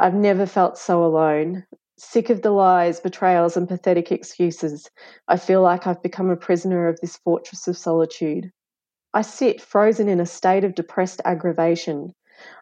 I've 0.00 0.14
never 0.14 0.46
felt 0.46 0.78
so 0.78 1.04
alone. 1.04 1.64
Sick 2.02 2.30
of 2.30 2.40
the 2.40 2.50
lies, 2.50 2.98
betrayals, 2.98 3.58
and 3.58 3.68
pathetic 3.68 4.10
excuses, 4.10 4.88
I 5.28 5.36
feel 5.36 5.60
like 5.60 5.86
I've 5.86 6.02
become 6.02 6.30
a 6.30 6.36
prisoner 6.36 6.88
of 6.88 6.98
this 7.02 7.18
fortress 7.18 7.68
of 7.68 7.76
solitude. 7.76 8.50
I 9.12 9.20
sit 9.20 9.60
frozen 9.60 10.08
in 10.08 10.18
a 10.18 10.24
state 10.24 10.64
of 10.64 10.74
depressed 10.74 11.20
aggravation. 11.26 12.14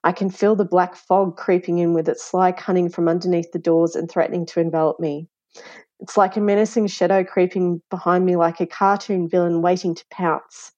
I 0.03 0.11
can 0.11 0.29
feel 0.29 0.57
the 0.57 0.65
black 0.65 0.97
fog 0.97 1.37
creeping 1.37 1.79
in 1.79 1.95
with 1.95 2.09
its 2.09 2.25
sly 2.25 2.51
cunning 2.51 2.89
from 2.89 3.09
underneath 3.09 3.53
the 3.53 3.61
doors 3.61 3.95
and 3.95 4.11
threatening 4.11 4.45
to 4.47 4.61
envelop 4.61 4.99
me. 4.99 5.29
It's 6.01 6.17
like 6.17 6.37
a 6.37 6.41
menacing 6.41 6.89
shadow 6.89 7.23
creeping 7.23 7.81
behind 7.91 8.27
me, 8.27 8.35
like 8.35 8.61
a 8.61 8.67
cartoon 8.67 9.29
villain 9.29 9.63
waiting 9.63 9.95
to 9.95 10.05
pounce. 10.11 10.73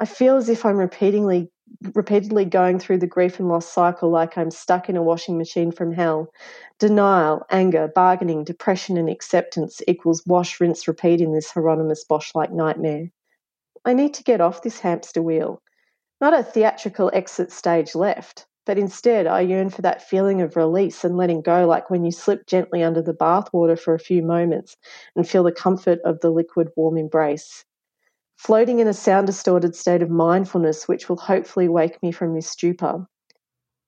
I 0.00 0.04
feel 0.04 0.34
as 0.34 0.48
if 0.48 0.66
I'm 0.66 0.78
repeatedly 0.78 1.52
repeatedly 1.94 2.44
going 2.44 2.78
through 2.78 2.98
the 2.98 3.06
grief 3.06 3.38
and 3.38 3.48
loss 3.48 3.66
cycle 3.66 4.10
like 4.10 4.36
I'm 4.36 4.50
stuck 4.50 4.88
in 4.88 4.96
a 4.96 5.02
washing 5.02 5.38
machine 5.38 5.70
from 5.70 5.92
hell. 5.92 6.32
Denial, 6.78 7.44
anger, 7.50 7.88
bargaining, 7.94 8.44
depression, 8.44 8.96
and 8.96 9.08
acceptance 9.08 9.80
equals 9.86 10.22
wash, 10.26 10.60
rinse, 10.60 10.88
repeat 10.88 11.20
in 11.20 11.32
this 11.32 11.50
Hieronymus 11.50 12.04
Bosch 12.04 12.34
like 12.34 12.52
nightmare. 12.52 13.10
I 13.84 13.94
need 13.94 14.14
to 14.14 14.22
get 14.22 14.40
off 14.40 14.62
this 14.62 14.80
hamster 14.80 15.22
wheel. 15.22 15.62
Not 16.20 16.34
a 16.34 16.42
theatrical 16.42 17.10
exit 17.14 17.52
stage 17.52 17.94
left, 17.94 18.46
but 18.66 18.78
instead 18.78 19.26
I 19.26 19.40
yearn 19.40 19.70
for 19.70 19.82
that 19.82 20.02
feeling 20.02 20.42
of 20.42 20.56
release 20.56 21.04
and 21.04 21.16
letting 21.16 21.40
go, 21.42 21.66
like 21.66 21.90
when 21.90 22.04
you 22.04 22.10
slip 22.10 22.46
gently 22.46 22.82
under 22.82 23.00
the 23.00 23.14
bathwater 23.14 23.78
for 23.78 23.94
a 23.94 24.00
few 24.00 24.22
moments 24.22 24.76
and 25.16 25.28
feel 25.28 25.42
the 25.42 25.52
comfort 25.52 26.00
of 26.04 26.20
the 26.20 26.30
liquid 26.30 26.68
warm 26.76 26.98
embrace. 26.98 27.64
Floating 28.38 28.78
in 28.78 28.86
a 28.86 28.94
sound 28.94 29.26
distorted 29.26 29.74
state 29.74 30.00
of 30.00 30.10
mindfulness, 30.10 30.86
which 30.86 31.08
will 31.08 31.16
hopefully 31.16 31.68
wake 31.68 32.00
me 32.04 32.12
from 32.12 32.34
this 32.34 32.48
stupor. 32.48 33.04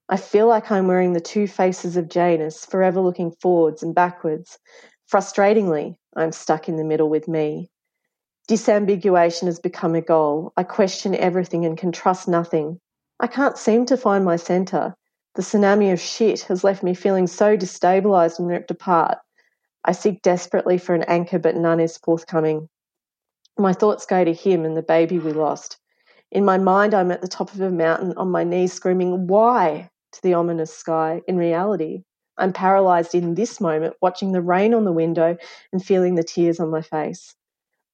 I 0.09 0.17
feel 0.17 0.45
like 0.45 0.69
I'm 0.69 0.87
wearing 0.87 1.13
the 1.13 1.21
two 1.21 1.47
faces 1.47 1.95
of 1.95 2.09
Janus, 2.09 2.65
forever 2.65 2.99
looking 2.99 3.31
forwards 3.31 3.81
and 3.81 3.95
backwards. 3.95 4.59
Frustratingly, 5.09 5.95
I'm 6.17 6.33
stuck 6.33 6.67
in 6.67 6.75
the 6.75 6.83
middle 6.83 7.09
with 7.09 7.29
me. 7.29 7.71
Disambiguation 8.49 9.45
has 9.45 9.57
become 9.57 9.95
a 9.95 10.01
goal. 10.01 10.51
I 10.57 10.63
question 10.63 11.15
everything 11.15 11.65
and 11.65 11.77
can 11.77 11.93
trust 11.93 12.27
nothing. 12.27 12.81
I 13.21 13.27
can't 13.27 13.57
seem 13.57 13.85
to 13.85 13.95
find 13.95 14.25
my 14.25 14.35
centre. 14.35 14.95
The 15.35 15.43
tsunami 15.43 15.93
of 15.93 16.01
shit 16.01 16.41
has 16.41 16.65
left 16.65 16.83
me 16.83 16.93
feeling 16.93 17.27
so 17.27 17.55
destabilised 17.55 18.37
and 18.37 18.49
ripped 18.49 18.69
apart. 18.69 19.17
I 19.85 19.93
seek 19.93 20.21
desperately 20.21 20.77
for 20.77 20.93
an 20.93 21.03
anchor, 21.03 21.39
but 21.39 21.55
none 21.55 21.79
is 21.79 21.97
forthcoming. 21.97 22.67
My 23.57 23.73
thoughts 23.73 24.05
go 24.05 24.23
to 24.23 24.33
him 24.33 24.65
and 24.65 24.75
the 24.75 24.81
baby 24.81 25.19
we 25.19 25.33
lost. 25.33 25.77
In 26.31 26.45
my 26.45 26.57
mind, 26.57 26.93
I'm 26.93 27.11
at 27.11 27.21
the 27.21 27.27
top 27.27 27.53
of 27.53 27.61
a 27.61 27.69
mountain 27.69 28.13
on 28.17 28.31
my 28.31 28.43
knees 28.43 28.73
screaming, 28.73 29.27
Why? 29.27 29.89
to 30.13 30.21
the 30.23 30.33
ominous 30.33 30.73
sky. 30.73 31.21
In 31.27 31.37
reality, 31.37 32.03
I'm 32.37 32.53
paralysed 32.53 33.15
in 33.15 33.35
this 33.35 33.61
moment, 33.61 33.95
watching 34.01 34.31
the 34.31 34.41
rain 34.41 34.73
on 34.73 34.85
the 34.85 34.91
window 34.91 35.37
and 35.71 35.83
feeling 35.83 36.15
the 36.15 36.23
tears 36.23 36.59
on 36.59 36.69
my 36.69 36.81
face 36.81 37.35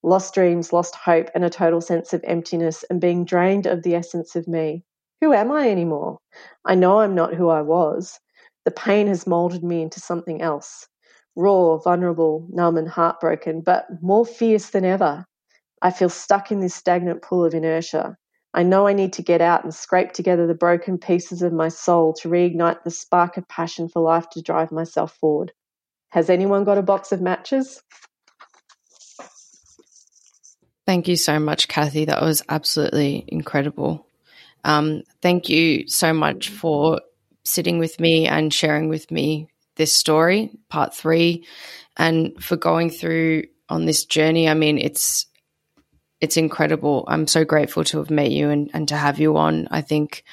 lost 0.03 0.33
dreams, 0.33 0.71
lost 0.71 0.95
hope, 0.95 1.29
and 1.35 1.43
a 1.43 1.49
total 1.49 1.81
sense 1.81 2.13
of 2.13 2.23
emptiness 2.23 2.83
and 2.89 3.01
being 3.01 3.25
drained 3.25 3.65
of 3.65 3.83
the 3.83 3.95
essence 3.95 4.35
of 4.35 4.47
me. 4.47 4.83
Who 5.21 5.33
am 5.33 5.51
I 5.51 5.69
anymore? 5.69 6.19
I 6.65 6.75
know 6.75 6.99
I'm 6.99 7.15
not 7.15 7.33
who 7.33 7.49
I 7.49 7.61
was. 7.61 8.19
The 8.65 8.71
pain 8.71 9.07
has 9.07 9.27
molded 9.27 9.63
me 9.63 9.81
into 9.81 9.99
something 9.99 10.41
else 10.41 10.87
raw, 11.35 11.77
vulnerable, 11.77 12.47
numb, 12.49 12.77
and 12.77 12.89
heartbroken, 12.89 13.61
but 13.61 13.85
more 14.01 14.25
fierce 14.25 14.71
than 14.71 14.83
ever. 14.83 15.23
I 15.81 15.91
feel 15.91 16.09
stuck 16.09 16.51
in 16.51 16.59
this 16.59 16.75
stagnant 16.75 17.21
pool 17.21 17.45
of 17.45 17.53
inertia. 17.53 18.17
I 18.53 18.63
know 18.63 18.87
I 18.87 18.93
need 18.93 19.13
to 19.13 19.21
get 19.21 19.41
out 19.41 19.63
and 19.63 19.73
scrape 19.73 20.13
together 20.13 20.47
the 20.47 20.55
broken 20.55 20.97
pieces 20.97 21.41
of 21.41 21.53
my 21.53 21.67
soul 21.67 22.13
to 22.21 22.29
reignite 22.29 22.83
the 22.83 22.91
spark 22.91 23.37
of 23.37 23.47
passion 23.47 23.87
for 23.87 24.01
life 24.01 24.29
to 24.31 24.41
drive 24.41 24.71
myself 24.71 25.15
forward. 25.17 25.51
Has 26.09 26.29
anyone 26.29 26.63
got 26.63 26.77
a 26.77 26.81
box 26.81 27.11
of 27.11 27.21
matches? 27.21 27.81
Thank 30.87 31.07
you 31.07 31.17
so 31.17 31.37
much, 31.37 31.67
Kathy. 31.67 32.05
That 32.05 32.21
was 32.21 32.41
absolutely 32.47 33.25
incredible. 33.27 34.07
Um, 34.63 35.03
thank 35.21 35.49
you 35.49 35.87
so 35.87 36.13
much 36.13 36.49
for 36.49 37.01
sitting 37.43 37.77
with 37.77 37.99
me 37.99 38.25
and 38.25 38.53
sharing 38.53 38.89
with 38.89 39.11
me 39.11 39.49
this 39.75 39.93
story, 39.93 40.49
part 40.69 40.95
three, 40.95 41.45
and 41.95 42.41
for 42.43 42.57
going 42.57 42.89
through 42.89 43.43
on 43.69 43.85
this 43.85 44.05
journey. 44.05 44.49
I 44.49 44.53
mean, 44.53 44.77
it's 44.77 45.26
it's 46.21 46.37
incredible. 46.37 47.05
I'm 47.07 47.27
so 47.27 47.45
grateful 47.45 47.83
to 47.85 47.99
have 47.99 48.09
met 48.09 48.31
you 48.31 48.49
and, 48.49 48.69
and 48.73 48.87
to 48.89 48.97
have 48.97 49.19
you 49.19 49.37
on. 49.37 49.67
I 49.71 49.81
think, 49.81 50.23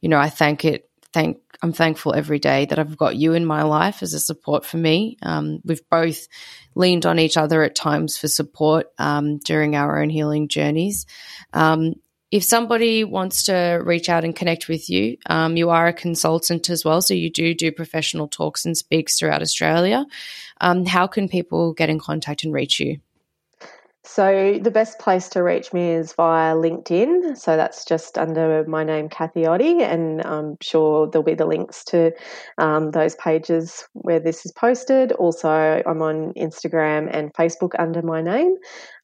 you 0.00 0.08
know, 0.08 0.18
I 0.18 0.28
thank 0.28 0.64
it 0.64 0.88
thank 1.12 1.38
I'm 1.62 1.72
thankful 1.72 2.14
every 2.14 2.38
day 2.38 2.66
that 2.66 2.78
I've 2.78 2.98
got 2.98 3.16
you 3.16 3.32
in 3.32 3.46
my 3.46 3.62
life 3.62 4.02
as 4.02 4.12
a 4.12 4.20
support 4.20 4.66
for 4.66 4.76
me. 4.76 5.16
Um, 5.22 5.60
we've 5.64 5.88
both 5.90 6.28
leaned 6.74 7.06
on 7.06 7.18
each 7.18 7.38
other 7.38 7.62
at 7.62 7.74
times 7.74 8.18
for 8.18 8.28
support 8.28 8.88
um, 8.98 9.38
during 9.38 9.74
our 9.74 10.02
own 10.02 10.10
healing 10.10 10.48
journeys. 10.48 11.06
Um, 11.54 11.94
if 12.30 12.44
somebody 12.44 13.04
wants 13.04 13.44
to 13.44 13.80
reach 13.82 14.10
out 14.10 14.24
and 14.24 14.36
connect 14.36 14.68
with 14.68 14.90
you, 14.90 15.16
um, 15.26 15.56
you 15.56 15.70
are 15.70 15.86
a 15.86 15.92
consultant 15.94 16.68
as 16.68 16.84
well, 16.84 17.00
so 17.00 17.14
you 17.14 17.30
do 17.30 17.54
do 17.54 17.72
professional 17.72 18.28
talks 18.28 18.66
and 18.66 18.76
speaks 18.76 19.18
throughout 19.18 19.40
Australia. 19.40 20.04
Um, 20.60 20.84
how 20.84 21.06
can 21.06 21.28
people 21.28 21.72
get 21.72 21.88
in 21.88 21.98
contact 21.98 22.44
and 22.44 22.52
reach 22.52 22.78
you? 22.80 22.98
So 24.06 24.58
the 24.62 24.70
best 24.70 25.00
place 25.00 25.28
to 25.30 25.42
reach 25.42 25.72
me 25.72 25.90
is 25.90 26.12
via 26.12 26.54
LinkedIn. 26.54 27.36
So 27.36 27.56
that's 27.56 27.84
just 27.84 28.16
under 28.16 28.64
my 28.68 28.84
name, 28.84 29.08
Kathy 29.08 29.44
Oddy, 29.44 29.82
and 29.82 30.22
I'm 30.22 30.56
sure 30.62 31.10
there'll 31.10 31.24
be 31.24 31.34
the 31.34 31.44
links 31.44 31.84
to 31.86 32.12
um, 32.56 32.92
those 32.92 33.16
pages 33.16 33.84
where 33.94 34.20
this 34.20 34.46
is 34.46 34.52
posted. 34.52 35.10
Also, 35.12 35.82
I'm 35.84 36.02
on 36.02 36.32
Instagram 36.34 37.08
and 37.12 37.34
Facebook 37.34 37.72
under 37.80 38.00
my 38.00 38.22
name. 38.22 38.54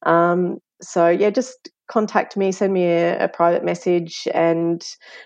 Um, 0.05 0.59
so 0.81 1.09
yeah, 1.09 1.31
just 1.31 1.69
contact 1.91 2.37
me, 2.37 2.53
send 2.53 2.71
me 2.71 2.85
a, 2.85 3.25
a 3.25 3.27
private 3.27 3.65
message, 3.65 4.25
and 4.33 4.81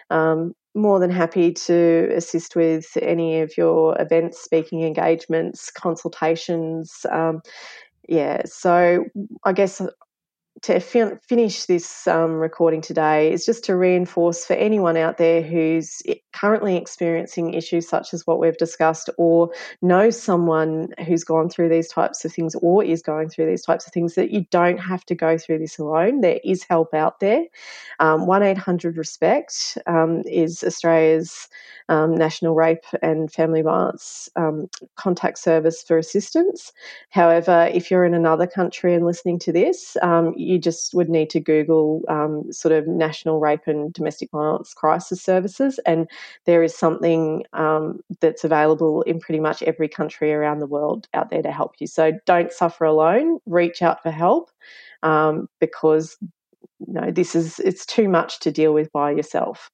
um, 0.09 0.53
more 0.73 0.99
than 0.99 1.09
happy 1.09 1.51
to 1.51 2.09
assist 2.15 2.55
with 2.55 2.85
any 3.01 3.41
of 3.41 3.51
your 3.57 3.99
events, 3.99 4.41
speaking 4.41 4.83
engagements, 4.83 5.71
consultations. 5.71 7.05
Um, 7.11 7.41
yeah, 8.07 8.41
so 8.45 9.05
I 9.43 9.53
guess 9.53 9.81
to 10.63 10.79
fin- 10.79 11.19
finish 11.27 11.65
this 11.65 12.07
um, 12.07 12.33
recording 12.33 12.81
today 12.81 13.31
is 13.31 13.45
just 13.45 13.63
to 13.65 13.75
reinforce 13.75 14.45
for 14.45 14.53
anyone 14.53 14.97
out 14.97 15.17
there 15.17 15.41
who's 15.41 16.01
currently 16.33 16.77
experiencing 16.77 17.53
issues 17.53 17.87
such 17.87 18.13
as 18.13 18.25
what 18.25 18.39
we've 18.39 18.57
discussed 18.57 19.09
or 19.17 19.51
knows 19.81 20.21
someone 20.21 20.89
who's 21.05 21.23
gone 21.23 21.49
through 21.49 21.69
these 21.69 21.87
types 21.87 22.25
of 22.25 22.33
things 22.33 22.55
or 22.61 22.83
is 22.83 23.01
going 23.01 23.29
through 23.29 23.45
these 23.45 23.63
types 23.63 23.87
of 23.87 23.93
things 23.93 24.15
that 24.15 24.31
you 24.31 24.45
don't 24.51 24.77
have 24.77 25.05
to 25.05 25.15
go 25.15 25.37
through 25.37 25.59
this 25.59 25.77
alone. 25.79 26.21
There 26.21 26.39
is 26.43 26.63
help 26.63 26.93
out 26.93 27.19
there. 27.19 27.45
Um, 27.99 28.25
1 28.25 28.43
800 28.43 28.97
RESPECT 28.97 29.77
um, 29.87 30.23
is 30.25 30.63
Australia's 30.63 31.47
um, 31.89 32.15
National 32.15 32.53
Rape 32.53 32.85
and 33.01 33.31
Family 33.31 33.61
Violence 33.61 34.29
um, 34.35 34.69
Contact 34.95 35.37
Service 35.37 35.81
for 35.81 35.97
assistance. 35.97 36.71
However, 37.09 37.69
if 37.73 37.89
you're 37.89 38.05
in 38.05 38.13
another 38.13 38.47
country 38.47 38.93
and 38.93 39.05
listening 39.05 39.39
to 39.39 39.51
this, 39.51 39.95
you 40.47 40.57
just 40.57 40.93
would 40.93 41.09
need 41.09 41.29
to 41.31 41.39
Google 41.39 42.01
um, 42.07 42.51
sort 42.51 42.71
of 42.71 42.87
National 42.87 43.39
Rape 43.39 43.67
and 43.67 43.91
Domestic 43.93 44.31
Violence 44.31 44.73
Crisis 44.73 45.21
Services, 45.21 45.79
and 45.85 46.09
there 46.45 46.63
is 46.63 46.75
something 46.75 47.43
um, 47.53 48.01
that's 48.21 48.43
available 48.43 49.01
in 49.03 49.19
pretty 49.19 49.39
much 49.39 49.61
every 49.63 49.87
country 49.87 50.33
around 50.33 50.59
the 50.59 50.67
world 50.67 51.07
out 51.13 51.29
there 51.29 51.41
to 51.41 51.51
help 51.51 51.75
you. 51.79 51.87
So 51.87 52.13
don't 52.25 52.51
suffer 52.51 52.85
alone. 52.85 53.39
Reach 53.45 53.81
out 53.81 54.01
for 54.01 54.11
help 54.11 54.49
um, 55.03 55.47
because 55.59 56.17
you 56.85 56.93
know 56.93 57.11
this 57.11 57.35
is 57.35 57.59
it's 57.59 57.85
too 57.85 58.07
much 58.07 58.39
to 58.41 58.51
deal 58.51 58.73
with 58.73 58.91
by 58.91 59.11
yourself. 59.11 59.69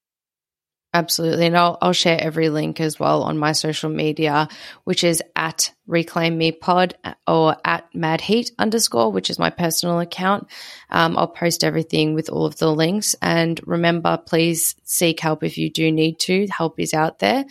Absolutely. 0.94 1.46
And 1.46 1.56
I'll, 1.56 1.76
I'll 1.82 1.92
share 1.92 2.20
every 2.20 2.50
link 2.50 2.80
as 2.80 3.00
well 3.00 3.24
on 3.24 3.36
my 3.36 3.50
social 3.50 3.90
media, 3.90 4.46
which 4.84 5.02
is 5.02 5.24
at 5.34 5.72
reclaim 5.88 6.38
me 6.38 6.52
pod 6.52 6.94
or 7.26 7.56
at 7.64 7.92
mad 7.92 8.20
heat 8.20 8.52
underscore, 8.60 9.10
which 9.10 9.28
is 9.28 9.36
my 9.36 9.50
personal 9.50 9.98
account. 9.98 10.46
Um, 10.90 11.18
I'll 11.18 11.26
post 11.26 11.64
everything 11.64 12.14
with 12.14 12.30
all 12.30 12.46
of 12.46 12.58
the 12.58 12.72
links. 12.72 13.16
And 13.20 13.60
remember, 13.66 14.16
please 14.24 14.76
seek 14.84 15.18
help 15.18 15.42
if 15.42 15.58
you 15.58 15.68
do 15.68 15.90
need 15.90 16.20
to. 16.20 16.46
Help 16.46 16.78
is 16.78 16.94
out 16.94 17.18
there. 17.18 17.44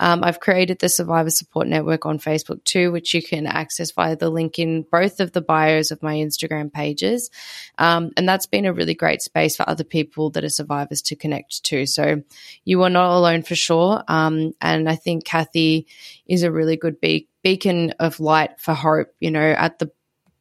Um, 0.00 0.22
I've 0.22 0.40
created 0.40 0.78
the 0.78 0.88
Survivor 0.88 1.30
Support 1.30 1.66
Network 1.66 2.06
on 2.06 2.18
Facebook 2.18 2.62
too, 2.64 2.92
which 2.92 3.14
you 3.14 3.22
can 3.22 3.46
access 3.46 3.90
via 3.90 4.16
the 4.16 4.30
link 4.30 4.58
in 4.58 4.82
both 4.90 5.20
of 5.20 5.32
the 5.32 5.40
bios 5.40 5.90
of 5.90 6.02
my 6.02 6.14
Instagram 6.14 6.72
pages. 6.72 7.30
Um, 7.78 8.12
and 8.16 8.28
that's 8.28 8.46
been 8.46 8.64
a 8.66 8.72
really 8.72 8.94
great 8.94 9.22
space 9.22 9.56
for 9.56 9.68
other 9.68 9.84
people 9.84 10.30
that 10.30 10.44
are 10.44 10.48
survivors 10.48 11.02
to 11.02 11.16
connect 11.16 11.64
to. 11.64 11.86
So 11.86 12.22
you 12.64 12.82
are 12.82 12.90
not 12.90 13.16
alone 13.16 13.42
for 13.42 13.54
sure. 13.54 14.02
Um, 14.08 14.52
and 14.60 14.88
I 14.88 14.96
think 14.96 15.24
Kathy 15.24 15.86
is 16.26 16.42
a 16.42 16.52
really 16.52 16.76
good 16.76 17.00
be- 17.00 17.28
beacon 17.42 17.94
of 17.98 18.20
light 18.20 18.60
for 18.60 18.74
hope, 18.74 19.08
you 19.20 19.30
know, 19.30 19.40
at 19.40 19.78
the 19.78 19.90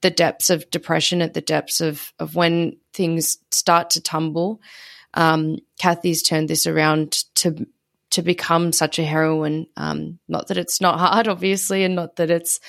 the 0.01 0.11
depths 0.11 0.49
of 0.51 0.69
depression, 0.69 1.21
at 1.21 1.33
the 1.33 1.41
depths 1.41 1.81
of, 1.81 2.13
of 2.19 2.35
when 2.35 2.77
things 2.93 3.39
start 3.51 3.89
to 3.89 4.01
tumble. 4.01 4.61
Um, 5.13 5.57
Kathy's 5.79 6.21
turned 6.21 6.49
this 6.49 6.67
around 6.67 7.23
to 7.35 7.65
to 8.17 8.23
become 8.23 8.71
such 8.71 8.97
a 8.97 9.05
heroine. 9.05 9.67
Um, 9.77 10.17
not 10.27 10.47
that 10.47 10.57
it's 10.57 10.81
not 10.81 10.97
hard, 10.97 11.27
obviously, 11.27 11.83
and 11.83 11.95
not 11.95 12.15
that 12.15 12.31
it's 12.31 12.59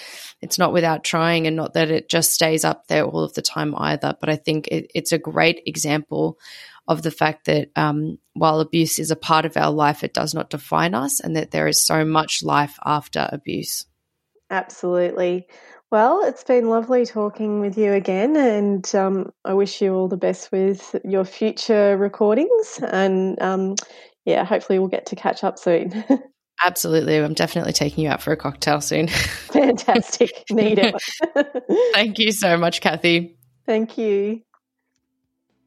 it's 0.42 0.58
not 0.58 0.74
without 0.74 1.04
trying, 1.04 1.46
and 1.46 1.56
not 1.56 1.72
that 1.72 1.90
it 1.90 2.10
just 2.10 2.34
stays 2.34 2.66
up 2.66 2.86
there 2.86 3.04
all 3.04 3.24
of 3.24 3.32
the 3.32 3.40
time 3.40 3.74
either. 3.74 4.14
But 4.20 4.28
I 4.28 4.36
think 4.36 4.68
it, 4.68 4.90
it's 4.94 5.10
a 5.10 5.18
great 5.18 5.62
example 5.64 6.38
of 6.86 7.00
the 7.00 7.10
fact 7.10 7.46
that 7.46 7.70
um, 7.76 8.18
while 8.34 8.60
abuse 8.60 8.98
is 8.98 9.10
a 9.10 9.16
part 9.16 9.46
of 9.46 9.56
our 9.56 9.70
life, 9.70 10.04
it 10.04 10.12
does 10.12 10.34
not 10.34 10.50
define 10.50 10.94
us, 10.94 11.18
and 11.18 11.34
that 11.34 11.50
there 11.50 11.66
is 11.66 11.82
so 11.82 12.04
much 12.04 12.42
life 12.42 12.78
after 12.84 13.26
abuse. 13.32 13.86
Absolutely. 14.50 15.46
Well, 15.90 16.24
it's 16.26 16.44
been 16.44 16.68
lovely 16.68 17.06
talking 17.06 17.60
with 17.60 17.78
you 17.78 17.94
again, 17.94 18.36
and 18.36 18.94
um, 18.94 19.32
I 19.46 19.54
wish 19.54 19.80
you 19.80 19.94
all 19.94 20.08
the 20.08 20.18
best 20.18 20.52
with 20.52 20.94
your 21.04 21.24
future 21.24 21.96
recordings. 21.96 22.78
And 22.86 23.40
um, 23.40 23.76
yeah, 24.24 24.44
hopefully 24.44 24.78
we'll 24.78 24.88
get 24.88 25.06
to 25.06 25.16
catch 25.16 25.44
up 25.44 25.58
soon. 25.58 26.04
Absolutely. 26.64 27.16
I'm 27.16 27.34
definitely 27.34 27.72
taking 27.72 28.04
you 28.04 28.10
out 28.10 28.22
for 28.22 28.30
a 28.32 28.36
cocktail 28.36 28.80
soon. 28.80 29.08
Fantastic. 29.08 30.44
Need 30.50 30.78
it. 30.78 30.94
Thank 31.94 32.18
you 32.18 32.32
so 32.32 32.56
much, 32.56 32.80
Kathy. 32.80 33.36
Thank 33.64 33.96
you. 33.96 34.42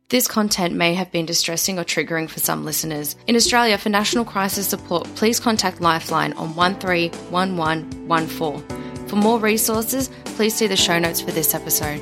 This 0.09 0.27
content 0.27 0.75
may 0.75 0.93
have 0.93 1.09
been 1.11 1.25
distressing 1.25 1.79
or 1.79 1.85
triggering 1.85 2.29
for 2.29 2.41
some 2.41 2.65
listeners. 2.65 3.15
In 3.27 3.37
Australia, 3.37 3.77
for 3.77 3.87
national 3.87 4.25
crisis 4.25 4.67
support, 4.67 5.05
please 5.15 5.39
contact 5.39 5.79
Lifeline 5.79 6.33
on 6.33 6.53
131114. 6.55 9.07
For 9.07 9.15
more 9.15 9.39
resources, 9.39 10.09
please 10.25 10.53
see 10.53 10.67
the 10.67 10.75
show 10.75 10.99
notes 10.99 11.21
for 11.21 11.31
this 11.31 11.55
episode. 11.55 12.01